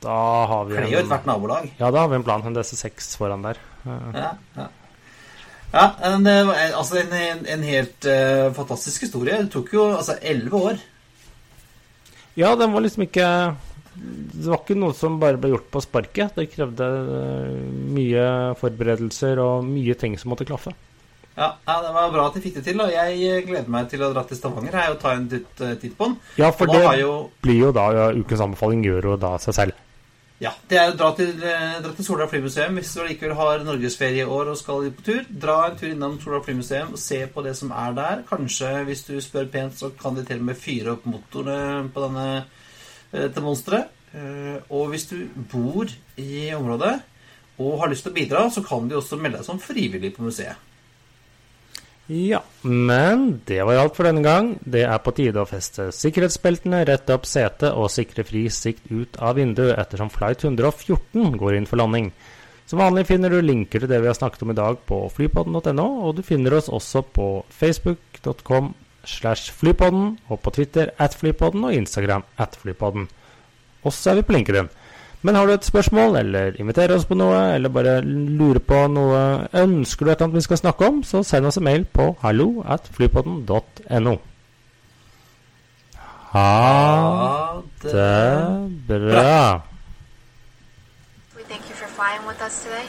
Da 0.04 0.18
har 0.52 0.68
vi 0.70 0.76
Kler 0.78 0.92
jo 0.92 1.00
ethvert 1.02 1.26
nabolag. 1.26 1.72
Ja, 1.80 1.90
da 1.90 2.04
har 2.04 2.12
vi 2.12 2.20
en 2.20 2.26
plan. 2.26 2.44
En 2.46 2.56
DC6 2.56 3.16
foran 3.18 3.46
der. 3.48 3.58
Ja, 4.14 4.36
ja. 4.56 4.68
Ja 5.74 5.86
en, 6.08 6.28
altså 6.28 7.02
en, 7.02 7.46
en, 7.46 7.64
helt 7.68 8.08
uh, 8.08 8.50
fantastisk 8.56 9.08
historie. 9.08 9.38
Det 9.44 9.52
tok 9.54 9.74
jo 9.76 9.88
altså 9.94 10.18
elleve 10.22 10.62
år. 10.72 10.84
Ja, 12.38 12.54
den 12.56 12.74
var 12.74 12.84
liksom 12.86 13.08
ikke 13.08 13.28
Det 13.98 14.46
var 14.46 14.60
ikke 14.62 14.78
noe 14.78 14.94
som 14.94 15.18
bare 15.22 15.40
ble 15.42 15.56
gjort 15.56 15.72
på 15.74 15.82
sparket. 15.84 16.38
Det 16.38 16.52
krevde 16.54 16.88
uh, 16.88 17.56
mye 17.98 18.28
forberedelser 18.60 19.42
og 19.44 19.66
mye 19.68 19.98
ting 20.00 20.18
som 20.20 20.34
måtte 20.34 20.48
klaffe. 20.48 20.76
Ja, 21.38 21.52
ja, 21.68 21.82
Det 21.82 21.94
var 21.94 22.12
bra 22.12 22.28
at 22.28 22.38
de 22.38 22.42
fikk 22.42 22.56
det 22.58 22.64
til. 22.66 22.80
og 22.82 22.94
Jeg 22.94 23.44
gleder 23.46 23.70
meg 23.70 23.90
til 23.92 24.02
å 24.02 24.14
dra 24.14 24.24
til 24.26 24.40
Stavanger 24.40 24.74
her 24.74 24.96
og 24.96 25.02
ta 25.02 25.14
en 25.14 25.28
titt, 25.30 25.52
eh, 25.62 25.76
på 25.94 26.08
den. 26.10 26.16
Ja, 26.40 26.50
for 26.50 26.66
det 26.72 26.82
jo... 27.02 27.30
blir 27.46 27.68
jo 27.68 27.74
da 27.76 28.10
ukens 28.18 28.42
anbefaling 28.42 28.82
gjør 28.86 29.12
jo 29.12 29.20
da 29.22 29.36
seg 29.42 29.58
selv. 29.60 29.84
Ja, 30.38 30.52
det 30.70 30.78
er 30.78 30.92
å 30.92 30.98
dra 30.98 31.08
til, 31.18 31.32
eh, 31.42 31.80
dra 31.82 31.92
til 31.98 32.06
Sola 32.06 32.28
flymuseum 32.30 32.76
hvis 32.78 32.92
du 32.94 33.00
likevel 33.02 33.34
har 33.40 33.64
norgesferie 33.66 34.22
i 34.22 34.30
år 34.30 34.52
og 34.52 34.60
skal 34.60 34.92
på 34.94 35.06
tur. 35.08 35.24
Dra 35.30 35.56
en 35.66 35.78
tur 35.80 35.90
innom 35.90 36.20
Sola 36.22 36.44
flymuseum 36.46 36.94
og 36.94 37.02
se 37.02 37.24
på 37.26 37.42
det 37.42 37.56
som 37.58 37.72
er 37.72 37.96
der. 37.98 38.22
Kanskje, 38.30 38.70
hvis 38.86 39.02
du 39.08 39.16
spør 39.18 39.50
pent, 39.50 39.74
så 39.74 39.90
kan 39.98 40.14
de 40.14 40.24
til 40.24 40.38
og 40.38 40.46
med 40.52 40.62
fyre 40.62 40.94
opp 40.94 41.08
motorene 41.10 41.90
på 41.90 42.06
denne, 42.06 42.46
eh, 43.14 43.24
dette 43.24 43.42
monsteret. 43.42 43.90
Eh, 44.14 44.62
og 44.70 44.92
hvis 44.94 45.10
du 45.10 45.28
bor 45.50 45.90
i 46.18 46.54
området 46.54 47.02
og 47.58 47.80
har 47.82 47.90
lyst 47.90 48.04
til 48.04 48.14
å 48.14 48.20
bidra, 48.22 48.46
så 48.54 48.62
kan 48.62 48.88
du 48.88 48.96
også 48.96 49.18
melde 49.18 49.42
deg 49.42 49.46
som 49.46 49.60
frivillig 49.60 50.14
på 50.16 50.22
museet. 50.22 50.67
Ja, 52.08 52.40
men 52.62 53.42
det 53.46 53.60
var 53.68 53.82
alt 53.82 53.98
for 53.98 54.08
denne 54.08 54.24
gang. 54.24 54.54
Det 54.64 54.86
er 54.88 55.00
på 55.04 55.12
tide 55.12 55.42
å 55.42 55.50
feste 55.50 55.90
sikkerhetsbeltene, 55.92 56.86
rette 56.88 57.12
opp 57.18 57.28
setet 57.28 57.76
og 57.76 57.92
sikre 57.92 58.24
fri 58.24 58.46
sikt 58.54 58.88
ut 58.88 59.20
av 59.20 59.36
vinduet 59.36 59.76
ettersom 59.76 60.12
flight 60.14 60.46
114 60.46 61.36
går 61.36 61.58
inn 61.58 61.68
for 61.68 61.82
landing. 61.82 62.14
Som 62.68 62.80
vanlig 62.80 63.06
finner 63.10 63.32
du 63.32 63.42
linker 63.44 63.84
til 63.84 63.92
det 63.92 64.00
vi 64.04 64.08
har 64.08 64.16
snakket 64.16 64.44
om 64.44 64.52
i 64.52 64.58
dag 64.58 64.80
på 64.88 65.02
flypodden.no, 65.18 65.88
og 66.08 66.16
du 66.16 66.24
finner 66.24 66.56
oss 66.56 66.72
også 66.72 67.04
på 67.16 67.28
facebook.com 67.60 68.72
slash 69.08 69.52
flypodden, 69.56 70.18
og 70.32 70.42
på 70.44 70.56
Twitter 70.56 70.96
at 71.00 71.16
flypodden 71.16 71.68
og 71.68 71.76
Instagram 71.76 72.24
at 72.40 72.56
flypodden. 72.60 73.08
Og 73.84 73.96
så 73.96 74.12
er 74.12 74.22
vi 74.22 74.28
på 74.28 74.36
LinkedIn. 74.36 74.72
Men 75.22 75.36
har 75.36 75.48
du 75.48 75.54
et 75.54 75.66
spørsmål, 75.66 76.16
eller 76.16 76.60
inviterer 76.62 76.94
oss 76.96 77.08
på 77.10 77.18
noe, 77.18 77.40
eller 77.56 77.74
bare 77.74 78.00
lurer 78.06 78.62
på 78.62 78.84
noe, 78.94 79.22
ønsker 79.58 80.06
du 80.06 80.12
et 80.14 80.22
annet 80.22 80.38
vi 80.38 80.46
skal 80.46 80.62
snakke 80.62 80.88
om, 80.88 81.02
så 81.04 81.24
send 81.26 81.50
oss 81.50 81.58
en 81.58 81.66
mail 81.66 81.86
på 81.86 82.12
hallo 82.22 82.62
at 82.66 82.86
flypodden.no. 82.94 84.16
Ha 86.32 87.62
det 87.82 87.98
bra. 88.88 89.62
We 91.36 91.44
thank 91.50 91.70
you 91.70 91.76
for 91.76 91.88
flying 91.88 92.26
with 92.28 92.42
us 92.42 92.64
today. 92.64 92.86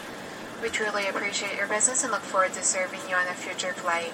We 0.62 0.68
truly 0.68 1.08
appreciate 1.08 1.56
your 1.56 1.68
business 1.68 2.04
and 2.04 2.12
look 2.12 2.22
forward 2.22 2.52
to 2.54 2.62
serving 2.62 3.00
you 3.08 3.14
on 3.14 3.26
a 3.30 3.34
future 3.34 3.72
flight. 3.72 4.12